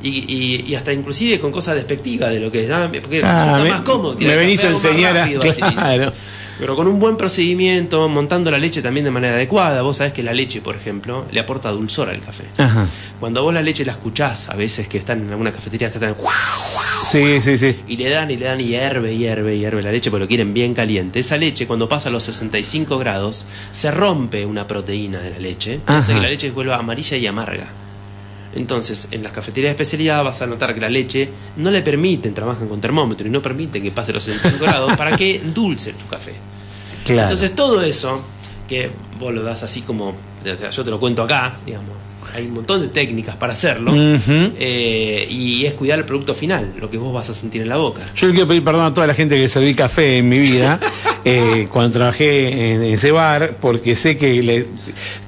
Y, 0.02 0.10
y- 0.10 0.66
y 0.68 0.76
hasta 0.76 0.94
inclusive 0.94 1.40
con 1.42 1.52
cosas 1.52 1.76
despectivas 1.76 2.32
de 2.32 2.40
lo 2.40 2.50
que 2.52 2.64
¿tá? 2.64 2.90
porque 3.02 3.22
Ah, 3.24 3.40
resulta 3.44 3.64
me- 3.64 3.70
más 3.72 3.82
cómodo. 3.82 4.16
me 4.18 4.36
venís 4.36 4.62
café 4.62 4.68
a 4.68 4.70
enseñar 4.70 5.14
rápido, 5.16 5.42
claro. 5.76 6.14
Pero 6.58 6.76
con 6.76 6.88
un 6.88 7.00
buen 7.00 7.16
procedimiento, 7.16 8.08
montando 8.10 8.52
la 8.52 8.58
leche 8.58 8.82
también 8.82 9.06
de 9.06 9.12
manera 9.12 9.36
adecuada. 9.36 9.82
Vos 9.82 9.96
sabés 9.98 10.12
que 10.12 10.24
la 10.24 10.34
leche, 10.34 10.60
por 10.62 10.76
ejemplo, 10.76 11.26
le 11.32 11.40
aporta 11.40 11.70
dulzor 11.72 12.10
al 12.10 12.20
café. 12.20 12.44
Ajá. 12.58 12.86
Cuando 13.20 13.44
vos 13.44 13.54
la 13.54 13.62
leche 13.62 13.86
la 13.86 13.94
escuchás, 13.94 14.50
a 14.50 14.56
veces 14.56 14.88
que 14.90 14.98
están 14.98 15.22
en 15.22 15.30
alguna 15.30 15.54
cafetería 15.54 15.88
que 15.90 15.94
están 15.96 16.16
Sí, 17.10 17.42
sí, 17.42 17.58
sí. 17.58 17.80
y 17.88 17.98
le 17.98 18.10
dan 18.10 18.30
y 18.30 18.38
le 18.38 18.46
dan 18.46 18.62
y 18.62 18.66
hierve, 18.66 19.18
hierve, 19.18 19.58
hierve 19.58 19.82
la 19.82 19.92
leche 19.92 20.12
porque 20.12 20.26
lo 20.26 20.28
quieren 20.28 20.54
bien 20.54 20.74
caliente. 20.74 21.20
Esa 21.20 21.38
leche 21.38 21.66
cuando 21.66 21.90
pasa 21.90 22.10
a 22.10 22.12
los 22.12 22.24
65 22.24 22.98
grados 23.00 23.46
se 23.72 23.92
rompe 23.92 24.46
una 24.46 24.68
proteína 24.68 25.20
de 25.20 25.32
la 25.32 25.40
leche 25.40 25.80
hace 25.86 26.14
que 26.14 26.22
la 26.22 26.30
leche 26.30 26.52
vuelva 26.52 26.78
amarilla 26.78 27.18
y 27.18 27.28
amarga. 27.28 27.68
Entonces, 28.56 29.10
en 29.12 29.24
las 29.24 29.32
cafeterías 29.32 29.70
de 29.70 29.72
especialidad 29.72 30.24
vas 30.24 30.42
a 30.42 30.48
notar 30.48 30.74
que 30.74 30.80
la 30.80 30.90
leche 30.90 31.30
no 31.58 31.70
le 31.70 31.82
permiten, 31.82 32.34
trabajan 32.34 32.68
con 32.68 32.82
termómetro 32.82 33.28
y 33.28 33.30
no 33.30 33.42
permiten 33.42 33.84
que 33.84 33.92
pase 33.92 34.12
los 34.12 34.24
65 34.24 34.66
grados 34.66 34.98
para 34.98 35.16
que 35.16 35.36
endulce 35.36 35.94
tu 35.94 36.08
café. 36.08 36.34
Claro. 37.06 37.30
Entonces, 37.30 37.56
todo 37.56 37.82
eso, 37.82 38.24
que 38.68 38.90
vos 39.20 39.34
lo 39.34 39.44
das 39.44 39.64
así 39.64 39.82
como, 39.82 40.10
o 40.10 40.16
sea, 40.44 40.70
yo 40.70 40.84
te 40.84 40.90
lo 40.90 41.00
cuento 41.00 41.22
acá, 41.22 41.58
digamos, 41.66 41.96
hay 42.34 42.46
un 42.48 42.54
montón 42.54 42.82
de 42.82 42.88
técnicas 42.88 43.36
para 43.36 43.54
hacerlo, 43.54 43.92
eh, 43.96 45.28
y 45.30 45.66
es 45.66 45.74
cuidar 45.74 46.00
el 46.00 46.06
producto 46.06 46.34
final, 46.34 46.74
lo 46.80 46.90
que 46.90 46.98
vos 46.98 47.14
vas 47.14 47.30
a 47.30 47.34
sentir 47.34 47.62
en 47.62 47.70
la 47.70 47.78
boca. 47.78 48.02
Yo 48.16 48.28
le 48.28 48.34
quiero 48.34 48.48
pedir 48.48 48.64
perdón 48.64 48.86
a 48.86 48.94
toda 48.94 49.08
la 49.08 49.14
gente 49.14 49.36
que 49.36 49.48
serví 49.48 49.74
café 49.74 50.18
en 50.18 50.30
mi 50.30 50.40
vida 50.40 50.80
eh, 51.26 51.68
cuando 51.72 51.98
trabajé 51.98 52.74
en 52.74 52.84
ese 52.84 53.12
bar, 53.12 53.58
porque 53.60 53.96
sé 53.96 54.18
que 54.18 54.42
le- 54.42 54.66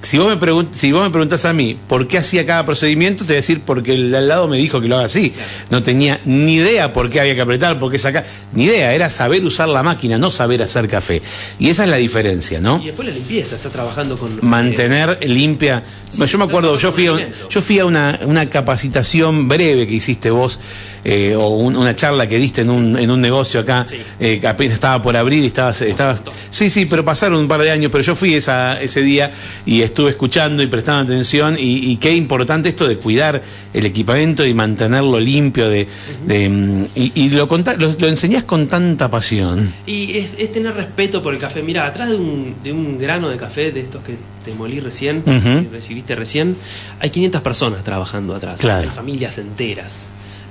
si, 0.02 0.18
vos 0.18 0.28
me 0.30 0.40
pregun- 0.40 0.70
si 0.72 0.92
vos 0.92 1.04
me 1.04 1.10
preguntás 1.12 1.46
a 1.46 1.54
mí 1.54 1.78
por 1.88 2.08
qué 2.08 2.18
hacía 2.18 2.46
cada 2.46 2.66
procedimiento, 2.66 3.24
te 3.24 3.30
voy 3.30 3.36
a 3.36 3.38
decir 3.38 3.62
porque 3.66 3.94
el 3.96 4.14
al 4.16 4.28
lado 4.28 4.48
me 4.48 4.58
dijo 4.58 4.82
que 4.82 4.88
lo 4.88 4.96
haga 4.96 5.06
así. 5.06 5.34
No 5.70 5.84
tenía 5.84 6.20
ni 6.26 6.56
idea 6.56 6.94
por 6.94 7.10
qué 7.10 7.20
había 7.20 7.36
que 7.36 7.42
apretar, 7.42 7.78
por 7.80 7.92
qué 7.92 8.00
sacar, 8.00 8.26
ni 8.54 8.64
idea, 8.66 8.94
era 8.94 9.10
saber 9.10 9.44
usar 9.46 9.70
la 9.70 9.84
máquina, 9.84 10.18
no 10.18 10.32
saber 10.32 10.62
hacer 10.64 10.88
café. 10.88 11.22
Y 11.60 11.70
esa 11.70 11.84
es 11.84 11.90
la 11.90 11.98
diferencia, 11.98 12.60
¿no? 12.60 12.80
Y 12.82 12.88
después 12.88 13.08
la 13.08 13.14
limpieza, 13.14 13.56
está 13.56 13.70
trabajando 13.70 14.18
con... 14.18 14.40
mantener 14.42 15.20
limpia. 15.28 15.84
Sí, 16.10 16.18
Bueno, 16.18 16.32
yo 16.32 16.38
me 16.40 16.44
acuerdo, 16.46 16.78
yo 16.78 16.92
fui 16.92 17.08
a, 17.08 17.12
un- 17.14 17.18
alimento. 17.20 17.50
yo 17.50 17.62
fui 17.62 17.80
a 17.80 17.86
una, 17.86 18.20
una 18.26 18.50
capacitación 18.50 19.48
breve 19.48 19.88
que 19.88 19.94
hiciste 19.94 20.32
vos, 20.32 20.60
eh, 21.04 21.36
o 21.36 21.50
un- 21.50 21.76
una 21.76 21.96
charla 21.96 22.28
que 22.28 22.38
diste 22.38 22.62
en 22.62 22.70
un, 22.70 22.98
en 22.98 23.12
un 23.12 23.22
negocio 23.22 23.60
acá, 23.60 23.86
Sí. 23.88 23.96
eh, 24.20 24.40
que 24.40 24.48
apenas 24.48 24.74
estaba 24.74 25.02
por 25.02 25.16
abrir 25.16 25.44
y 25.44 25.48
estabas, 25.89 26.20
estabas. 26.20 26.39
cierto. 26.39 26.56
Sí, 26.56 26.70
sí, 26.70 26.86
pero 26.86 27.04
pasaron 27.06 27.39
un 27.39 27.48
par 27.48 27.62
de 27.62 27.72
años, 27.72 27.91
pero 27.91 28.04
yo 28.04 28.15
fui 28.15 28.34
esa, 28.34 28.82
ese 28.82 29.02
día 29.02 29.32
y 29.65 29.82
estuve 29.82 30.12
escuchando 30.12 30.62
y 30.63 30.67
prestando 30.67 31.12
atención, 31.13 31.58
y, 31.60 31.91
y 31.91 31.98
qué 31.98 32.13
importante 32.15 32.70
esto 32.70 32.88
de 32.88 32.98
cuidar 32.98 33.41
el 33.74 33.86
equipamiento 33.86 34.46
y 34.46 34.54
mantenerlo 34.54 35.20
limpio, 35.20 35.70
de, 35.70 35.88
de, 36.26 36.50
mm, 36.50 36.86
y, 36.96 37.12
y 37.15 37.30
lo, 37.30 37.48
contá- 37.48 37.76
lo, 37.78 37.94
lo 37.98 38.08
enseñás 38.08 38.44
con 38.44 38.67
tanta 38.67 39.10
pasión. 39.10 39.74
Y 39.86 40.17
es, 40.17 40.32
es 40.38 40.52
tener 40.52 40.74
respeto 40.74 41.22
por 41.22 41.34
el 41.34 41.39
café. 41.39 41.63
Mira, 41.63 41.86
atrás 41.86 42.10
de 42.10 42.15
un, 42.15 42.56
de 42.63 42.72
un 42.72 42.98
grano 43.00 43.30
de 43.30 43.38
café, 43.38 43.72
de 43.72 43.80
estos 43.82 44.04
que 44.04 44.15
te 44.44 44.54
molí 44.54 44.80
recién, 44.80 45.22
que 45.22 45.67
recibiste 45.72 46.15
recién, 46.15 46.56
hay 47.00 47.10
500 47.12 47.41
personas 47.41 47.84
trabajando 47.84 48.36
atrás. 48.36 48.60
Claro. 48.60 48.89
Hay 48.89 48.96
familias 48.96 49.38
enteras. 49.38 50.00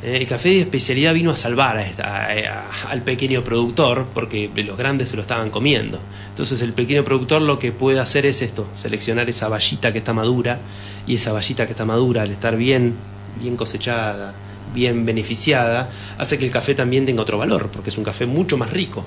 Eh, 0.03 0.19
El 0.21 0.27
café 0.27 0.49
de 0.51 0.61
especialidad 0.61 1.13
vino 1.15 1.31
a 1.31 1.37
salvar 1.37 1.77
a 1.77 1.83
esta- 1.87 2.05
a- 2.27 2.31
a- 2.33 2.91
al 2.91 3.03
pequeño 3.03 3.43
productor 3.45 4.07
porque 4.15 4.51
los 4.65 4.77
grandes 4.79 5.11
se 5.11 5.17
lo 5.17 5.23
estaban 5.23 5.51
comiendo. 5.51 5.99
Entonces 6.31 6.61
el 6.63 6.73
pequeño 6.73 7.05
productor 7.05 7.43
lo 7.43 7.59
que 7.59 7.71
puede 7.73 8.01
hacer 8.01 8.25
es 8.27 8.41
esto, 8.43 8.67
seleccionar 8.75 9.29
esa 9.29 9.49
vallita 9.49 9.93
que 9.93 9.99
está 9.99 10.13
madura 10.15 10.59
y 11.07 11.15
esa 11.17 11.33
vallita 11.33 11.67
que 11.67 11.73
está 11.73 11.85
madura 11.85 12.23
al 12.23 12.31
estar 12.31 12.57
bien, 12.57 12.95
bien 13.41 13.57
cosechada, 13.57 14.33
bien 14.75 15.05
beneficiada, 15.05 15.91
hace 16.17 16.39
que 16.39 16.45
el 16.47 16.51
café 16.51 16.75
también 16.75 17.05
tenga 17.05 17.23
otro 17.23 17.37
valor 17.39 17.69
porque 17.73 17.91
es 17.91 17.99
un 17.99 18.05
café 18.05 18.25
mucho 18.27 18.57
más 18.57 18.71
rico. 18.71 19.05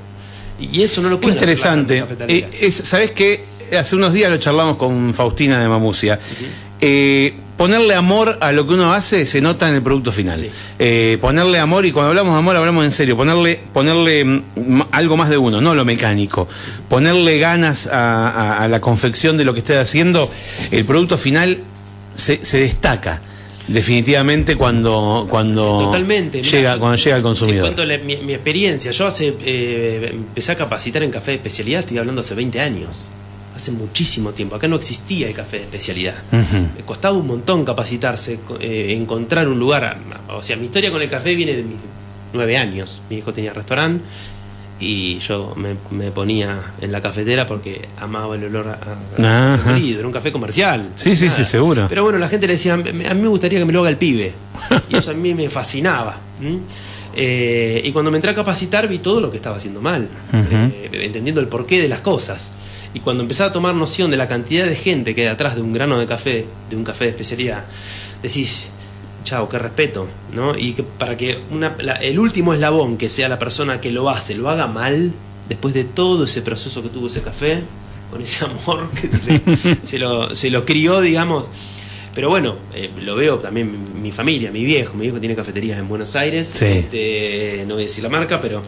Y 0.59 0.83
eso 0.83 1.01
no 1.01 1.09
lo 1.09 1.19
las 1.19 1.29
interesante. 1.31 2.03
Eh, 2.27 2.47
es, 2.61 2.73
¿Sabés 2.75 3.11
qué? 3.11 3.43
Hace 3.77 3.95
unos 3.95 4.13
días 4.13 4.29
lo 4.29 4.37
charlamos 4.37 4.77
con 4.77 5.13
Faustina 5.15 5.59
de 5.59 5.67
Mamucia. 5.67 6.19
Eh, 6.79 7.33
ponerle 7.57 7.95
amor 7.95 8.37
a 8.41 8.51
lo 8.51 8.67
que 8.67 8.73
uno 8.73 8.93
hace 8.93 9.25
se 9.25 9.41
nota 9.41 9.69
en 9.69 9.75
el 9.75 9.81
producto 9.81 10.11
final. 10.11 10.39
Sí. 10.39 10.49
Eh, 10.79 11.17
ponerle 11.21 11.59
amor, 11.59 11.85
y 11.85 11.91
cuando 11.91 12.09
hablamos 12.09 12.33
de 12.33 12.39
amor 12.39 12.55
hablamos 12.55 12.83
en 12.85 12.91
serio, 12.91 13.15
ponerle, 13.15 13.59
ponerle 13.73 14.25
mm, 14.25 14.81
algo 14.91 15.17
más 15.17 15.29
de 15.29 15.37
uno, 15.37 15.61
no 15.61 15.75
lo 15.75 15.85
mecánico. 15.85 16.47
Ponerle 16.89 17.37
ganas 17.39 17.87
a, 17.87 18.29
a- 18.29 18.63
a 18.63 18.67
la 18.67 18.81
confección 18.81 19.37
de 19.37 19.45
lo 19.45 19.53
que 19.53 19.59
estés 19.59 19.77
haciendo, 19.77 20.29
el 20.71 20.85
producto 20.85 21.17
final 21.17 21.59
se, 22.15 22.43
se 22.43 22.59
destaca. 22.59 23.21
Definitivamente 23.67 24.57
cuando, 24.57 25.25
cuando 25.29 25.79
Totalmente. 25.85 26.43
Llega, 26.43 26.77
cuando 26.77 26.97
llega 26.97 27.15
al 27.15 27.21
Te 27.21 27.23
consumidor. 27.23 27.61
cuento 27.61 27.85
la- 27.85 27.97
mi, 27.97 28.17
mi 28.17 28.33
experiencia. 28.33 28.91
Yo 28.91 29.07
hace 29.07 29.33
eh, 29.45 30.09
empecé 30.11 30.51
a 30.51 30.55
capacitar 30.55 31.01
en 31.01 31.09
café 31.11 31.31
de 31.31 31.37
especialidad, 31.37 31.79
estoy 31.79 31.97
hablando 31.97 32.19
hace 32.21 32.35
20 32.35 32.59
años. 32.59 33.07
Hace 33.55 33.71
muchísimo 33.71 34.31
tiempo. 34.31 34.55
Acá 34.55 34.67
no 34.67 34.75
existía 34.75 35.27
el 35.27 35.33
café 35.35 35.57
de 35.57 35.63
especialidad. 35.63 36.15
Ujú. 36.31 36.57
Me 36.77 36.83
costaba 36.85 37.17
un 37.17 37.27
montón 37.27 37.63
capacitarse, 37.63 38.39
eh, 38.59 38.95
encontrar 38.99 39.47
un 39.47 39.59
lugar. 39.59 39.95
O 40.29 40.41
sea, 40.41 40.55
mi 40.57 40.65
historia 40.65 40.91
con 40.91 41.01
el 41.01 41.09
café 41.09 41.35
viene 41.35 41.53
de 41.55 41.63
mis 41.63 41.77
nueve 42.33 42.57
años. 42.57 43.01
Mi 43.09 43.17
hijo 43.17 43.31
tenía 43.31 43.53
restaurante 43.53 44.03
y 44.79 45.19
yo 45.19 45.53
me, 45.55 45.75
me 45.91 46.09
ponía 46.11 46.59
en 46.81 46.91
la 46.91 46.99
cafetera 46.99 47.45
porque 47.45 47.87
amaba 47.99 48.35
el 48.35 48.45
olor 48.45 48.67
a, 48.69 48.73
a 48.73 49.17
Era 49.99 50.07
un 50.07 50.13
café 50.13 50.31
comercial. 50.31 50.89
Sí, 50.95 51.15
sí, 51.15 51.29
sí, 51.29 51.45
seguro. 51.45 51.85
Pero 51.87 52.03
bueno, 52.03 52.17
la 52.17 52.27
gente 52.27 52.47
le 52.47 52.53
decía, 52.53 52.75
"Me- 52.75 53.07
a 53.07 53.13
mí 53.13 53.21
me 53.21 53.27
gustaría 53.27 53.59
que 53.59 53.65
me 53.65 53.71
lo 53.73 53.81
haga 53.81 53.89
el 53.89 53.97
pibe. 53.97 54.33
Y 54.89 54.97
eso 54.97 55.11
a 55.11 55.13
mí 55.13 55.33
me 55.35 55.49
fascinaba. 55.49 56.17
¿m? 56.41 56.59
Eh, 57.15 57.81
y 57.85 57.91
cuando 57.91 58.09
me 58.09 58.17
entré 58.17 58.31
a 58.31 58.33
capacitar 58.35 58.87
vi 58.87 58.97
todo 58.99 59.21
lo 59.21 59.29
que 59.29 59.37
estaba 59.37 59.57
haciendo 59.57 59.79
mal, 59.79 60.07
eh, 60.33 60.89
entendiendo 61.03 61.39
el 61.39 61.47
porqué 61.47 61.79
de 61.79 61.87
las 61.87 61.99
cosas. 61.99 62.51
Y 62.93 62.99
cuando 62.99 63.23
empecé 63.23 63.43
a 63.43 63.51
tomar 63.51 63.73
noción 63.75 64.11
de 64.11 64.17
la 64.17 64.27
cantidad 64.27 64.65
de 64.65 64.75
gente 64.75 65.15
que 65.15 65.21
hay 65.21 65.27
atrás 65.27 65.55
de 65.55 65.61
un 65.61 65.73
grano 65.73 65.97
de 65.99 66.05
café, 66.05 66.45
de 66.69 66.75
un 66.75 66.83
café 66.83 67.05
de 67.05 67.09
especialidad, 67.11 67.63
decís, 68.21 68.67
chao, 69.23 69.49
qué 69.49 69.57
respeto, 69.57 70.07
¿no? 70.33 70.57
Y 70.57 70.73
que 70.73 70.83
para 70.83 71.17
que 71.17 71.39
una- 71.49 71.75
la- 71.79 71.93
el 71.93 72.19
último 72.19 72.53
eslabón, 72.53 72.97
que 72.97 73.09
sea 73.09 73.29
la 73.29 73.39
persona 73.39 73.81
que 73.81 73.89
lo 73.89 74.09
hace, 74.09 74.35
lo 74.35 74.49
haga 74.49 74.67
mal, 74.67 75.11
después 75.49 75.73
de 75.73 75.83
todo 75.85 76.25
ese 76.25 76.41
proceso 76.41 76.83
que 76.83 76.89
tuvo 76.89 77.07
ese 77.07 77.21
café, 77.21 77.61
con 78.11 78.21
ese 78.21 78.45
amor 78.45 78.89
que 78.91 79.09
se, 79.09 79.77
se 79.81 79.97
lo, 79.99 80.35
se 80.35 80.49
lo 80.51 80.63
crió, 80.65 81.01
digamos. 81.01 81.47
Pero 82.13 82.29
bueno, 82.29 82.55
eh, 82.75 82.91
lo 83.01 83.15
veo 83.15 83.39
también 83.39 83.71
mi, 83.71 84.01
mi 84.01 84.11
familia, 84.11 84.51
mi 84.51 84.63
viejo, 84.63 84.93
mi 84.93 85.01
viejo 85.01 85.19
tiene 85.19 85.35
cafeterías 85.35 85.79
en 85.79 85.87
Buenos 85.87 86.15
Aires, 86.15 86.47
Sí. 86.47 86.65
este, 86.65 87.63
no 87.67 87.73
voy 87.73 87.83
a 87.83 87.87
decir 87.87 88.03
la 88.03 88.09
marca, 88.09 88.39
pero 88.39 88.61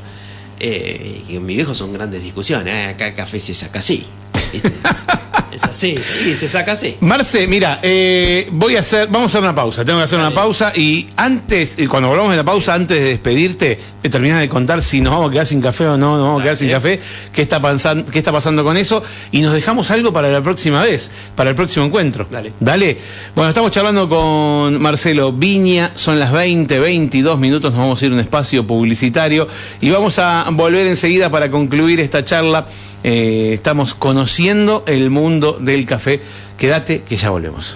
eh, 0.60 1.24
y 1.28 1.40
mi 1.40 1.56
viejo 1.56 1.74
son 1.74 1.94
grandes 1.94 2.22
discusiones, 2.24 2.74
"Ah, 2.74 2.90
acá 2.90 3.14
café 3.14 3.40
se 3.40 3.54
saca 3.54 3.80
así. 3.80 4.06
es 5.56 5.64
así, 5.64 5.96
y 6.26 6.36
se 6.36 6.48
saca 6.48 6.74
así. 6.74 6.98
Marce, 7.00 7.48
mira, 7.48 7.80
eh, 7.82 8.48
voy 8.52 8.76
a 8.76 8.80
hacer, 8.80 9.08
vamos 9.08 9.24
a 9.24 9.38
hacer 9.38 9.42
una 9.42 9.56
pausa, 9.56 9.86
tengo 9.86 10.00
que 10.00 10.06
hacer 10.06 10.20
una 10.20 10.34
pausa 10.34 10.72
y 10.76 11.08
antes, 11.16 11.78
cuando 11.90 12.10
volvamos 12.10 12.32
de 12.32 12.38
la 12.38 12.44
pausa, 12.44 12.74
antes 12.74 12.98
de 12.98 13.06
despedirte, 13.06 13.80
terminas 14.10 14.40
de 14.40 14.50
contar 14.50 14.82
si 14.82 15.02
nos 15.02 15.14
vamos 15.14 15.30
a 15.30 15.32
quedar 15.32 15.46
sin 15.46 15.62
café 15.62 15.88
o 15.88 15.98
no, 15.98 16.18
nos 16.18 16.28
vamos 16.28 16.42
a 16.42 16.44
quedar 16.44 16.58
sin 16.58 16.70
café, 16.70 17.00
qué 17.32 17.42
está, 17.42 17.62
pasando, 17.62 18.06
qué 18.06 18.20
está 18.20 18.32
pasando 18.32 18.64
con 18.64 18.78
eso 18.78 19.02
y 19.32 19.42
nos 19.42 19.54
dejamos 19.54 19.92
algo 19.92 20.14
para 20.14 20.30
la 20.30 20.42
próxima 20.42 20.82
vez, 20.84 21.12
para 21.36 21.50
el 21.50 21.56
próximo 21.56 21.86
encuentro. 21.86 22.28
Dale. 22.30 22.54
Dale. 22.60 22.98
Bueno, 23.36 23.50
estamos 23.50 23.72
charlando 23.72 24.08
con 24.08 24.82
Marcelo 24.82 25.32
Viña, 25.32 25.92
son 25.96 26.20
las 26.20 26.32
20, 26.32 26.80
22 26.80 27.40
minutos, 27.40 27.72
nos 27.72 27.80
vamos 27.80 28.02
a 28.02 28.06
ir 28.06 28.12
a 28.12 28.16
un 28.16 28.22
espacio 28.22 28.66
publicitario 28.66 29.48
y 29.82 29.90
vamos 29.90 30.20
a 30.20 30.46
volver 30.52 30.88
enseguida 30.88 31.30
para 31.30 31.50
concluir 31.50 32.00
esta 32.00 32.24
charla. 32.24 32.66
Eh, 33.08 33.52
estamos 33.54 33.94
conociendo 33.94 34.84
el 34.88 35.12
mundo 35.12 35.58
del 35.62 35.86
café. 35.86 36.20
Quédate 36.58 37.04
que 37.04 37.16
ya 37.18 37.30
volvemos. 37.30 37.76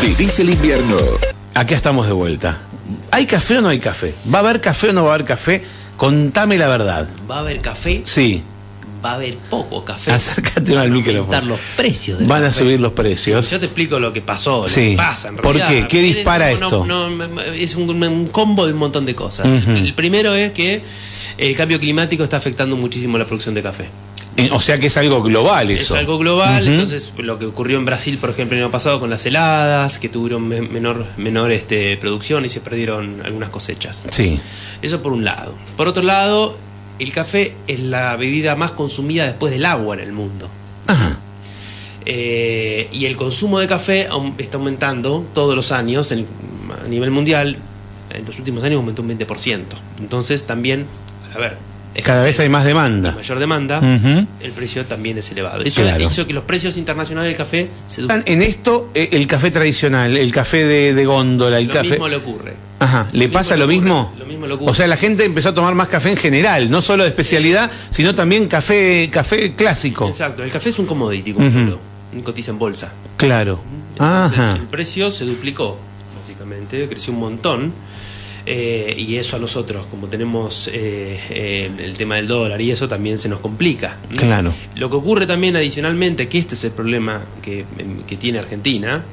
Vivís 0.00 0.38
el 0.38 0.50
invierno. 0.50 0.96
Acá 1.54 1.74
estamos 1.74 2.06
de 2.06 2.12
vuelta. 2.12 2.58
¿Hay 3.10 3.26
café 3.26 3.58
o 3.58 3.62
no 3.62 3.68
hay 3.68 3.80
café? 3.80 4.14
¿Va 4.32 4.38
a 4.38 4.42
haber 4.42 4.60
café 4.60 4.90
o 4.90 4.92
no 4.92 5.02
va 5.02 5.10
a 5.10 5.14
haber 5.14 5.26
café? 5.26 5.64
Contame 5.96 6.56
la 6.56 6.68
verdad. 6.68 7.08
Va 7.28 7.38
a 7.38 7.40
haber 7.40 7.60
café, 7.60 8.02
Sí, 8.04 8.44
va 9.04 9.10
a 9.10 9.14
haber 9.14 9.36
poco 9.38 9.84
café. 9.84 10.12
acércate 10.12 10.70
al 10.70 10.76
Van 10.78 10.92
a 10.92 10.94
micrófono. 10.94 11.40
los 11.42 11.58
precios 11.76 12.20
del 12.20 12.28
Van 12.28 12.44
a 12.44 12.46
café. 12.46 12.60
subir 12.60 12.78
los 12.78 12.92
precios. 12.92 13.50
Yo 13.50 13.58
te 13.58 13.66
explico 13.66 13.98
lo 13.98 14.12
que 14.12 14.20
pasó, 14.20 14.62
lo 14.62 14.68
Sí. 14.68 14.90
que 14.92 14.96
pasa 14.98 15.30
en 15.30 15.36
¿Por 15.38 15.56
realidad. 15.56 15.88
qué? 15.88 15.88
¿Qué 15.88 16.00
dispara 16.00 16.46
No, 16.46 16.52
esto? 16.66 16.86
no, 16.86 17.10
no, 17.10 17.40
es 17.40 17.74
un, 17.74 17.90
un 17.90 18.26
combo 18.28 18.66
de 18.66 18.72
un 18.72 18.78
montón 18.78 19.04
de 19.04 19.16
cosas. 19.16 19.66
El 19.66 19.94
primero 19.94 20.32
es 20.36 20.52
que 20.52 20.82
el 21.38 21.56
cambio 21.56 21.80
climático 21.80 22.22
está 22.22 22.36
afectando 22.36 22.76
muchísimo 22.76 23.18
la 23.18 23.26
producción 23.26 23.54
de 23.56 23.62
café. 23.64 23.88
Eh, 24.36 24.48
O 24.52 24.60
sea 24.60 24.78
que 24.78 24.86
es 24.86 24.96
algo 24.96 25.22
global 25.22 25.70
eso. 25.70 25.94
Es 25.94 26.00
algo 26.00 26.16
global, 26.18 26.66
entonces 26.66 27.12
lo 27.18 27.38
que 27.38 27.44
ocurrió 27.46 27.76
en 27.78 27.84
Brasil, 27.84 28.16
por 28.18 28.30
ejemplo, 28.30 28.56
el 28.56 28.62
año 28.64 28.72
pasado 28.72 28.98
con 28.98 29.10
las 29.10 29.26
heladas, 29.26 29.98
que 29.98 30.08
tuvieron 30.08 30.48
me- 30.48 30.62
menor, 30.62 31.04
menor 31.18 31.50
este, 31.52 31.96
producción 31.98 32.44
y 32.44 32.48
se 32.48 32.60
perdieron 32.60 33.20
algunas 33.24 33.50
cosechas. 33.50 34.06
Sí. 34.10 34.40
Eso 34.80 35.02
por 35.02 35.12
un 35.12 35.24
lado. 35.24 35.54
Por 35.76 35.86
otro 35.86 36.02
lado, 36.02 36.56
el 36.98 37.12
café 37.12 37.54
es 37.68 37.80
la 37.80 38.16
bebida 38.16 38.56
más 38.56 38.72
consumida 38.72 39.26
después 39.26 39.52
del 39.52 39.66
agua 39.66 39.96
en 39.96 40.00
el 40.00 40.12
mundo. 40.12 40.48
Ajá. 40.86 41.18
Eh, 42.04 42.88
y 42.90 43.04
el 43.06 43.16
consumo 43.16 43.60
de 43.60 43.66
café 43.66 44.08
está 44.38 44.56
aumentando 44.56 45.24
todos 45.34 45.54
los 45.54 45.70
años 45.72 46.10
en- 46.10 46.26
a 46.84 46.88
nivel 46.88 47.10
mundial. 47.10 47.58
En 48.10 48.24
los 48.26 48.38
últimos 48.38 48.64
años 48.64 48.78
aumentó 48.78 49.02
un 49.02 49.08
20%. 49.08 49.76
Entonces 50.00 50.44
también, 50.46 50.86
a 51.34 51.38
ver, 51.38 51.56
Cada 52.02 52.24
vez 52.24 52.30
escasez 52.30 52.40
hay 52.40 52.48
más 52.48 52.64
demanda. 52.64 53.12
mayor 53.12 53.38
demanda, 53.38 53.78
Ujú. 53.78 54.26
el 54.40 54.52
precio 54.52 54.84
también 54.86 55.18
es 55.18 55.30
elevado. 55.30 55.62
Eso 55.62 55.82
Claro. 55.82 56.04
hizo 56.06 56.26
que 56.26 56.32
los 56.32 56.44
precios 56.44 56.76
internacionales 56.78 57.28
del 57.30 57.36
café 57.36 57.68
se 57.86 58.02
En 58.26 58.40
esto, 58.42 58.90
eh, 58.94 59.10
el 59.12 59.26
café 59.26 59.50
tradicional, 59.50 60.16
el 60.16 60.32
café 60.32 60.64
de, 60.64 60.94
de 60.94 61.04
góndola, 61.06 61.58
el 61.58 61.66
Lo 61.66 61.74
café. 61.74 61.90
mismo 61.90 62.08
le 62.08 62.16
ocurre. 62.16 62.54
Ajá, 62.78 63.06
¿le 63.12 63.18
mismo 63.26 63.32
pasa 63.34 63.56
lo 63.56 63.64
ocurre, 63.64 63.76
mismo? 63.76 64.14
lo 64.18 64.26
mismo 64.26 64.46
le 64.46 64.54
ocurre. 64.54 64.70
O 64.70 64.74
sea, 64.74 64.86
la 64.86 64.96
gente 64.96 65.24
empezó 65.24 65.50
a 65.50 65.54
tomar 65.54 65.74
más 65.74 65.88
café 65.88 66.10
en 66.10 66.16
general, 66.16 66.70
no 66.70 66.82
solo 66.82 67.02
de 67.04 67.10
especialidad, 67.10 67.70
sino 67.90 68.14
también 68.14 68.48
café, 68.48 69.08
café 69.12 69.52
clásico. 69.54 70.08
Exacto, 70.08 70.42
el 70.42 70.50
café 70.50 70.70
es 70.70 70.78
un 70.78 70.86
commodity, 70.86 71.32
como 71.34 71.46
Ujú. 71.46 72.22
cotiza 72.24 72.50
en 72.50 72.58
bolsa. 72.58 72.92
Claro. 73.18 73.60
Entonces, 73.92 74.38
Ajá. 74.40 74.56
el 74.56 74.62
precio 74.66 75.10
se 75.10 75.24
duplicó, 75.26 75.78
básicamente, 76.20 76.88
creció 76.88 77.12
un 77.12 77.20
montón. 77.20 77.72
Eh, 78.46 78.94
y 78.98 79.16
eso 79.16 79.36
a 79.36 79.38
nosotros, 79.38 79.86
como 79.90 80.08
tenemos 80.08 80.68
eh, 80.72 81.18
eh, 81.30 81.70
el 81.78 81.96
tema 81.96 82.16
del 82.16 82.26
dólar 82.28 82.60
y 82.60 82.70
eso, 82.70 82.88
también 82.88 83.18
se 83.18 83.28
nos 83.28 83.40
complica. 83.40 83.96
¿no? 84.10 84.16
Claro. 84.16 84.52
Lo 84.76 84.90
que 84.90 84.96
ocurre 84.96 85.26
también 85.26 85.54
adicionalmente, 85.56 86.28
que 86.28 86.38
este 86.38 86.54
es 86.56 86.64
el 86.64 86.72
problema 86.72 87.20
que, 87.42 87.64
que 88.06 88.16
tiene 88.16 88.38
Argentina, 88.40 89.04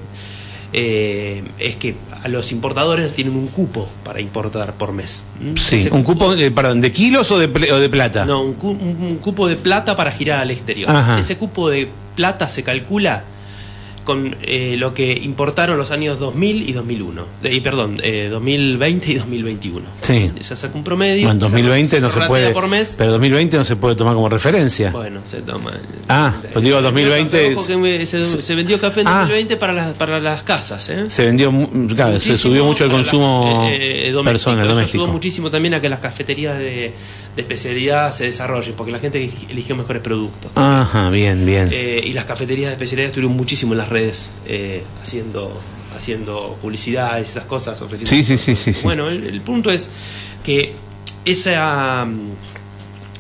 eh, 0.71 1.43
es 1.57 1.75
que 1.77 1.95
a 2.23 2.27
los 2.27 2.51
importadores 2.51 3.13
tienen 3.13 3.36
un 3.36 3.47
cupo 3.47 3.88
para 4.03 4.19
importar 4.21 4.73
por 4.73 4.91
mes. 4.93 5.23
Sí, 5.55 5.75
Ese 5.75 5.91
un 5.91 6.03
cupo, 6.03 6.34
eh, 6.34 6.51
perdón, 6.51 6.82
¿de 6.82 6.91
kilos 6.91 7.32
o 7.32 7.39
de, 7.39 7.45
o 7.71 7.80
de 7.80 7.89
plata? 7.89 8.25
no, 8.25 8.43
un, 8.43 8.53
cu- 8.53 8.69
un- 8.71 8.97
un 9.01 9.17
cupo 9.17 9.47
de 9.47 9.55
plata 9.55 9.95
para 9.95 10.11
girar 10.11 10.39
al 10.39 10.51
exterior. 10.51 10.89
Ajá. 10.89 11.17
Ese 11.17 11.38
cupo 11.38 11.69
de 11.69 11.88
plata 12.15 12.47
se 12.49 12.63
calcula 12.63 13.23
con 14.10 14.36
eh, 14.41 14.76
lo 14.80 14.93
que 14.95 15.14
importaron 15.14 15.78
los 15.78 15.91
años 15.91 16.18
2000 16.20 16.68
y 16.68 16.74
2001. 16.74 17.22
De- 17.43 17.53
y 17.53 17.60
perdón, 17.62 17.97
eh, 18.01 18.28
2020 18.32 19.12
y 19.12 19.16
2021. 19.16 19.86
Sí. 20.01 20.32
Se 20.41 20.55
saca 20.55 20.76
un 20.78 20.84
promedio. 20.84 21.28
No, 21.28 21.32
en 21.34 21.39
2020 21.39 22.01
no 22.01 22.10
se 22.10 22.22
puede. 22.22 22.49
por 22.51 22.68
mes. 22.68 22.95
Pero 22.97 23.12
2020 23.12 23.57
no 23.57 23.64
se 23.64 23.76
puede 23.76 23.95
tomar 23.95 24.16
como 24.16 24.28
referencia. 24.30 24.89
Bueno, 24.91 25.22
se 25.24 25.41
toma. 25.41 25.74
Ah, 26.07 26.34
pues 26.53 26.66
digo, 26.66 26.78
Se 26.78 26.84
vendió 26.91 27.10
2020 27.10 27.55
café, 27.55 27.99
que 27.99 28.05
se, 28.07 28.24
se 28.41 28.55
vendió 28.55 28.80
café 28.82 29.01
en 29.01 29.07
Ah. 29.07 29.20
2020 29.20 29.57
para 29.57 29.74
las, 29.74 29.93
para 29.93 30.20
las 30.20 30.41
casas. 30.43 30.89
¿eh? 30.89 31.03
Se 31.07 31.26
vendió, 31.26 31.51
claro, 31.95 32.20
se 32.20 32.36
subió 32.36 32.66
mucho 32.66 32.84
el 32.86 32.89
la- 32.89 32.95
consumo 32.95 33.68
eh, 33.72 34.07
eh, 34.07 34.12
doméstico. 34.12 34.24
personal, 34.24 34.68
doméstico. 34.68 35.03
ayudó 35.03 35.14
muchísimo 35.14 35.51
también 35.51 35.76
a 35.76 35.82
que 35.82 35.89
las 35.89 35.99
cafeterías 35.99 36.57
de, 36.57 36.91
de 37.39 37.47
especialidad 37.47 38.11
se 38.11 38.25
desarrollen, 38.25 38.73
porque 38.75 38.91
la 38.91 38.99
gente 38.99 39.29
eligió 39.49 39.75
mejores 39.75 40.01
productos. 40.01 40.51
Ajá, 40.55 41.09
bien, 41.09 41.45
bien. 41.45 41.69
Eh, 41.71 42.01
y 42.05 42.13
las 42.13 42.25
cafeterías 42.25 42.67
de 42.69 42.73
especialidad 42.73 43.07
estuvieron 43.07 43.35
muchísimo 43.37 43.73
en 43.73 43.77
las 43.79 43.89
redes 43.89 44.29
eh, 44.45 44.83
haciendo, 45.01 45.59
haciendo 45.95 46.57
publicidades 46.61 47.29
esas 47.29 47.45
cosas. 47.45 47.81
Ofreciendo 47.81 48.09
Sí, 48.15 48.23
sí, 48.23 48.37
sí, 48.37 48.55
sí, 48.55 48.73
sí. 48.73 48.81
Bueno, 48.83 49.09
el, 49.09 49.23
el 49.23 49.41
punto 49.41 49.71
es 49.71 49.89
que 50.43 50.73
esa, 51.25 52.07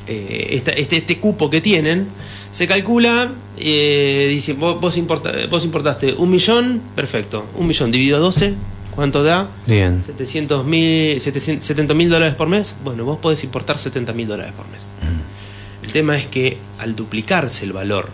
eh, 0.07 0.47
esta- 0.51 0.71
este, 0.71 0.97
este 0.97 1.17
cupo 1.19 1.49
que 1.49 1.61
tienen 1.61 2.07
se 2.51 2.67
calcula, 2.67 3.31
eh, 3.57 4.27
dice, 4.29 4.53
vos, 4.53 4.79
vos, 4.81 4.97
importa- 4.97 5.31
vos 5.49 5.63
importaste 5.63 6.13
un 6.15 6.29
millón, 6.31 6.81
perfecto, 6.95 7.45
un 7.55 7.67
millón 7.67 7.91
dividido 7.91 8.17
a 8.17 8.19
12, 8.19 8.53
¿cuánto 8.99 9.23
da? 9.23 9.47
Bien. 9.65 10.03
700 10.05 10.65
mil, 10.65 11.21
70 11.21 11.93
mil 11.93 12.09
dólares 12.09 12.35
por 12.35 12.49
mes. 12.49 12.75
Bueno, 12.83 13.05
vos 13.05 13.17
podés 13.17 13.41
importar 13.45 13.79
70 13.79 14.11
mil 14.11 14.27
dólares 14.27 14.51
por 14.57 14.67
mes. 14.67 14.89
Mm. 15.01 15.85
El 15.85 15.91
tema 15.93 16.17
es 16.17 16.27
que 16.27 16.57
al 16.79 16.97
duplicarse 16.97 17.63
el 17.63 17.71
valor 17.71 18.09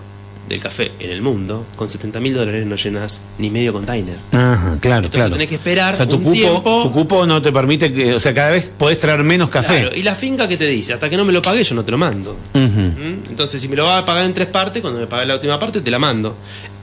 del 0.47 0.61
café 0.61 0.91
en 0.99 1.09
el 1.09 1.23
mundo, 1.23 1.65
con 1.75 1.89
70 1.89 2.19
mil 2.19 2.35
dólares 2.35 2.67
no 2.67 2.75
llenas 2.75 3.21
ni 3.39 3.49
medio 3.49 3.73
container. 3.73 4.15
Ajá, 4.31 4.77
claro, 4.79 5.05
Entonces 5.07 5.09
claro. 5.11 5.31
tenés 5.31 5.49
que 5.49 5.55
esperar 5.55 5.95
o 5.95 5.97
sea, 5.97 6.07
tu 6.07 6.17
un 6.17 6.23
cupo, 6.23 6.33
tiempo. 6.35 6.83
tu 6.83 6.91
cupo 6.91 7.25
no 7.25 7.41
te 7.41 7.51
permite 7.51 7.91
que, 7.91 8.13
o 8.13 8.19
sea, 8.19 8.35
cada 8.35 8.51
vez 8.51 8.71
podés 8.77 8.99
traer 8.99 9.23
menos 9.23 9.49
café. 9.49 9.79
Claro, 9.79 9.95
y 9.95 10.03
la 10.03 10.13
finca 10.13 10.47
que 10.47 10.55
te 10.55 10.67
dice, 10.67 10.93
hasta 10.93 11.09
que 11.09 11.17
no 11.17 11.25
me 11.25 11.33
lo 11.33 11.41
pague 11.41 11.63
yo 11.63 11.73
no 11.73 11.83
te 11.83 11.89
lo 11.89 11.97
mando. 11.97 12.37
¿Mm? 12.53 13.29
Entonces, 13.31 13.59
si 13.59 13.67
me 13.67 13.75
lo 13.75 13.85
va 13.85 13.97
a 13.97 14.05
pagar 14.05 14.23
en 14.23 14.35
tres 14.35 14.49
partes, 14.49 14.83
cuando 14.83 14.99
me 14.99 15.07
pague 15.07 15.25
la 15.25 15.33
última 15.33 15.57
parte, 15.57 15.81
te 15.81 15.89
la 15.89 15.97
mando. 15.97 16.35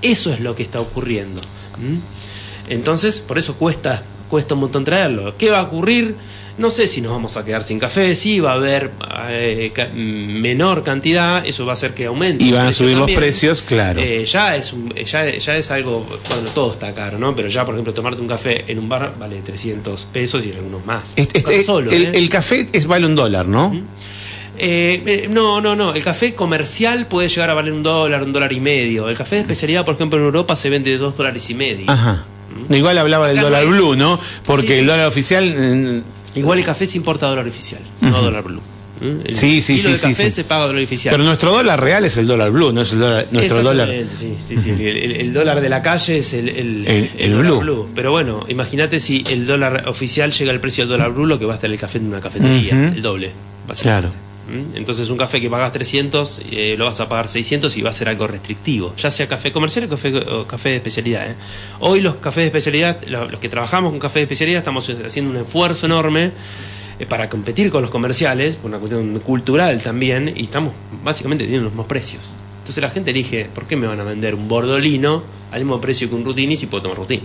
Eso 0.03 0.33
es 0.33 0.41
lo 0.41 0.57
que 0.57 0.65
está 0.65 0.81
ocurriendo. 0.81 1.41
¿Mm? 1.79 2.22
Entonces, 2.69 3.21
por 3.21 3.39
eso 3.39 3.55
cuesta, 3.57 4.03
cuesta 4.29 4.55
un 4.55 4.61
montón 4.61 4.85
traerlo. 4.85 5.35
¿Qué 5.37 5.51
va 5.51 5.61
a 5.61 5.63
ocurrir? 5.63 6.15
No 6.59 6.69
sé 6.69 6.87
si 6.87 7.01
nos 7.01 7.13
vamos 7.13 7.39
a 7.39 7.45
quedar 7.47 7.65
sin 7.65 7.79
café, 7.79 8.15
sí 8.15 8.39
va 8.39 8.53
a 8.53 8.55
haber 8.57 8.91
eh, 9.31 9.73
menor 9.95 10.83
cantidad, 10.85 11.45
eso 11.47 11.65
va 11.65 11.73
a 11.73 11.75
hacer 11.75 11.95
que 11.95 12.05
aumente. 12.05 12.45
Y 12.45 12.53
van 12.53 12.67
a 12.67 12.73
subir 12.73 12.95
los 12.97 13.11
precios, 13.11 13.63
claro. 13.63 14.01
Eh, 14.03 14.27
ya, 14.27 14.55
es 14.55 14.73
un- 14.75 14.93
ya, 14.95 15.35
ya 15.35 15.57
es 15.57 15.71
algo, 15.71 16.07
bueno, 16.29 16.51
todo 16.55 16.73
está 16.73 16.93
caro, 16.93 17.19
¿no? 17.19 17.35
Pero 17.35 17.49
ya, 17.49 17.65
por 17.65 17.75
ejemplo, 17.75 17.95
tomarte 17.95 18.21
un 18.21 18.29
café 18.29 18.65
en 18.71 18.79
un 18.79 18.87
bar 18.89 19.15
vale 19.19 19.41
300 19.41 20.07
pesos 20.13 20.45
y 20.45 20.51
en 20.51 20.57
algunos 20.59 20.85
más. 20.85 21.15
Este- 21.17 21.39
este- 21.39 21.63
solo, 21.63 21.91
el, 21.91 22.03
¿eh? 22.07 22.11
el 22.15 22.29
café 22.29 22.69
es 22.71 22.87
vale 22.87 23.07
un 23.07 23.15
dólar, 23.15 23.49
¿no? 23.49 23.73
Eh, 24.59 25.03
eh, 25.07 25.29
no, 25.31 25.63
no, 25.63 25.75
no. 25.75 25.95
El 25.95 26.05
café 26.05 26.35
comercial 26.35 27.07
puede 27.07 27.29
llegar 27.31 27.49
a 27.49 27.55
valer 27.55 27.73
un 27.73 27.83
dólar, 27.83 28.23
un 28.23 28.33
dólar 28.33 28.53
y 28.53 28.61
medio. 28.61 29.09
El 29.09 29.17
café 29.17 29.37
de 29.37 29.41
especialidad, 29.41 29.85
por 29.87 29.95
ejemplo, 29.95 30.19
en 30.19 30.27
Europa 30.27 30.55
se 30.55 30.69
vende 30.69 30.91
de 30.91 30.99
dos 30.99 31.17
dólares 31.17 31.49
y 31.49 31.55
medio. 31.55 31.91
Ajá. 31.91 32.25
Igual 32.77 32.99
hablaba 32.99 33.29
del 33.29 33.41
dólar 33.41 33.67
blue, 33.67 33.97
¿no? 33.97 34.19
Porque 34.45 34.67
Sí, 34.69 34.73
sí. 34.75 34.79
el 34.81 34.87
dólar 34.87 35.07
oficial. 35.07 35.55
eh, 35.57 36.03
Igual 36.35 36.59
el 36.59 36.65
café 36.65 36.87
se 36.87 36.97
importa 36.97 37.27
dólar 37.29 37.47
oficial, 37.47 37.81
no 38.01 38.21
dólar 38.23 38.43
blue. 38.45 38.61
¿Mm? 39.01 39.27
El 39.27 39.37
Sí, 39.37 39.61
sí, 39.61 39.77
kilo 39.79 39.89
sí, 39.89 39.95
de 39.95 40.01
café 40.15 40.25
sí. 40.25 40.31
se 40.31 40.45
paga 40.45 40.67
dólar 40.67 40.85
oficial. 40.85 41.13
Pero 41.13 41.25
nuestro 41.25 41.51
dólar 41.51 41.81
real 41.81 42.05
es 42.05 42.17
el 42.17 42.27
dólar 42.27 42.51
blue, 42.53 42.73
no 42.73 42.83
es 42.83 42.93
el 42.93 43.01
dólar, 43.01 43.27
nuestro 43.33 43.63
dólar. 43.63 43.91
Exactamente, 43.91 44.39
Sí, 44.45 44.57
sí, 44.57 44.63
sí. 44.63 44.71
El, 44.87 45.33
dólar 45.33 45.61
de 45.61 45.69
la 45.69 45.83
calle 45.83 46.19
es 46.19 46.33
el, 46.35 46.49
el, 46.49 47.35
blue. 47.35 47.89
Pero 47.95 48.13
bueno, 48.13 48.45
imagínate 48.49 49.01
si 49.01 49.25
el 49.29 49.45
dólar 49.45 49.85
oficial 49.89 50.31
llega 50.33 50.53
al 50.53 50.61
precio 50.61 50.85
del 50.85 50.91
dólar 50.91 51.11
blue, 51.13 51.27
lo 51.27 51.39
que 51.39 51.45
va 51.47 51.53
a 51.53 51.57
estar 51.57 51.69
el 51.71 51.79
café 51.79 51.99
en 51.99 52.07
una 52.07 52.21
cafetería, 52.21 52.75
Ujú. 52.75 52.95
el 52.95 53.03
doble. 53.03 53.33
Claro. 53.81 54.11
¿Mm? 54.49 54.77
Entonces 54.77 55.09
un 55.09 55.17
café 55.17 55.41
que 55.41 55.49
pagas 55.49 55.71
300 55.73 56.43
eh, 56.51 56.75
lo 56.77 56.87
vas 56.87 56.99
a 57.01 57.09
pagar 57.09 57.29
600 57.29 57.77
y 57.77 57.83
va 57.83 57.91
a 57.91 57.93
ser 57.93 58.09
algo 58.09 58.27
restrictivo, 58.27 58.93
ya 58.97 59.11
sea 59.11 59.29
café 59.29 59.53
comercial 59.53 59.85
o 59.85 59.89
café, 59.89 60.17
o 60.17 60.47
café 60.49 60.71
de 60.71 60.77
especialidad. 60.77 61.31
¿eh? 61.31 61.35
Hoy 61.81 62.01
los 62.01 62.17
cafés 62.17 62.43
de 62.43 62.47
especialidad, 62.47 62.99
lo- 63.07 63.31
los 63.31 63.39
que 63.41 63.49
trabajamos 63.49 63.91
con 63.93 64.01
café 64.01 64.19
de 64.19 64.25
especialidad, 64.25 64.59
estamos 64.59 64.91
haciendo 65.07 65.31
un 65.31 65.37
esfuerzo 65.45 65.87
enorme 65.87 66.33
eh, 66.99 67.07
para 67.07 67.29
competir 67.31 67.71
con 67.71 67.83
los 67.83 67.91
comerciales, 67.93 68.57
por 68.57 68.69
una 68.71 68.79
cuestión 68.79 69.19
cultural 69.21 69.81
también, 69.83 70.33
y 70.37 70.43
estamos 70.45 70.73
básicamente 71.05 71.45
teniendo 71.45 71.65
los 71.65 71.73
mismos 71.73 71.87
precios. 71.87 72.35
Entonces 72.63 72.83
la 72.83 72.91
gente 72.91 73.11
elige, 73.13 73.49
¿por 73.55 73.67
qué 73.67 73.77
me 73.77 73.87
van 73.87 74.01
a 74.01 74.05
vender 74.05 74.35
un 74.35 74.49
bordolino 74.49 75.23
al 75.53 75.61
mismo 75.61 75.81
precio 75.81 76.09
que 76.09 76.15
un 76.17 76.25
rutini 76.25 76.57
si 76.57 76.67
puedo 76.67 76.83
tomar 76.83 76.99
rutini? 76.99 77.23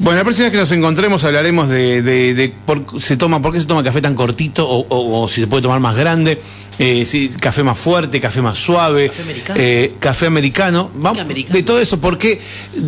Bueno, 0.00 0.18
la 0.18 0.24
próxima 0.24 0.44
vez 0.46 0.52
que 0.52 0.58
nos 0.58 0.70
encontremos 0.72 1.24
hablaremos 1.24 1.68
de, 1.68 2.02
de- 2.02 2.34
de 2.34 2.48
por, 2.48 3.00
se 3.00 3.16
toma, 3.16 3.42
por 3.42 3.52
qué 3.52 3.60
se 3.60 3.66
toma 3.66 3.82
café 3.82 4.00
tan 4.00 4.14
cortito 4.14 4.68
o, 4.68 4.86
o- 4.88 5.22
o 5.22 5.28
si 5.28 5.40
se 5.40 5.46
puede 5.48 5.62
tomar 5.62 5.80
más 5.80 5.96
grande, 5.96 6.40
eh, 6.78 7.04
si 7.04 7.28
café 7.30 7.64
más 7.64 7.76
fuerte, 7.76 8.20
café 8.20 8.40
más 8.40 8.56
suave, 8.58 9.08
Café 9.08 9.22
americano. 9.22 9.60
eh, 9.60 9.92
café 9.98 10.26
americano. 10.26 10.90
Vamos, 10.94 11.20
americano? 11.20 11.56
de 11.56 11.62
todo 11.64 11.80
eso, 11.80 12.00
porque 12.00 12.40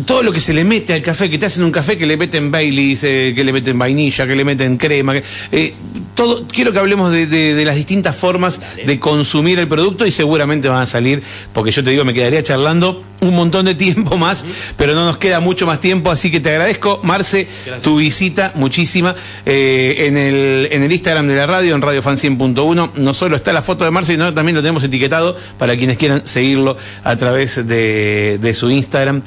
todo 0.05 0.23
lo 0.23 0.31
que 0.31 0.39
se 0.39 0.53
le 0.53 0.63
mete 0.63 0.93
al 0.93 1.01
café, 1.01 1.29
que 1.29 1.37
te 1.37 1.47
hacen 1.47 1.65
un 1.65 1.71
café 1.71 1.97
que 1.97 2.05
le 2.05 2.15
meten 2.15 2.49
Baileys, 2.49 3.03
eh, 3.03 3.33
que 3.35 3.43
le 3.43 3.51
meten 3.51 3.77
vainilla, 3.77 4.25
que 4.25 4.35
le 4.35 4.45
meten 4.45 4.77
crema, 4.77 5.13
que- 5.13 5.73
todo, 6.15 6.45
quiero 6.47 6.71
que 6.71 6.79
hablemos 6.79 7.11
de, 7.11 7.25
de- 7.27 7.53
de 7.53 7.65
las 7.65 7.75
distintas 7.75 8.15
formas 8.15 8.59
de 8.85 8.99
consumir 8.99 9.59
el 9.59 9.67
producto 9.67 10.05
y 10.05 10.11
seguramente 10.11 10.67
van 10.69 10.81
a 10.81 10.85
salir, 10.85 11.21
porque 11.53 11.71
yo 11.71 11.83
te 11.83 11.89
digo, 11.91 12.03
me 12.05 12.13
quedaría 12.13 12.43
charlando 12.43 13.03
un 13.21 13.35
montón 13.35 13.65
de 13.65 13.75
tiempo 13.75 14.17
más, 14.17 14.43
pero 14.77 14.93
no 14.95 15.05
nos 15.05 15.17
queda 15.17 15.39
mucho 15.39 15.65
más 15.67 15.79
tiempo, 15.79 16.09
así 16.11 16.31
que 16.31 16.39
te 16.39 16.49
agradezco, 16.49 16.99
Marce, 17.03 17.47
Gracias. 17.65 17.83
tu 17.83 17.97
visita, 17.97 18.51
muchísima, 18.55 19.13
eh, 19.45 20.05
en, 20.07 20.17
el, 20.17 20.67
en 20.71 20.83
el 20.83 20.91
Instagram 20.91 21.27
de 21.27 21.35
la 21.35 21.45
radio, 21.47 21.75
en 21.75 21.81
Radio 21.81 22.01
Fan 22.01 22.15
100.1, 22.17 22.93
no 22.95 23.13
solo 23.13 23.35
está 23.35 23.53
la 23.53 23.61
foto 23.61 23.85
de 23.85 23.91
Marce, 23.91 24.13
sino 24.13 24.33
también 24.33 24.55
lo 24.55 24.61
tenemos 24.61 24.83
etiquetado 24.83 25.35
para 25.59 25.77
quienes 25.77 25.97
quieran 25.97 26.25
seguirlo 26.25 26.75
a 27.03 27.15
través 27.15 27.67
de, 27.67 28.39
de 28.41 28.53
su 28.53 28.69
Instagram. 28.71 29.21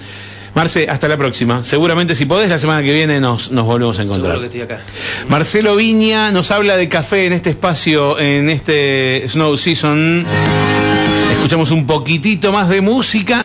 Marce, 0.54 0.86
hasta 0.88 1.08
la 1.08 1.16
próxima. 1.16 1.64
Seguramente 1.64 2.14
si 2.14 2.26
podés, 2.26 2.48
la 2.48 2.58
semana 2.58 2.82
que 2.82 2.92
viene 2.92 3.20
nos, 3.20 3.50
nos 3.50 3.64
volvemos 3.66 3.98
a 3.98 4.02
encontrar. 4.02 4.34
Seguro 4.36 4.50
que 4.50 4.58
estoy 4.58 4.76
acá. 4.76 4.84
Marcelo 5.28 5.74
Viña 5.74 6.30
nos 6.30 6.50
habla 6.52 6.76
de 6.76 6.88
café 6.88 7.26
en 7.26 7.32
este 7.32 7.50
espacio, 7.50 8.18
en 8.20 8.48
este 8.48 9.24
Snow 9.26 9.56
Season. 9.56 10.24
Escuchamos 11.32 11.72
un 11.72 11.86
poquitito 11.86 12.52
más 12.52 12.68
de 12.68 12.80
música. 12.80 13.42